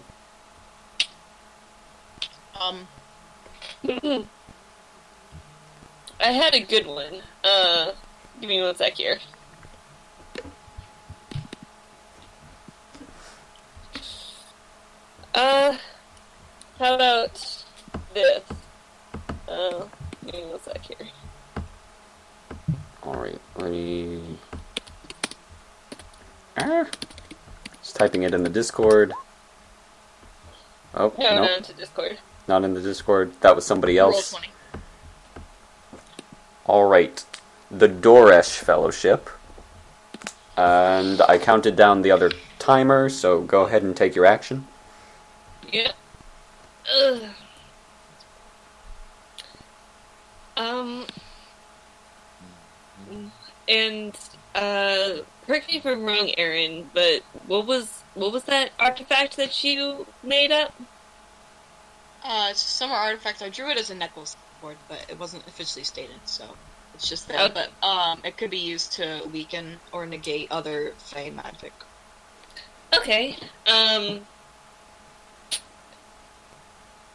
Um, 2.59 2.87
I 6.19 6.31
had 6.31 6.53
a 6.53 6.59
good 6.59 6.85
one. 6.85 7.21
Uh, 7.43 7.91
give 8.39 8.49
me 8.49 8.61
one 8.61 8.75
sec 8.75 8.93
here. 8.93 9.19
Uh, 15.33 15.77
how 16.77 16.95
about 16.95 17.63
this? 18.13 18.43
Uh, 19.47 19.85
give 20.25 20.35
me 20.35 20.45
one 20.45 20.61
sec 20.61 20.81
here. 20.81 21.07
Alright, 23.03 23.39
ready. 23.57 24.21
Ah. 26.57 26.85
Just 27.81 27.95
typing 27.95 28.23
it 28.23 28.33
in 28.33 28.43
the 28.43 28.49
Discord. 28.49 29.13
Oh, 30.93 31.13
No, 31.17 31.35
no, 31.35 31.43
no, 31.45 31.59
to 31.59 31.73
Discord. 31.73 32.19
not 32.47 32.63
in 32.63 32.73
the 32.73 32.81
Discord. 32.81 33.33
That 33.41 33.55
was 33.55 33.65
somebody 33.65 33.97
else. 33.97 34.35
Alright, 36.67 37.25
the 37.71 37.87
Doresh 37.89 38.57
Fellowship. 38.59 39.29
And 40.57 41.21
I 41.21 41.37
counted 41.39 41.75
down 41.75 42.01
the 42.03 42.11
other 42.11 42.29
timer, 42.59 43.09
so 43.09 43.41
go 43.41 43.63
ahead 43.63 43.81
and 43.81 43.95
take 43.95 44.13
your 44.15 44.25
action. 44.25 44.67
Yeah. 45.71 45.93
Ugh. 46.93 47.21
Um. 50.57 51.05
And 53.71 54.17
uh, 54.53 55.19
correct 55.45 55.69
me 55.69 55.77
if 55.77 55.85
I'm 55.85 56.03
wrong, 56.03 56.29
Aaron, 56.37 56.89
but 56.93 57.21
what 57.47 57.65
was 57.65 58.03
what 58.15 58.33
was 58.33 58.43
that 58.43 58.71
artifact 58.77 59.37
that 59.37 59.63
you 59.63 60.05
made 60.23 60.51
up? 60.51 60.73
Uh, 62.23 62.49
it's 62.51 62.63
a 62.65 62.67
summer 62.67 62.95
artifact. 62.95 63.41
I 63.41 63.47
drew 63.47 63.69
it 63.69 63.77
as 63.77 63.89
a 63.89 63.95
necklace 63.95 64.35
board, 64.61 64.75
but 64.89 65.05
it 65.09 65.17
wasn't 65.17 65.47
officially 65.47 65.85
stated, 65.85 66.19
so 66.25 66.43
it's 66.93 67.07
just 67.07 67.29
there. 67.29 67.39
Okay. 67.45 67.65
But 67.81 67.87
um, 67.87 68.19
it 68.25 68.35
could 68.35 68.51
be 68.51 68.59
used 68.59 68.91
to 68.93 69.21
weaken 69.31 69.79
or 69.93 70.05
negate 70.05 70.51
other 70.51 70.93
Fae 70.97 71.29
magic. 71.31 71.73
Okay. 72.93 73.37
Um. 73.67 74.21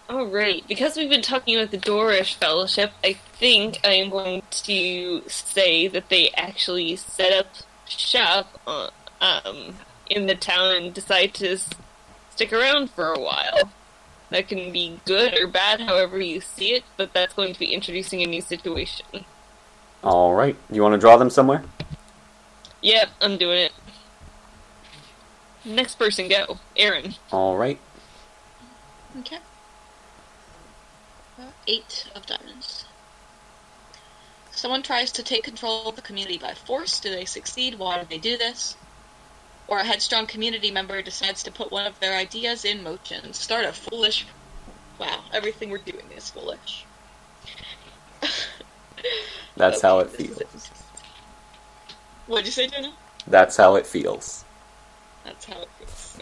Alright, 0.09 0.67
because 0.69 0.97
we've 0.97 1.11
been 1.11 1.23
talking 1.23 1.57
about 1.57 1.73
the 1.73 1.79
Dorish 1.79 2.35
Fellowship, 2.35 2.93
I 3.03 3.15
think 3.15 3.81
I 3.83 3.95
am 3.95 4.09
going 4.11 4.43
to 4.51 5.23
say 5.27 5.89
that 5.89 6.11
they 6.11 6.31
actually 6.37 6.95
set 6.95 7.33
up 7.33 7.47
shop 7.89 8.61
uh, 8.69 8.91
um, 9.21 9.75
in 10.09 10.27
the 10.27 10.37
town 10.37 10.77
and 10.77 10.95
decide 10.95 11.35
to 11.35 11.55
s- 11.55 11.71
stick 12.31 12.53
around 12.53 12.91
for 12.91 13.13
a 13.13 13.19
while. 13.19 13.73
That 14.31 14.47
can 14.47 14.73
be 14.73 15.01
good 15.07 15.37
or 15.41 15.49
bad, 15.49 15.81
however 15.81 16.21
you 16.21 16.41
see 16.41 16.75
it, 16.75 16.85
but 16.97 17.13
that's 17.13 17.35
going 17.35 17.53
to 17.53 17.59
be 17.59 17.75
introducing 17.75 18.23
a 18.23 18.27
new 18.27 18.41
situation. 18.43 19.07
Alright, 20.05 20.57
you 20.71 20.83
want 20.83 20.93
to 20.93 20.99
draw 21.01 21.17
them 21.17 21.31
somewhere? 21.31 21.65
Yep, 22.83 23.09
I'm 23.21 23.39
doing 23.39 23.59
it. 23.59 23.73
Next 25.65 25.97
person, 25.97 26.29
go. 26.29 26.59
Aaron. 26.77 27.17
Alright. 27.33 27.81
Okay. 29.19 29.39
Eight 31.67 32.07
of 32.15 32.27
diamonds. 32.27 32.85
Someone 34.53 34.83
tries 34.83 35.13
to 35.13 35.23
take 35.23 35.45
control 35.45 35.87
of 35.89 35.97
the 35.97 36.03
community 36.03 36.39
by 36.39 36.55
force. 36.55 36.99
Do 37.01 37.11
they 37.11 37.25
succeed? 37.27 37.79
Why 37.79 37.99
do 38.01 38.07
they 38.09 38.19
do 38.19 38.39
this? 38.39 38.77
Or 39.69 39.79
a 39.79 39.85
headstrong 39.85 40.27
community 40.27 40.71
member 40.71 41.03
decides 41.03 41.43
to 41.43 41.51
put 41.51 41.71
one 41.71 41.87
of 41.87 41.99
their 42.01 42.17
ideas 42.17 42.65
in 42.65 42.83
motion. 42.83 43.33
Start 43.33 43.65
a 43.67 43.73
foolish. 43.73 44.27
Wow, 44.99 45.25
everything 45.33 45.69
we're 45.71 45.79
doing 45.79 46.07
is 46.17 46.31
foolish. 46.31 46.85
That's 49.57 49.83
how 49.83 49.99
it 50.01 50.11
feels. 50.11 50.41
is- 50.41 50.71
What'd 52.27 52.47
you 52.47 52.53
say, 52.53 52.67
Jonah? 52.67 52.93
That's 53.27 53.57
how 53.57 53.75
it 53.77 53.87
feels. 53.87 54.45
That's 55.25 55.45
how 55.45 55.61
it 55.61 55.69
feels. 55.79 56.19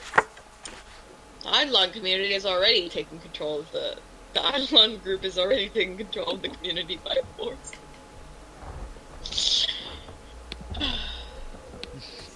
The 1.42 1.50
Eidolon 1.50 1.92
community 1.92 2.34
is 2.34 2.44
already 2.46 2.88
taking 2.88 3.18
control 3.20 3.60
of 3.60 3.70
the. 3.72 3.96
The 4.34 4.40
Eidolon 4.40 4.98
group 4.98 5.24
is 5.24 5.38
already 5.38 5.68
taking 5.68 5.96
control 5.96 6.32
of 6.32 6.42
the 6.42 6.48
community 6.48 6.98
by 7.04 7.16
force. 7.36 7.72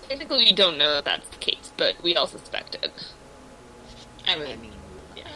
Technically, 0.09 0.45
we 0.47 0.53
don't 0.53 0.79
know 0.79 0.95
that 0.95 1.05
that's 1.05 1.29
the 1.29 1.37
case, 1.37 1.73
but 1.77 2.01
we 2.03 2.17
all 2.17 2.27
suspect 2.27 2.77
it. 2.83 2.93
I 4.27 4.35
I 4.35 4.39
mean, 4.39 4.61
mean, 4.61 4.73
yeah. 5.17 5.27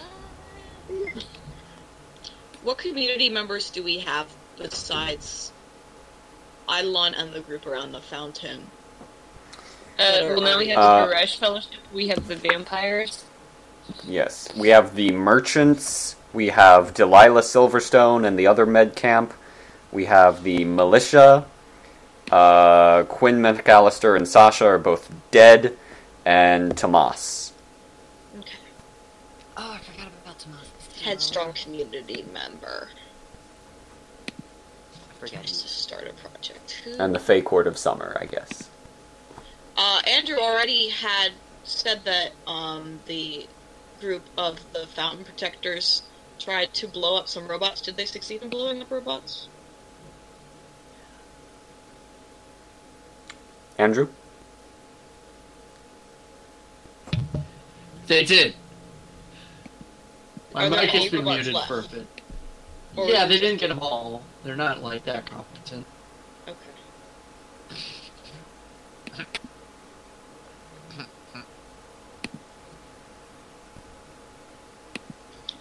What 2.62 2.78
community 2.78 3.28
members 3.28 3.70
do 3.70 3.82
we 3.82 3.98
have 3.98 4.28
besides 4.56 5.52
Eidolon 6.70 7.14
and 7.14 7.32
the 7.32 7.40
group 7.40 7.66
around 7.66 7.92
the 7.92 8.00
fountain? 8.00 8.70
Uh, 9.98 10.20
well, 10.30 10.40
now 10.40 10.58
we 10.58 10.68
have 10.68 10.78
Uh, 10.78 11.06
the 11.06 11.12
Koresh 11.12 11.36
Fellowship. 11.36 11.80
We 11.92 12.08
have 12.08 12.28
the 12.28 12.36
vampires. 12.36 13.24
Yes. 14.06 14.48
We 14.56 14.68
have 14.68 14.94
the 14.94 15.10
merchants, 15.12 16.16
we 16.33 16.49
have 16.49 16.95
Delilah 16.95 17.43
Silverstone 17.43 18.26
and 18.26 18.39
the 18.39 18.47
other 18.47 18.66
med 18.66 18.97
camp, 18.97 19.33
we 19.91 20.07
have 20.07 20.43
the 20.43 20.64
militia, 20.64 21.45
uh, 22.30 23.03
Quinn 23.05 23.41
McAllister 23.41 24.16
and 24.16 24.26
Sasha 24.26 24.66
are 24.66 24.78
both 24.78 25.12
dead, 25.30 25.76
and 26.24 26.76
Tomas. 26.76 27.53
Okay. 28.39 28.53
oh, 29.57 29.72
I 29.72 29.78
forgot 29.78 30.09
about 30.22 30.39
Tomas. 30.39 30.68
Headstrong 31.03 31.53
community 31.53 32.24
member. 32.33 32.89
I 34.28 35.14
forget. 35.18 35.41
Tries 35.41 35.62
to 35.62 35.68
start 35.68 36.09
a 36.09 36.12
project. 36.28 36.80
Who- 36.85 36.97
And 36.99 37.14
the 37.14 37.18
Fae 37.18 37.41
Court 37.41 37.66
of 37.66 37.76
Summer, 37.76 38.16
I 38.20 38.26
guess. 38.26 38.68
Uh, 39.76 40.01
Andrew 40.07 40.37
already 40.39 40.89
had 40.91 41.33
said 41.64 42.05
that 42.05 42.33
um, 42.47 43.01
the 43.07 43.47
group 44.01 44.22
of 44.39 44.61
the 44.72 44.87
Fountain 44.87 45.24
Protectors 45.24 46.03
tried 46.43 46.74
to 46.74 46.88
blow 46.88 47.16
up 47.16 47.28
some 47.28 47.47
robots. 47.47 47.80
Did 47.80 47.97
they 47.97 48.05
succeed 48.05 48.43
in 48.43 48.49
blowing 48.49 48.82
up 48.82 48.90
robots? 48.90 49.49
Andrew? 53.78 54.09
They 58.07 58.24
did. 58.24 58.55
My 60.53 60.68
mic 60.68 60.90
has 60.90 61.11
been 61.11 61.24
muted 61.24 61.55
left? 61.55 61.68
for 61.68 61.78
a 61.80 61.82
bit. 61.82 62.07
Or 62.97 63.09
yeah, 63.09 63.24
they 63.26 63.38
didn't 63.38 63.59
get 63.59 63.68
them 63.68 63.78
all. 63.78 64.22
They're 64.45 64.57
not 64.57 64.82
like 64.82 65.05
that 65.05 65.24
competent. 65.26 65.86
Okay. 66.47 66.57
Ha 69.14 69.26
ha! 71.34 71.43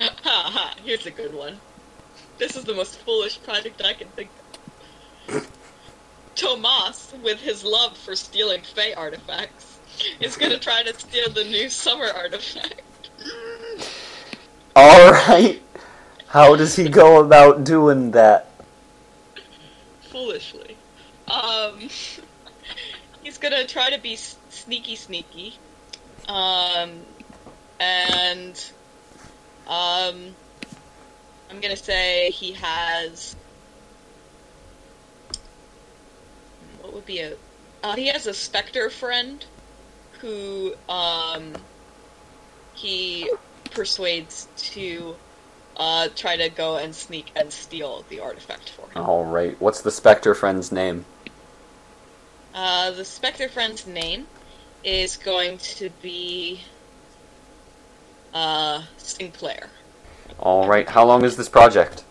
Haha, 0.01 0.73
here's 0.85 1.05
a 1.05 1.11
good 1.11 1.33
one. 1.33 1.59
This 2.37 2.55
is 2.55 2.63
the 2.63 2.73
most 2.73 2.97
foolish 2.99 3.41
project 3.43 3.81
I 3.83 3.93
can 3.93 4.07
think 4.09 4.29
of. 5.29 5.47
Tomas, 6.35 7.13
with 7.23 7.39
his 7.39 7.63
love 7.63 7.95
for 7.97 8.15
stealing 8.15 8.61
Fae 8.61 8.93
artifacts, 8.93 9.79
is 10.19 10.37
gonna 10.37 10.57
try 10.57 10.81
to 10.81 10.99
steal 10.99 11.29
the 11.29 11.43
new 11.43 11.69
summer 11.69 12.07
artifact. 12.15 12.81
Alright! 14.75 15.61
How 16.27 16.55
does 16.55 16.75
he 16.75 16.89
go 16.89 17.21
about 17.21 17.63
doing 17.63 18.11
that? 18.11 18.49
Foolishly. 20.09 20.77
Um, 21.27 21.77
he's 23.23 23.37
gonna 23.37 23.67
try 23.67 23.91
to 23.91 23.99
be 23.99 24.15
sneaky, 24.15 24.95
sneaky, 24.95 25.57
um, 26.27 27.01
and 27.79 28.71
um, 29.72 30.36
I'm 31.49 31.61
gonna 31.61 31.78
say 31.78 32.30
he 32.32 32.51
has 32.53 33.36
what 36.82 36.93
would 36.93 37.05
be 37.05 37.19
a 37.19 37.34
uh, 37.84 37.95
he 37.95 38.07
has 38.07 38.28
a 38.28 38.34
specter 38.34 38.89
friend 38.89 39.43
who 40.19 40.74
um 40.89 41.53
he 42.76 43.32
persuades 43.72 44.47
to 44.57 45.15
uh 45.78 46.09
try 46.15 46.36
to 46.36 46.49
go 46.49 46.76
and 46.76 46.93
sneak 46.93 47.32
and 47.38 47.51
steal 47.51 48.03
the 48.09 48.19
artifact 48.19 48.69
for 48.72 48.89
him. 48.89 49.05
All 49.05 49.24
right. 49.24 49.59
What's 49.61 49.82
the 49.82 49.91
Spectre 49.91 50.36
friend's 50.36 50.72
name? 50.72 51.05
Uh, 52.53 52.91
the 52.91 53.05
Spectre 53.05 53.47
friend's 53.47 53.88
name 53.88 54.28
is 54.84 55.15
going 55.15 55.57
to 55.59 55.89
be 56.01 56.59
uh, 58.34 58.84
Sinclair. 58.97 59.67
All 60.39 60.67
right. 60.67 60.89
How 60.89 61.05
long 61.05 61.23
is 61.23 61.36
this 61.38 61.49
project? 61.49 62.03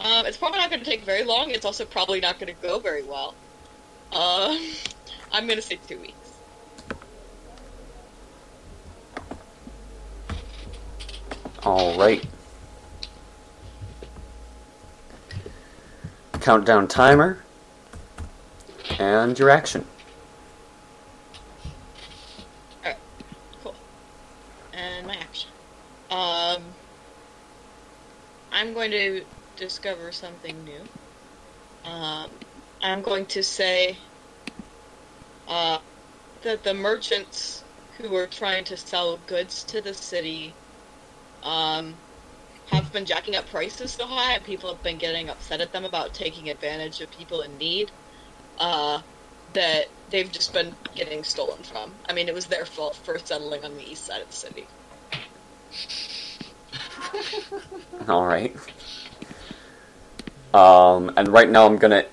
Um, 0.00 0.26
it's 0.26 0.36
probably 0.36 0.58
not 0.58 0.68
going 0.68 0.82
to 0.82 0.90
take 0.90 1.02
very 1.02 1.22
long. 1.22 1.50
It's 1.50 1.64
also 1.64 1.84
probably 1.84 2.20
not 2.20 2.40
going 2.40 2.52
to 2.52 2.60
go 2.60 2.80
very 2.80 3.04
well. 3.04 3.34
Uh, 4.12 4.58
I'm 5.32 5.46
going 5.46 5.56
to 5.56 5.62
say 5.62 5.78
two 5.86 5.98
weeks. 6.00 6.14
All 11.62 11.96
right. 11.96 12.24
Countdown 16.40 16.88
timer. 16.88 17.38
And 18.98 19.38
your 19.38 19.50
action. 19.50 19.84
Cool. 23.62 23.74
And 24.72 25.06
my 25.06 25.14
action. 25.14 25.50
Um, 26.10 26.62
I'm 28.62 28.74
going 28.74 28.92
to 28.92 29.24
discover 29.56 30.12
something 30.12 30.56
new. 30.64 31.90
Um, 31.90 32.30
I'm 32.80 33.02
going 33.02 33.26
to 33.26 33.42
say 33.42 33.96
uh, 35.48 35.78
that 36.44 36.62
the 36.62 36.72
merchants 36.72 37.64
who 37.98 38.14
are 38.14 38.28
trying 38.28 38.62
to 38.66 38.76
sell 38.76 39.18
goods 39.26 39.64
to 39.64 39.80
the 39.80 39.92
city 39.92 40.54
um, 41.42 41.94
have 42.70 42.92
been 42.92 43.04
jacking 43.04 43.34
up 43.34 43.50
prices 43.50 43.90
so 43.90 44.06
high, 44.06 44.34
and 44.34 44.44
people 44.44 44.72
have 44.72 44.82
been 44.84 44.96
getting 44.96 45.28
upset 45.28 45.60
at 45.60 45.72
them 45.72 45.84
about 45.84 46.14
taking 46.14 46.48
advantage 46.48 47.00
of 47.00 47.10
people 47.10 47.40
in 47.40 47.58
need. 47.58 47.90
Uh, 48.58 49.00
that 49.54 49.86
they've 50.10 50.30
just 50.30 50.52
been 50.52 50.72
getting 50.94 51.24
stolen 51.24 51.64
from. 51.64 51.90
I 52.08 52.12
mean, 52.12 52.28
it 52.28 52.34
was 52.34 52.46
their 52.46 52.64
fault 52.64 52.94
for 52.94 53.18
settling 53.18 53.64
on 53.64 53.74
the 53.74 53.90
east 53.90 54.06
side 54.06 54.22
of 54.22 54.28
the 54.28 54.36
city. 54.36 54.68
All 58.08 58.26
right. 58.26 58.54
Um, 60.54 61.12
and 61.16 61.28
right 61.28 61.48
now 61.48 61.66
I'm 61.66 61.76
gonna 61.76 62.04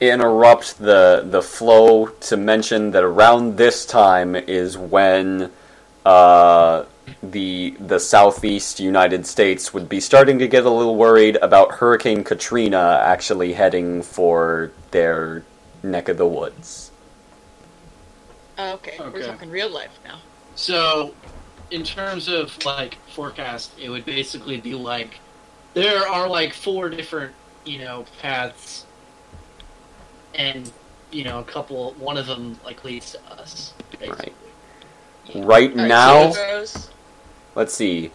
interrupt 0.00 0.78
the 0.78 1.24
the 1.28 1.42
flow 1.42 2.06
to 2.06 2.36
mention 2.36 2.90
that 2.92 3.04
around 3.04 3.56
this 3.56 3.84
time 3.86 4.34
is 4.34 4.76
when 4.76 5.50
uh, 6.04 6.84
the 7.22 7.76
the 7.80 7.98
southeast 7.98 8.80
United 8.80 9.26
States 9.26 9.74
would 9.74 9.88
be 9.88 10.00
starting 10.00 10.38
to 10.38 10.48
get 10.48 10.64
a 10.64 10.70
little 10.70 10.96
worried 10.96 11.36
about 11.36 11.72
Hurricane 11.72 12.24
Katrina 12.24 13.00
actually 13.04 13.52
heading 13.52 14.02
for 14.02 14.72
their 14.90 15.44
neck 15.82 16.08
of 16.08 16.16
the 16.16 16.26
woods. 16.26 16.90
Okay, 18.58 18.96
we're 18.98 19.26
talking 19.26 19.50
real 19.50 19.70
life 19.70 19.98
now. 20.04 20.20
So, 20.54 21.14
in 21.70 21.82
terms 21.82 22.28
of 22.28 22.64
like 22.64 22.96
forecast, 23.08 23.72
it 23.78 23.88
would 23.88 24.04
basically 24.04 24.60
be 24.60 24.74
like 24.74 25.20
there 25.74 26.06
are 26.06 26.28
like 26.28 26.52
four 26.52 26.88
different, 26.88 27.34
you 27.64 27.78
know, 27.78 28.04
paths, 28.20 28.86
and 30.34 30.70
you 31.10 31.24
know, 31.24 31.40
a 31.40 31.44
couple. 31.44 31.92
One 31.92 32.16
of 32.16 32.26
them 32.26 32.58
like 32.64 32.84
leads 32.84 33.12
to 33.12 33.32
us. 33.32 33.74
Basically. 33.98 34.32
Right 35.34 35.70
Alright, 35.70 35.88
now, 35.88 36.32
so 36.32 36.66
let's 37.54 37.72
see. 37.72 38.10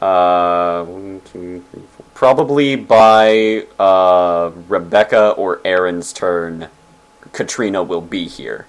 Uh, 0.00 0.84
one, 0.84 1.20
two, 1.24 1.64
three, 1.70 1.82
four. 1.96 2.06
Probably 2.14 2.76
by 2.76 3.66
uh, 3.78 4.50
Rebecca 4.68 5.30
or 5.30 5.60
Aaron's 5.64 6.12
turn, 6.12 6.68
Katrina 7.32 7.82
will 7.82 8.00
be 8.00 8.26
here. 8.26 8.66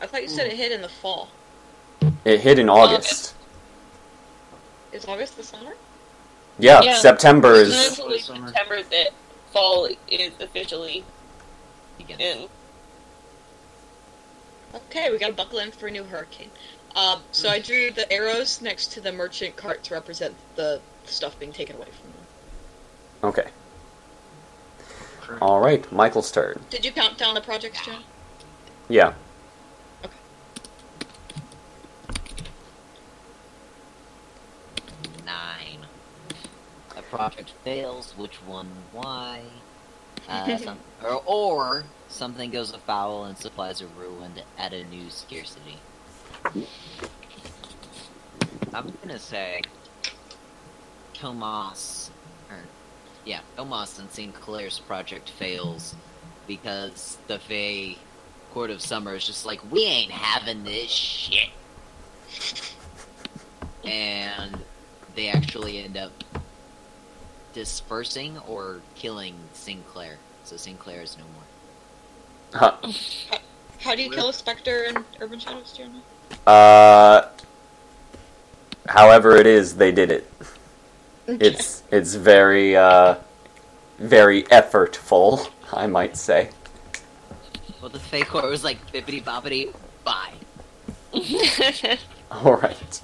I 0.00 0.06
thought 0.06 0.22
you 0.22 0.28
said 0.28 0.46
it 0.46 0.54
hit 0.54 0.72
in 0.72 0.82
the 0.82 0.88
fall. 0.88 1.30
It 2.26 2.40
hit 2.40 2.58
in 2.58 2.68
August. 2.68 3.34
Is 4.90 5.04
August 5.06 5.36
the 5.36 5.44
summer? 5.44 5.74
Yeah, 6.58 6.82
Yeah. 6.82 6.96
September 6.96 7.54
is. 7.54 7.72
usually 7.90 8.18
September 8.18 8.82
that 8.82 9.10
fall 9.52 9.88
is 10.08 10.32
officially 10.40 11.04
in. 12.18 12.48
Okay, 14.74 15.12
we 15.12 15.18
gotta 15.18 15.34
buckle 15.34 15.60
in 15.60 15.70
for 15.70 15.86
a 15.86 15.90
new 15.92 16.02
hurricane. 16.02 16.50
Um, 16.96 17.22
so 17.30 17.48
I 17.48 17.60
drew 17.60 17.92
the 17.92 18.10
arrows 18.12 18.60
next 18.60 18.90
to 18.94 19.00
the 19.00 19.12
merchant 19.12 19.54
cart 19.54 19.84
to 19.84 19.94
represent 19.94 20.34
the 20.56 20.80
stuff 21.04 21.38
being 21.38 21.52
taken 21.52 21.76
away 21.76 21.86
from 21.92 22.10
them. 22.10 22.26
Okay. 23.22 23.50
All 25.40 25.60
right, 25.60 25.90
Michael's 25.92 26.32
turn. 26.32 26.60
Did 26.70 26.84
you 26.84 26.90
count 26.90 27.18
down 27.18 27.34
the 27.34 27.40
projects, 27.40 27.86
Jen? 27.86 28.02
Yeah. 28.88 29.12
Nine. 35.24 35.84
A 36.95 36.95
project 37.10 37.52
fails, 37.64 38.14
which 38.16 38.36
one? 38.42 38.68
Why? 38.92 39.42
Uh, 40.28 40.56
some, 40.56 40.78
or, 41.04 41.22
or 41.26 41.84
something 42.08 42.50
goes 42.50 42.72
afoul 42.72 43.24
and 43.24 43.38
supplies 43.38 43.80
are 43.80 43.88
ruined 43.98 44.42
at 44.58 44.72
a 44.72 44.82
new 44.84 45.08
scarcity. 45.08 45.76
I'm 48.72 48.92
gonna 49.02 49.20
say 49.20 49.60
Tomas, 51.14 52.10
or 52.50 52.58
yeah, 53.24 53.40
Tomas 53.56 53.98
and 54.00 54.10
Sinclair's 54.10 54.80
project 54.80 55.30
fails 55.30 55.94
because 56.46 57.18
the 57.26 57.38
Fae 57.38 57.96
Court 58.52 58.70
of 58.70 58.80
Summer 58.80 59.14
is 59.14 59.26
just 59.26 59.46
like, 59.46 59.60
we 59.70 59.84
ain't 59.84 60.10
having 60.10 60.64
this 60.64 60.90
shit. 60.90 61.50
And 63.84 64.58
they 65.14 65.28
actually 65.28 65.84
end 65.84 65.96
up 65.96 66.12
dispersing 67.56 68.36
or 68.46 68.82
killing 68.96 69.34
Sinclair. 69.54 70.18
So 70.44 70.58
Sinclair 70.58 71.00
is 71.00 71.16
no 71.16 71.24
more. 71.24 72.60
Huh. 72.60 73.38
How 73.80 73.94
do 73.94 74.02
you 74.02 74.10
kill 74.10 74.28
a 74.28 74.32
specter 74.32 74.84
in 74.84 75.02
Urban 75.20 75.38
Shadows, 75.38 75.72
Jen? 75.72 76.02
Uh, 76.46 77.28
however 78.86 79.36
it 79.36 79.46
is, 79.46 79.76
they 79.76 79.90
did 79.90 80.10
it. 80.10 80.30
It's 81.26 81.82
it's 81.90 82.14
very 82.14 82.76
uh, 82.76 83.16
very 83.98 84.42
effortful, 84.44 85.50
I 85.72 85.86
might 85.86 86.16
say. 86.16 86.50
Well, 87.80 87.88
the 87.88 87.98
Fae 87.98 88.22
Court 88.22 88.44
was 88.44 88.64
like, 88.64 88.78
bippity 88.92 89.24
boppity, 89.24 89.74
bye. 90.04 90.34
All 92.30 92.56
right. 92.56 93.00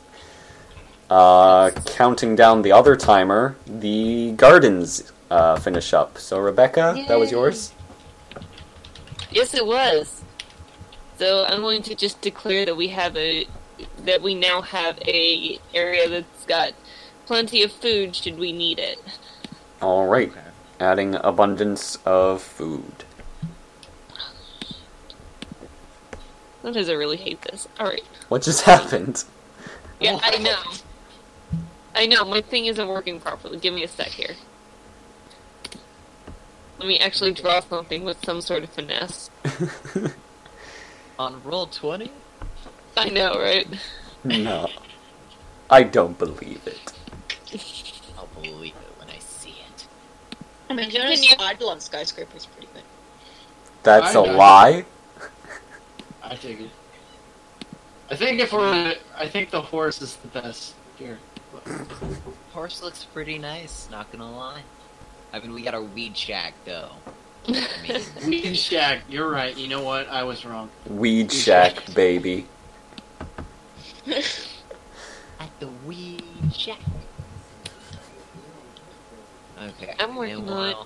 Uh, 1.12 1.70
counting 1.84 2.34
down 2.34 2.62
the 2.62 2.72
other 2.72 2.96
timer, 2.96 3.54
the 3.66 4.32
gardens 4.38 5.12
uh, 5.30 5.56
finish 5.56 5.92
up. 5.92 6.16
So 6.16 6.40
Rebecca, 6.40 7.04
that 7.06 7.18
was 7.18 7.30
yours. 7.30 7.74
Yes, 9.30 9.52
it 9.52 9.66
was. 9.66 10.22
So 11.18 11.44
I'm 11.44 11.60
going 11.60 11.82
to 11.82 11.94
just 11.94 12.22
declare 12.22 12.64
that 12.64 12.78
we 12.78 12.88
have 12.88 13.14
a 13.18 13.46
that 14.06 14.22
we 14.22 14.34
now 14.34 14.62
have 14.62 14.98
a 15.06 15.60
area 15.74 16.08
that's 16.08 16.46
got 16.46 16.72
plenty 17.26 17.62
of 17.62 17.70
food 17.72 18.16
should 18.16 18.38
we 18.38 18.50
need 18.50 18.78
it. 18.78 18.98
All 19.82 20.06
right. 20.06 20.32
Adding 20.80 21.16
abundance 21.16 21.98
of 22.06 22.40
food. 22.40 23.04
Sometimes 26.62 26.88
I 26.88 26.94
really 26.94 27.18
hate 27.18 27.42
this. 27.42 27.68
All 27.78 27.86
right. 27.86 28.04
What 28.30 28.40
just 28.40 28.62
happened? 28.72 29.24
Yeah, 30.00 30.18
I 30.22 30.38
know. 30.38 30.56
I 31.94 32.06
know 32.06 32.24
my 32.24 32.40
thing 32.40 32.66
isn't 32.66 32.88
working 32.88 33.20
properly. 33.20 33.58
Give 33.58 33.74
me 33.74 33.84
a 33.84 33.88
sec 33.88 34.08
here. 34.08 34.34
Let 36.78 36.88
me 36.88 36.98
actually 36.98 37.32
draw 37.32 37.60
something 37.60 38.02
with 38.04 38.24
some 38.24 38.40
sort 38.40 38.64
of 38.64 38.70
finesse. 38.70 39.30
On 41.18 41.40
Roll20? 41.42 42.10
I 42.96 43.08
know, 43.08 43.38
right? 43.38 43.66
no, 44.24 44.68
I 45.70 45.82
don't 45.82 46.18
believe 46.18 46.60
it. 46.66 46.92
I'll 48.18 48.26
believe 48.40 48.74
it 48.74 48.98
when 48.98 49.08
I 49.10 49.18
see 49.18 49.50
it. 49.74 49.86
I 50.68 50.74
mean, 50.74 50.90
Continue. 50.90 51.26
Jonah's 51.26 51.52
Eidolon 51.54 51.80
skyscrapers 51.80 52.46
pretty 52.46 52.68
good. 52.74 52.82
That's 53.82 54.14
I- 54.16 54.20
a 54.20 54.22
I- 54.24 54.32
lie. 54.32 54.84
I 56.22 56.34
take 56.36 56.60
it. 56.60 56.70
I 58.10 58.16
think 58.16 58.40
if 58.40 58.52
we're, 58.52 58.94
I 59.16 59.26
think 59.28 59.50
the 59.50 59.60
horse 59.62 60.02
is 60.02 60.16
the 60.16 60.28
best 60.28 60.74
here. 60.98 61.18
Horse 62.52 62.82
looks 62.82 63.04
pretty 63.04 63.38
nice, 63.38 63.88
not 63.90 64.10
gonna 64.12 64.30
lie. 64.30 64.62
I 65.32 65.40
mean, 65.40 65.52
we 65.54 65.62
got 65.62 65.74
our 65.74 65.82
weed 65.82 66.16
shack 66.16 66.54
though. 66.64 66.90
I 67.48 67.52
mean, 67.82 68.00
Weed 68.42 68.54
Shack, 68.54 69.00
you're 69.08 69.28
right. 69.28 69.56
You 69.56 69.66
know 69.66 69.82
what? 69.82 70.08
I 70.08 70.22
was 70.22 70.44
wrong. 70.44 70.70
Weed 70.86 71.32
shack, 71.32 71.92
baby. 71.92 72.46
at 74.06 75.50
the 75.58 75.66
weed 75.84 76.22
shack. 76.54 76.78
Okay. 79.60 79.94
I'm 79.98 80.14
working 80.14 80.48
on 80.48 80.68
it. 80.70 80.76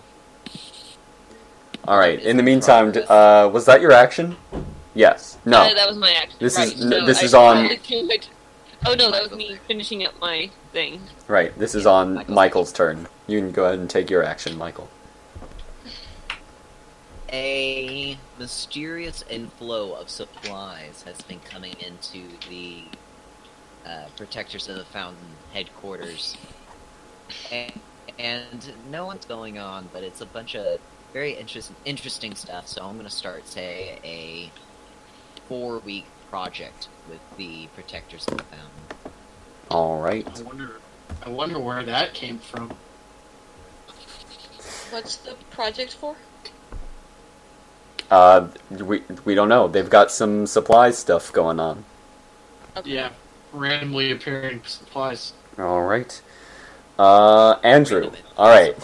All 1.86 1.98
right. 1.98 2.20
In 2.22 2.36
the 2.38 2.42
meantime, 2.42 2.92
d- 2.92 3.02
uh, 3.08 3.48
was 3.48 3.66
that 3.66 3.80
your 3.82 3.92
action? 3.92 4.36
Yes. 4.94 5.36
No. 5.44 5.58
Uh, 5.60 5.74
that 5.74 5.86
was 5.88 5.98
my 5.98 6.10
action. 6.12 6.36
This 6.40 6.56
right, 6.56 6.72
is- 6.72 6.80
so 6.80 7.04
this 7.04 7.20
I 7.20 7.24
is 7.24 7.34
on- 7.34 7.56
wanted 7.64 7.82
to- 7.84 8.28
Oh 8.84 8.94
no, 8.94 9.10
that 9.10 9.22
was 9.22 9.32
me 9.32 9.58
finishing 9.66 10.04
up 10.04 10.18
my 10.20 10.50
thing. 10.72 11.00
Right. 11.26 11.56
This 11.58 11.74
is 11.74 11.86
on 11.86 12.14
Michael's- 12.14 12.34
Michael's 12.34 12.72
turn. 12.72 13.08
You 13.26 13.40
can 13.40 13.52
go 13.52 13.64
ahead 13.64 13.78
and 13.78 13.88
take 13.90 14.10
your 14.10 14.22
action, 14.22 14.56
Michael. 14.56 14.88
A 17.32 18.16
mysterious 18.38 19.24
inflow 19.28 19.94
of 19.94 20.08
supplies 20.08 21.02
has 21.02 21.20
been 21.22 21.40
coming 21.40 21.74
into 21.80 22.22
the 22.48 22.84
uh, 23.84 24.06
Protectors 24.16 24.68
of 24.68 24.76
the 24.76 24.84
Fountain 24.84 25.26
headquarters. 25.52 26.36
And, 27.50 27.80
and 28.18 28.72
no 28.90 29.06
one's 29.06 29.24
going 29.24 29.58
on, 29.58 29.88
but 29.92 30.04
it's 30.04 30.20
a 30.20 30.26
bunch 30.26 30.54
of 30.54 30.78
very 31.12 31.32
interest, 31.32 31.72
interesting 31.84 32.34
stuff, 32.34 32.68
so 32.68 32.84
I'm 32.84 32.94
going 32.94 33.06
to 33.06 33.10
start, 33.10 33.48
say, 33.48 33.98
a 34.04 34.50
four 35.48 35.78
week 35.78 36.06
project 36.36 36.88
with 37.08 37.38
the 37.38 37.66
Protectors 37.74 38.28
of 38.28 38.36
the 38.36 38.42
Fountain. 38.44 39.12
All 39.70 40.02
right. 40.02 40.26
I 40.38 40.42
wonder, 40.42 40.80
I 41.24 41.30
wonder 41.30 41.58
where 41.58 41.82
that 41.82 42.12
came 42.12 42.38
from. 42.38 42.74
What's 44.90 45.16
the 45.16 45.32
project 45.50 45.94
for? 45.94 46.14
Uh, 48.10 48.48
we 48.70 49.02
we 49.24 49.34
don't 49.34 49.48
know. 49.48 49.66
They've 49.66 49.88
got 49.88 50.10
some 50.10 50.46
supply 50.46 50.90
stuff 50.90 51.32
going 51.32 51.58
on. 51.58 51.86
Okay. 52.76 52.90
Yeah, 52.90 53.12
randomly 53.54 54.12
appearing 54.12 54.60
supplies. 54.66 55.32
All 55.58 55.84
right. 55.84 56.20
Uh, 56.98 57.52
Andrew. 57.64 58.10
All 58.36 58.50
right. 58.50 58.76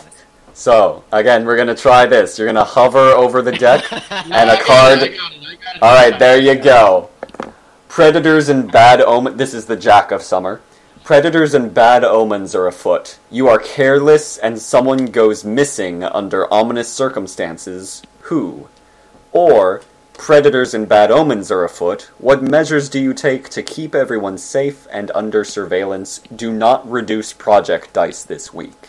So 0.55 1.05
again, 1.13 1.45
we're 1.45 1.59
gonna 1.59 1.77
try 1.77 2.07
this. 2.07 2.39
You're 2.39 2.49
gonna 2.49 2.65
hover 2.65 3.11
over 3.11 3.43
the 3.43 3.53
deck. 3.53 3.85
And 4.11 4.49
a 4.49 4.59
card- 4.63 5.01
I 5.01 5.09
got 5.09 5.33
it, 5.33 5.43
I 5.47 5.55
got 5.55 5.77
it. 5.77 5.83
All 5.83 5.95
right, 5.95 6.19
there 6.19 6.41
you 6.41 6.55
go. 6.55 7.11
Predators 7.93 8.49
and 8.49 8.73
bad 8.73 9.03
omen. 9.03 9.37
This 9.37 9.53
is 9.53 9.67
the 9.67 9.77
Jack 9.77 10.13
of 10.13 10.23
Summer. 10.23 10.63
Predators 11.05 11.53
and 11.53 11.75
bad 11.75 12.05
omens 12.05 12.55
are 12.55 12.67
afoot. 12.67 13.19
You 13.31 13.49
are 13.49 13.59
careless, 13.59 14.39
and 14.39 14.59
someone 14.59 15.05
goes 15.09 15.45
missing 15.45 16.03
under 16.03 16.51
ominous 16.51 16.91
circumstances. 16.91 18.03
Who? 18.23 18.71
Or 19.31 19.83
predators 20.15 20.73
and 20.73 20.89
bad 20.89 21.11
omens 21.11 21.51
are 21.51 21.65
afoot. 21.65 22.11
What 22.17 22.43
measures 22.43 22.89
do 22.89 22.99
you 22.99 23.13
take 23.13 23.51
to 23.51 23.63
keep 23.63 23.95
everyone 23.95 24.39
safe 24.39 24.87
and 24.91 25.11
under 25.15 25.45
surveillance? 25.45 26.21
Do 26.35 26.51
not 26.51 26.91
reduce 26.91 27.35
project 27.35 27.93
dice 27.93 28.23
this 28.23 28.55
week. 28.55 28.89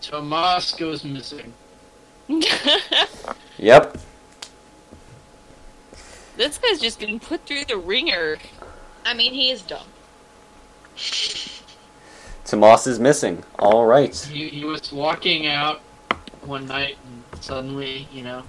Tomas 0.00 0.70
goes 0.74 1.02
missing. 1.02 1.52
Yep. 3.58 3.98
This 6.40 6.56
guy's 6.56 6.80
just 6.80 6.98
getting 6.98 7.20
put 7.20 7.44
through 7.44 7.66
the 7.66 7.76
ringer. 7.76 8.38
I 9.04 9.12
mean, 9.12 9.34
he 9.34 9.50
is 9.50 9.60
dumb. 9.60 9.86
Tomas 12.46 12.86
is 12.86 12.98
missing. 12.98 13.44
All 13.58 13.84
right. 13.84 14.16
He, 14.16 14.48
he 14.48 14.64
was 14.64 14.90
walking 14.90 15.46
out 15.46 15.80
one 16.42 16.66
night, 16.66 16.96
and 17.04 17.22
suddenly, 17.42 18.08
you 18.10 18.22
know, 18.22 18.42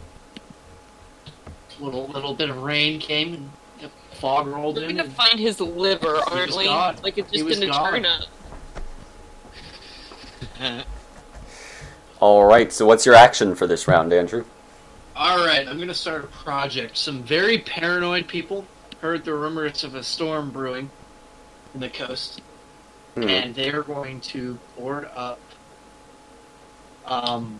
little 1.82 2.08
little 2.08 2.34
bit 2.34 2.50
of 2.50 2.64
rain 2.64 2.98
came 2.98 3.34
and 3.34 3.52
the 3.82 3.90
fog 4.16 4.48
rolled 4.48 4.78
We're 4.78 4.90
in. 4.90 4.96
gonna 4.96 5.10
find 5.10 5.38
his 5.38 5.60
liver, 5.60 6.16
aren't 6.16 6.56
we? 6.56 6.70
Like 6.70 7.18
it's 7.18 7.32
just 7.32 7.60
gonna 7.60 7.72
gone. 7.72 7.92
turn 7.92 8.06
up. 10.62 10.86
All 12.22 12.46
right. 12.46 12.72
So 12.72 12.86
what's 12.86 13.06
your 13.06 13.16
action 13.16 13.54
for 13.54 13.68
this 13.68 13.86
round, 13.86 14.14
Andrew? 14.14 14.46
All 15.22 15.46
right, 15.46 15.68
I'm 15.68 15.78
gonna 15.78 15.94
start 15.94 16.24
a 16.24 16.28
project. 16.28 16.98
Some 16.98 17.22
very 17.22 17.60
paranoid 17.60 18.28
people 18.28 18.66
heard 19.02 19.24
the 19.24 19.36
rumors 19.36 19.84
of 19.84 19.94
a 19.94 20.02
storm 20.02 20.50
brewing 20.50 20.90
in 21.76 21.80
the 21.80 21.90
coast, 21.90 22.42
Hmm. 23.14 23.30
and 23.30 23.54
they're 23.54 23.84
going 23.84 24.20
to 24.22 24.58
board 24.76 25.08
up 25.16 25.40
um, 27.06 27.60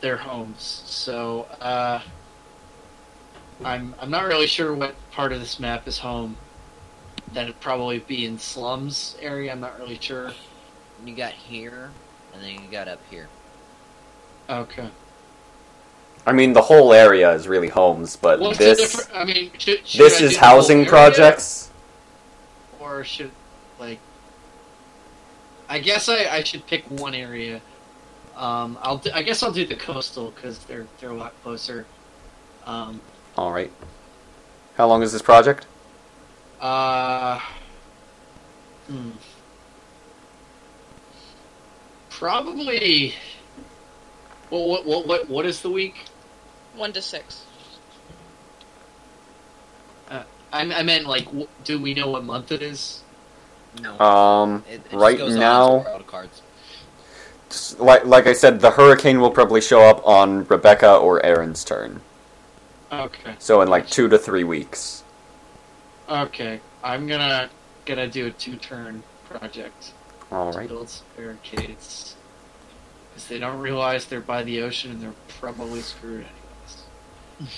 their 0.00 0.16
homes. 0.16 0.82
So 0.86 1.42
uh, 1.60 2.00
I'm 3.64 3.94
I'm 4.00 4.10
not 4.10 4.24
really 4.24 4.48
sure 4.48 4.74
what 4.74 4.96
part 5.12 5.30
of 5.30 5.38
this 5.38 5.60
map 5.60 5.86
is 5.86 5.96
home. 5.96 6.36
That'd 7.32 7.60
probably 7.60 8.00
be 8.00 8.26
in 8.26 8.40
slums 8.40 9.16
area. 9.20 9.52
I'm 9.52 9.60
not 9.60 9.78
really 9.78 9.98
sure. 10.00 10.32
You 11.04 11.14
got 11.14 11.34
here, 11.34 11.92
and 12.34 12.42
then 12.42 12.60
you 12.64 12.68
got 12.68 12.88
up 12.88 13.00
here. 13.08 13.28
Okay. 14.50 14.90
I 16.26 16.32
mean, 16.32 16.52
the 16.52 16.62
whole 16.62 16.92
area 16.92 17.30
is 17.32 17.46
really 17.46 17.68
homes, 17.68 18.16
but 18.16 18.40
What's 18.40 18.58
this 18.58 19.08
I 19.14 19.24
mean, 19.24 19.52
should, 19.58 19.86
should 19.86 20.00
this 20.00 20.20
I 20.20 20.24
is 20.24 20.36
housing 20.36 20.84
projects. 20.84 21.70
or 22.80 23.04
should 23.04 23.30
like 23.78 24.00
I 25.68 25.78
guess 25.78 26.08
I, 26.08 26.26
I 26.26 26.42
should 26.42 26.66
pick 26.66 26.84
one 26.90 27.14
area. 27.14 27.60
Um, 28.36 28.76
I'll 28.82 28.98
do, 28.98 29.10
I 29.14 29.22
guess 29.22 29.42
I'll 29.42 29.52
do 29.52 29.64
the 29.64 29.76
coastal 29.76 30.32
because 30.32 30.58
they're 30.60 30.86
they're 31.00 31.10
a 31.10 31.14
lot 31.14 31.32
closer. 31.42 31.86
Um, 32.66 33.00
All 33.36 33.52
right. 33.52 33.72
How 34.76 34.88
long 34.88 35.02
is 35.02 35.12
this 35.12 35.22
project? 35.22 35.66
uh, 36.60 37.38
hmm. 38.88 39.10
Probably. 42.10 43.14
Well, 44.50 44.68
what 44.68 44.86
what 44.86 45.06
what 45.06 45.28
what 45.28 45.46
is 45.46 45.60
the 45.62 45.70
week? 45.70 45.94
One 46.76 46.92
to 46.92 47.02
six. 47.02 47.42
I, 50.10 50.24
I 50.52 50.82
meant 50.84 51.06
like, 51.06 51.26
wh- 51.28 51.48
do 51.64 51.80
we 51.80 51.92
know 51.92 52.08
what 52.10 52.24
month 52.24 52.52
it 52.52 52.62
is? 52.62 53.02
No. 53.82 53.98
Um, 53.98 54.64
It- 54.70 54.80
it 54.90 54.96
right 54.96 55.18
now, 55.18 55.80
as 55.80 55.84
wild 55.86 56.06
cards. 56.06 56.42
s- 57.50 57.76
like 57.78 58.04
like 58.06 58.26
I 58.26 58.32
said, 58.32 58.60
the 58.60 58.70
hurricane 58.70 59.20
will 59.20 59.30
probably 59.32 59.60
show 59.60 59.82
up 59.82 60.06
on 60.06 60.46
Rebecca 60.46 60.94
or 60.96 61.24
Aaron's 61.26 61.64
turn. 61.64 62.00
Okay. 62.92 63.34
So 63.38 63.60
in 63.62 63.68
like 63.68 63.88
two 63.90 64.08
to 64.08 64.18
three 64.18 64.44
weeks. 64.44 65.02
Okay. 66.08 66.60
I'm 66.84 67.06
gonna 67.08 67.50
gonna 67.84 68.06
do 68.06 68.26
a 68.28 68.30
two 68.30 68.56
turn 68.56 69.02
project. 69.28 69.92
All 70.30 70.52
to 70.52 70.60
build 70.60 70.90
barricades. 71.16 72.14
Because 73.10 73.28
they 73.28 73.38
don't 73.38 73.58
realize 73.58 74.06
they're 74.06 74.20
by 74.20 74.42
the 74.44 74.62
ocean 74.62 74.92
and 74.92 75.02
they're 75.02 75.12
probably 75.40 75.80
screwed 75.80 76.24
anyways. 76.24 76.35
If 77.40 77.48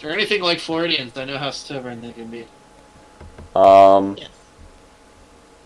they're 0.00 0.12
anything 0.12 0.42
like 0.42 0.58
Floridians, 0.58 1.16
I 1.16 1.24
know 1.24 1.38
how 1.38 1.50
stubborn 1.50 2.00
they 2.00 2.12
can 2.12 2.28
be. 2.28 2.46
Um. 3.54 4.16
Yes. 4.18 4.30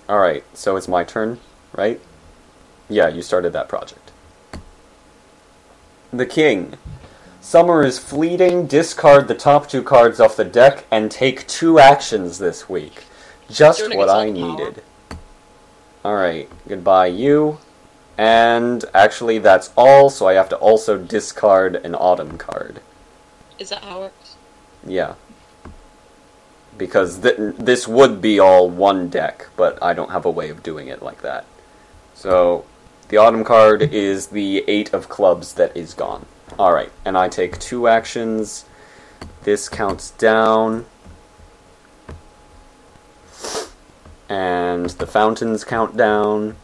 All 0.09 0.19
right. 0.19 0.45
So 0.55 0.77
it's 0.77 0.89
my 0.89 1.05
turn, 1.05 1.39
right? 1.73 2.01
Yeah, 2.89 3.09
you 3.09 3.23
started 3.23 3.53
that 3.53 3.69
project. 3.69 4.13
The 6.13 6.27
king. 6.27 6.75
Summer 7.41 7.85
is 7.85 7.99
fleeting. 7.99 8.67
Discard 8.67 9.29
the 9.29 9.35
top 9.35 9.69
two 9.69 9.83
cards 9.83 10.21
off 10.21 10.37
the 10.37 10.45
deck 10.45 10.85
and 10.91 11.11
take 11.11 11.47
two 11.47 11.79
actions 11.79 12.39
this 12.39 12.69
week. 12.69 13.05
Just 13.49 13.95
what 13.95 14.09
I 14.09 14.31
needed. 14.31 14.83
All 16.05 16.15
right. 16.15 16.49
Goodbye, 16.69 17.07
you. 17.07 17.59
And 18.19 18.85
actually, 18.95 19.39
that's 19.39 19.71
all. 19.77 20.11
So 20.11 20.27
I 20.27 20.35
have 20.35 20.49
to 20.51 20.57
also 20.57 20.99
discard 20.99 21.77
an 21.77 21.95
autumn 21.95 22.39
card. 22.39 22.81
Is 23.59 23.71
that 23.71 23.83
how 23.83 23.99
it 23.99 24.01
works? 24.01 24.37
Yeah. 24.87 25.15
Because 26.79 27.19
th- 27.19 27.37
this 27.59 27.89
would 27.89 28.21
be 28.21 28.39
all 28.39 28.69
one 28.69 29.09
deck, 29.09 29.49
but 29.57 29.83
I 29.83 29.95
don't 29.95 30.11
have 30.11 30.25
a 30.25 30.31
way 30.31 30.51
of 30.51 30.63
doing 30.63 30.89
it 30.89 31.03
like 31.03 31.23
that. 31.23 31.47
So, 32.15 32.65
the 33.09 33.17
autumn 33.17 33.45
card 33.45 33.83
is 33.83 34.29
the 34.29 34.65
Eight 34.67 34.93
of 34.93 35.09
Clubs 35.09 35.55
that 35.55 35.77
is 35.77 35.95
gone. 35.95 36.27
Alright, 36.59 36.93
and 37.05 37.17
I 37.17 37.29
take 37.29 37.59
two 37.59 37.89
actions. 37.89 38.65
This 39.43 39.69
counts 39.69 40.11
down. 40.13 40.87
And 44.29 44.91
the 44.91 45.07
fountains 45.07 45.65
count 45.65 45.97
down. 45.97 46.57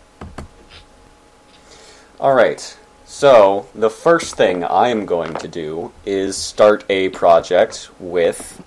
Alright, 2.22 2.78
so 3.04 3.66
the 3.74 3.90
first 3.90 4.36
thing 4.36 4.62
I 4.62 4.90
am 4.90 5.06
going 5.06 5.34
to 5.34 5.48
do 5.48 5.90
is 6.06 6.36
start 6.36 6.84
a 6.88 7.08
project 7.08 7.90
with 7.98 8.62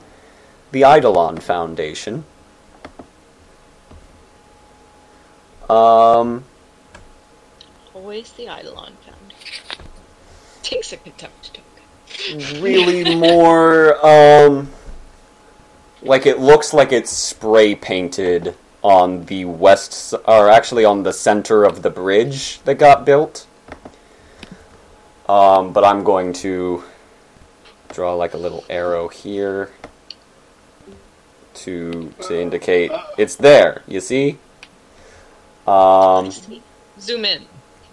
the 0.74 0.82
Eidolon 0.82 1.38
Foundation. 1.38 2.26
Um, 5.70 6.44
Always 7.94 8.34
the 8.34 8.44
Eidolon 8.44 8.98
Foundation. 9.06 9.86
Takes 10.62 10.92
a 10.92 10.98
contempt 10.98 11.54
token. 11.54 12.62
really 12.62 13.16
more, 13.38 14.06
um, 14.06 14.70
like 16.02 16.26
it 16.26 16.40
looks 16.42 16.74
like 16.74 16.92
it's 16.92 17.10
spray 17.10 17.74
painted 17.74 18.54
on 18.86 19.26
the 19.26 19.46
west, 19.46 20.14
or 20.28 20.48
actually 20.48 20.86
on 20.86 21.02
the 21.02 21.12
center 21.12 21.64
of 21.64 21.82
the 21.82 21.90
bridge 21.90 22.62
that 22.66 22.76
got 22.76 23.04
built. 23.04 23.48
Um, 25.28 25.74
but 25.74 25.84
I'm 25.84 26.04
going 26.04 26.34
to 26.34 26.84
draw 27.90 28.14
like 28.14 28.36
a 28.36 28.38
little 28.38 28.64
arrow 28.70 29.08
here 29.08 29.72
to 31.56 32.14
to 32.28 32.40
indicate 32.40 32.92
it's 33.18 33.36
there. 33.38 33.82
You 33.88 34.02
see? 34.02 34.38
Um, 35.66 36.30
Zoom 37.00 37.26
in. 37.26 37.44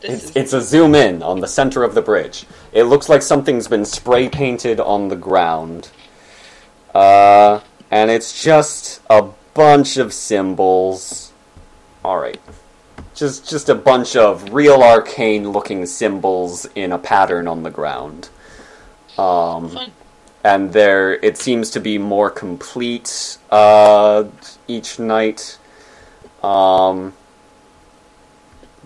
This 0.03 0.25
it's, 0.27 0.37
it's 0.37 0.53
a 0.53 0.61
zoom 0.61 0.95
in 0.95 1.23
on 1.23 1.41
the 1.41 1.49
center 1.49 1.85
of 1.85 1.95
the 1.95 2.03
bridge. 2.03 2.45
It 2.73 2.83
looks 2.83 3.09
like 3.09 3.23
something's 3.23 3.67
been 3.67 3.87
spray 3.87 4.29
painted 4.29 4.79
on 4.79 5.09
the 5.09 5.17
ground. 5.17 5.89
Uh, 6.95 7.61
and 7.91 8.11
it's 8.11 8.43
just 8.45 9.01
a 9.09 9.31
bunch 9.55 9.97
of 9.97 10.13
symbols. 10.13 11.33
Alright. 12.05 12.41
Just 13.15 13.49
just 13.49 13.69
a 13.69 13.75
bunch 13.75 14.17
of 14.17 14.53
real 14.53 14.83
arcane 14.83 15.51
looking 15.51 15.87
symbols 15.87 16.67
in 16.75 16.93
a 16.93 16.99
pattern 16.99 17.47
on 17.47 17.63
the 17.63 17.71
ground. 17.71 18.31
Um, 19.19 19.69
fun. 19.69 19.93
and 20.43 20.73
there 20.73 21.15
it 21.15 21.37
seems 21.37 21.71
to 21.71 21.81
be 21.81 21.99
more 21.99 22.31
complete 22.31 23.39
uh, 23.51 24.25
each 24.67 24.99
night. 24.99 25.59
Um, 26.43 27.13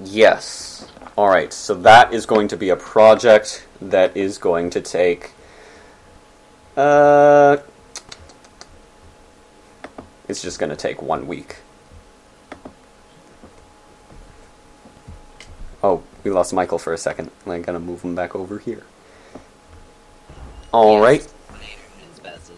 yes. 0.03 0.89
All 1.17 1.29
right. 1.29 1.53
So 1.53 1.75
that 1.75 2.13
is 2.13 2.27
going 2.27 2.49
to 2.49 2.57
be 2.57 2.69
a 2.69 2.77
project 2.77 3.67
that 3.81 4.17
is 4.17 4.39
going 4.39 4.71
to 4.71 4.81
take. 4.81 5.33
Uh, 6.77 7.59
it's 10.29 10.43
just 10.43 10.59
going 10.59 10.71
to 10.71 10.77
take 10.77 11.03
one 11.03 11.27
week. 11.27 11.57
Oh, 15.83 16.03
we 16.25 16.33
lost 16.33 16.53
Michael 16.53 16.79
for 16.79 16.93
a 16.93 16.99
second. 16.99 17.31
I'm 17.47 17.63
gonna 17.63 17.79
move 17.79 18.03
him 18.03 18.17
back 18.17 18.35
over 18.35 18.59
here. 18.59 18.83
All 20.73 21.01
right. 21.01 21.23
As 21.23 22.19
best 22.19 22.51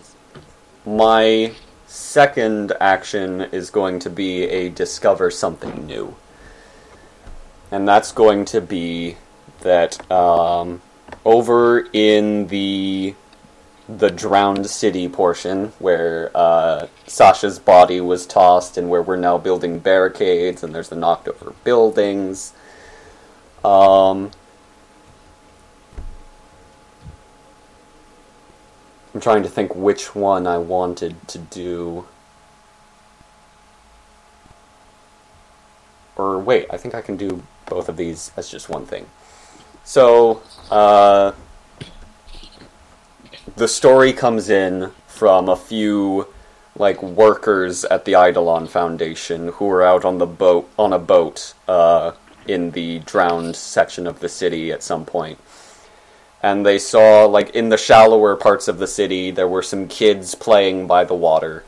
My 0.86 1.52
second 1.86 2.72
action 2.80 3.42
is 3.52 3.68
going 3.68 3.98
to 4.00 4.10
be 4.10 4.44
a 4.44 4.70
discover 4.70 5.30
something 5.30 5.86
new. 5.86 6.16
And 7.70 7.86
that's 7.86 8.12
going 8.12 8.46
to 8.46 8.62
be 8.62 9.16
that 9.60 10.10
um, 10.10 10.80
over 11.26 11.86
in 11.92 12.46
the 12.46 13.14
the 13.88 14.10
drowned 14.10 14.66
city 14.66 15.08
portion 15.08 15.72
where 15.78 16.30
uh, 16.34 16.86
Sasha's 17.06 17.58
body 17.58 18.00
was 18.00 18.26
tossed 18.26 18.76
and 18.76 18.90
where 18.90 19.02
we're 19.02 19.16
now 19.16 19.38
building 19.38 19.78
barricades 19.78 20.62
and 20.62 20.74
there's 20.74 20.90
the 20.90 20.96
knocked 20.96 21.26
over 21.26 21.54
buildings. 21.64 22.52
Um, 23.64 24.30
I'm 29.14 29.20
trying 29.20 29.42
to 29.42 29.48
think 29.48 29.74
which 29.74 30.14
one 30.14 30.46
I 30.46 30.58
wanted 30.58 31.26
to 31.28 31.38
do. 31.38 32.06
Or 36.14 36.38
wait, 36.38 36.66
I 36.70 36.76
think 36.76 36.94
I 36.94 37.00
can 37.00 37.16
do 37.16 37.42
both 37.66 37.88
of 37.88 37.96
these 37.96 38.32
as 38.36 38.50
just 38.50 38.68
one 38.68 38.84
thing. 38.84 39.06
So, 39.82 40.42
uh, 40.70 41.32
the 43.58 43.68
story 43.68 44.12
comes 44.12 44.48
in 44.48 44.92
from 45.08 45.48
a 45.48 45.56
few 45.56 46.28
like 46.76 47.02
workers 47.02 47.84
at 47.84 48.04
the 48.04 48.12
Eidolon 48.12 48.68
Foundation 48.68 49.48
who 49.48 49.64
were 49.66 49.82
out 49.82 50.04
on 50.04 50.18
the 50.18 50.26
boat 50.26 50.70
on 50.78 50.92
a 50.92 50.98
boat 50.98 51.54
uh, 51.66 52.12
in 52.46 52.70
the 52.70 53.00
drowned 53.00 53.56
section 53.56 54.06
of 54.06 54.20
the 54.20 54.28
city 54.28 54.70
at 54.70 54.84
some 54.84 55.04
point. 55.04 55.40
And 56.40 56.64
they 56.64 56.78
saw 56.78 57.24
like 57.26 57.50
in 57.50 57.68
the 57.68 57.76
shallower 57.76 58.36
parts 58.36 58.68
of 58.68 58.78
the 58.78 58.86
city 58.86 59.32
there 59.32 59.48
were 59.48 59.62
some 59.62 59.88
kids 59.88 60.36
playing 60.36 60.86
by 60.86 61.02
the 61.02 61.14
water. 61.14 61.64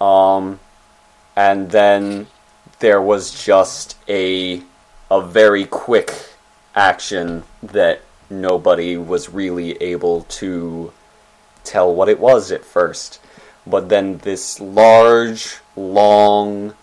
Um 0.00 0.60
and 1.34 1.70
then 1.70 2.26
there 2.80 3.00
was 3.00 3.42
just 3.42 3.96
a 4.06 4.62
a 5.10 5.22
very 5.22 5.64
quick 5.64 6.12
action 6.74 7.44
that 7.62 8.02
nobody 8.30 8.96
was 8.96 9.28
really 9.28 9.72
able 9.82 10.22
to 10.22 10.92
tell 11.64 11.94
what 11.94 12.08
it 12.08 12.18
was 12.18 12.50
at 12.50 12.64
first 12.64 13.20
but 13.66 13.88
then 13.88 14.18
this 14.18 14.60
large 14.60 15.58
long 15.76 16.74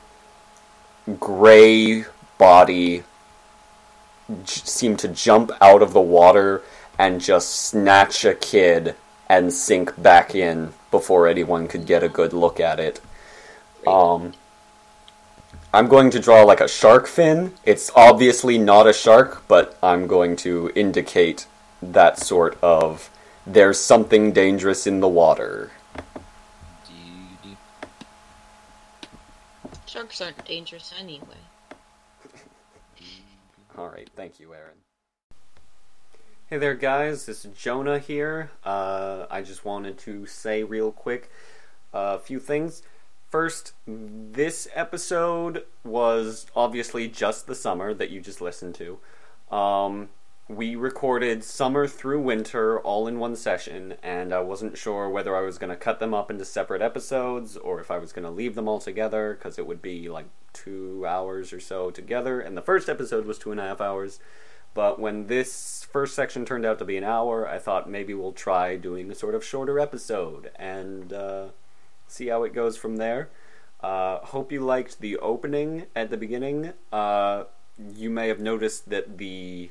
gray 1.20 2.06
body 2.38 3.04
j- 4.30 4.46
seemed 4.46 5.00
to 5.00 5.08
jump 5.08 5.52
out 5.62 5.82
of 5.82 5.94
the 5.94 6.02
water 6.02 6.62
and 7.00 7.22
just 7.22 7.50
snatch 7.50 8.26
a 8.26 8.34
kid 8.34 8.96
and 9.30 9.54
sink 9.54 10.02
back 10.02 10.34
in 10.34 10.74
before 10.92 11.28
anyone 11.28 11.68
could 11.68 11.86
get 11.86 12.04
a 12.04 12.10
good 12.10 12.34
look 12.34 12.60
at 12.60 12.80
it. 12.80 13.00
Um, 13.86 14.34
I'm 15.78 15.88
going 15.88 16.10
to 16.10 16.20
draw 16.20 16.42
like 16.42 16.60
a 16.60 16.68
shark 16.68 17.06
fin. 17.06 17.54
It's 17.64 17.92
obviously 17.96 18.58
not 18.58 18.88
a 18.88 18.94
shark, 18.94 19.44
but 19.48 19.78
I'm 19.84 20.08
going 20.08 20.36
to 20.38 20.72
indicate 20.74 21.46
that 21.84 22.18
sort 22.18 22.58
of 22.64 23.12
there's 23.46 23.80
something 23.80 24.32
dangerous 24.32 24.88
in 24.88 25.02
the 25.02 25.08
water. 25.08 25.70
Sharks 29.86 30.20
aren't 30.20 30.44
dangerous 30.46 30.96
anyway. 31.00 31.44
All 33.78 33.90
right, 33.90 34.10
thank 34.16 34.40
you, 34.40 34.56
Aaron. 34.56 34.80
Hey 36.50 36.58
there, 36.58 36.74
guys. 36.74 37.28
This 37.28 37.46
is 37.46 37.52
Jonah 37.56 38.00
here. 38.00 38.50
Uh, 38.64 39.28
I 39.30 39.44
just 39.44 39.64
wanted 39.64 40.00
to 40.00 40.26
say 40.26 40.64
real 40.64 40.92
quick 40.92 41.30
a 41.94 42.18
few 42.18 42.40
things. 42.40 42.82
First, 43.30 43.74
this 43.86 44.70
episode 44.74 45.66
was 45.84 46.46
obviously 46.56 47.10
just 47.10 47.46
the 47.46 47.56
summer 47.56 47.94
that 47.94 48.10
you 48.10 48.22
just 48.22 48.40
listened 48.40 48.76
to. 48.76 49.00
Um, 49.54 50.10
we 50.48 50.78
recorded 50.78 51.44
summer 51.44 51.88
through 51.88 52.22
winter 52.22 52.80
all 52.80 53.06
in 53.06 53.20
one 53.20 53.36
session, 53.36 53.96
and 54.02 54.34
I 54.34 54.40
wasn't 54.40 54.78
sure 54.78 55.10
whether 55.10 55.36
I 55.36 55.42
was 55.42 55.58
going 55.58 55.72
to 55.72 55.76
cut 55.76 56.00
them 56.00 56.14
up 56.14 56.32
into 56.32 56.46
separate 56.46 56.82
episodes 56.82 57.58
or 57.58 57.82
if 57.82 57.92
I 57.92 57.98
was 57.98 58.14
going 58.14 58.24
to 58.24 58.32
leave 58.32 58.56
them 58.56 58.70
all 58.70 58.80
together 58.80 59.34
because 59.38 59.60
it 59.60 59.68
would 59.68 59.82
be 59.82 60.08
like 60.08 60.28
two 60.54 61.06
hours 61.06 61.52
or 61.52 61.60
so 61.60 61.92
together. 61.92 62.40
And 62.40 62.56
the 62.56 62.62
first 62.62 62.88
episode 62.88 63.26
was 63.26 63.38
two 63.38 63.52
and 63.52 63.60
a 63.60 63.68
half 63.68 63.82
hours. 63.82 64.22
But 64.74 65.02
when 65.02 65.28
this 65.28 65.86
first 65.92 66.16
section 66.16 66.46
turned 66.46 66.66
out 66.66 66.80
to 66.80 66.86
be 66.86 66.96
an 66.96 67.04
hour, 67.04 67.46
I 67.46 67.60
thought 67.60 67.90
maybe 67.90 68.14
we'll 68.14 68.32
try 68.32 68.78
doing 68.78 69.12
a 69.12 69.16
sort 69.16 69.36
of 69.36 69.44
shorter 69.44 69.80
episode 69.80 70.50
and 70.56 71.12
uh, 71.12 71.48
see 72.08 72.28
how 72.28 72.44
it 72.44 72.54
goes 72.54 72.78
from 72.78 72.98
there. 72.98 73.30
Uh, 73.82 74.20
hope 74.20 74.52
you 74.52 74.62
liked 74.62 75.00
the 75.00 75.18
opening 75.18 75.86
at 75.96 76.10
the 76.10 76.18
beginning. 76.18 76.74
Uh, 76.92 77.44
you 77.96 78.10
may 78.10 78.28
have 78.28 78.40
noticed 78.40 78.90
that 78.90 79.18
the 79.18 79.70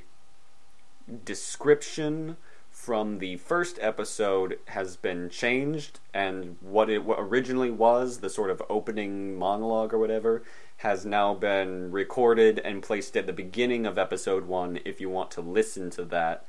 description 1.25 2.37
from 2.71 3.19
the 3.19 3.37
first 3.39 3.79
episode 3.81 4.59
has 4.67 4.97
been 4.97 5.31
changed, 5.31 5.99
and 6.13 6.57
what 6.61 6.91
it 6.91 7.05
what 7.05 7.19
originally 7.19 7.71
was, 7.71 8.19
the 8.19 8.29
sort 8.29 8.51
of 8.51 8.63
opening 8.69 9.35
monologue 9.37 9.95
or 9.95 9.99
whatever, 9.99 10.43
has 10.79 11.07
now 11.07 11.35
been 11.35 11.91
recorded 11.91 12.59
and 12.59 12.83
placed 12.83 13.17
at 13.17 13.27
the 13.27 13.33
beginning 13.33 13.87
of 13.87 13.97
episode 13.97 14.47
one 14.47 14.79
if 14.85 15.01
you 15.01 15.09
want 15.09 15.31
to 15.31 15.41
listen 15.41 15.89
to 15.91 16.05
that. 16.05 16.45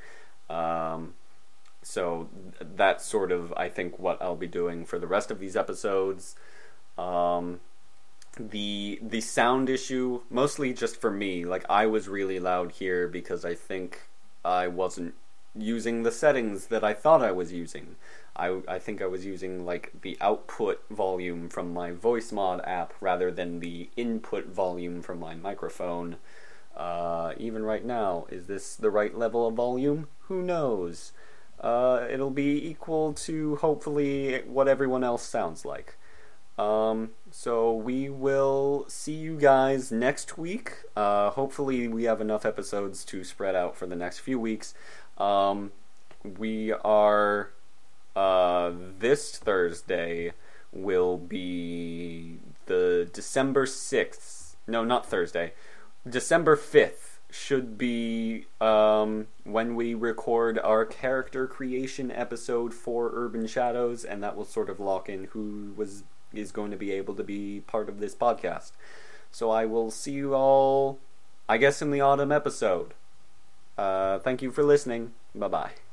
Um, 0.50 1.14
so 1.88 2.30
that's 2.76 3.06
sort 3.06 3.32
of, 3.32 3.54
I 3.58 3.70
think, 3.70 3.98
what 4.00 4.22
I'll 4.22 4.36
be 4.36 4.48
doing 4.48 4.86
for 4.86 5.00
the 5.00 5.08
rest 5.08 5.32
of 5.32 5.40
these 5.40 5.56
episodes. 5.56 6.36
Um, 6.98 7.60
the 8.40 9.00
the 9.02 9.22
sound 9.22 9.70
issue 9.70 10.22
mostly 10.30 10.72
just 10.74 11.02
for 11.02 11.10
me 11.10 11.44
like 11.44 11.66
i 11.70 11.86
was 11.88 12.08
really 12.08 12.40
loud 12.40 12.72
here 12.74 13.08
because 13.08 13.44
i 13.44 13.56
think 13.56 14.08
i 14.46 14.68
wasn't 14.68 15.14
using 15.56 16.04
the 16.04 16.12
settings 16.12 16.68
that 16.68 16.84
i 16.84 16.94
thought 16.94 17.24
i 17.24 17.32
was 17.32 17.52
using 17.52 17.96
i 18.36 18.60
i 18.68 18.78
think 18.78 19.02
i 19.02 19.08
was 19.08 19.26
using 19.26 19.66
like 19.66 19.92
the 20.04 20.16
output 20.22 20.84
volume 20.92 21.50
from 21.50 21.74
my 21.74 21.92
Voicemod 21.92 22.62
app 22.68 22.94
rather 23.02 23.32
than 23.32 23.60
the 23.60 23.90
input 23.98 24.46
volume 24.48 25.02
from 25.02 25.20
my 25.20 25.34
microphone 25.34 26.18
Uh, 26.76 27.34
even 27.38 27.64
right 27.64 27.86
now, 27.86 28.28
is 28.30 28.46
this 28.46 28.76
the 28.76 28.92
right 28.92 29.18
level 29.18 29.48
of 29.48 29.56
volume? 29.56 30.08
Who 30.28 30.44
knows? 30.44 31.12
Uh, 31.60 32.06
it'll 32.10 32.30
be 32.30 32.70
equal 32.70 33.14
to 33.14 33.56
hopefully 33.58 34.42
what 34.46 34.68
everyone 34.68 35.04
else 35.04 35.24
sounds 35.24 35.66
like. 35.66 35.98
Um, 36.58 37.12
so 37.30 37.74
we 37.74 38.10
will 38.10 38.86
see 38.88 39.14
you 39.14 39.38
guys 39.38 39.92
next 39.92 40.38
week. 40.38 40.74
Uh, 40.96 41.30
hopefully, 41.32 41.88
we 41.88 42.06
have 42.06 42.20
enough 42.22 42.46
episodes 42.46 43.06
to 43.06 43.24
spread 43.24 43.56
out 43.56 43.76
for 43.76 43.86
the 43.86 43.96
next 43.96 44.20
few 44.20 44.40
weeks. 44.40 44.74
Um, 45.18 45.72
we 46.24 46.74
are 46.74 47.52
uh, 48.16 48.72
this 49.00 49.38
Thursday 49.38 50.34
will 50.72 51.18
be 51.18 52.40
the 52.66 53.10
December 53.14 53.66
sixth. 53.66 54.58
No, 54.68 54.84
not 54.84 55.06
Thursday. 55.06 55.54
December 56.08 56.56
fifth 56.56 57.07
should 57.38 57.78
be 57.78 58.46
um, 58.60 59.28
when 59.44 59.76
we 59.76 59.94
record 59.94 60.58
our 60.60 60.86
character 60.86 61.46
creation 61.48 62.12
episode 62.12 62.74
for 62.74 63.12
Urban 63.14 63.46
Shadows, 63.48 64.04
and 64.04 64.24
that 64.24 64.36
will 64.36 64.46
sort 64.46 64.70
of 64.70 64.80
lock 64.80 65.08
in 65.08 65.26
who 65.26 65.74
was 65.76 66.04
is 66.34 66.52
going 66.52 66.72
to 66.72 66.78
be 66.78 66.92
able 66.92 67.16
to 67.16 67.24
be 67.24 67.62
part 67.68 67.88
of 67.90 68.00
this 68.00 68.16
podcast. 68.16 68.72
So 69.32 69.50
I 69.50 69.66
will 69.66 69.92
see 69.92 70.14
you 70.14 70.34
all, 70.34 71.00
I 71.48 71.58
guess, 71.58 71.82
in 71.82 71.92
the 71.92 72.02
autumn 72.02 72.32
episode. 72.32 72.94
Uh, 73.78 74.20
thank 74.20 74.42
you 74.42 74.52
for 74.52 74.64
listening. 74.64 75.14
Bye 75.36 75.48
bye. 75.48 75.87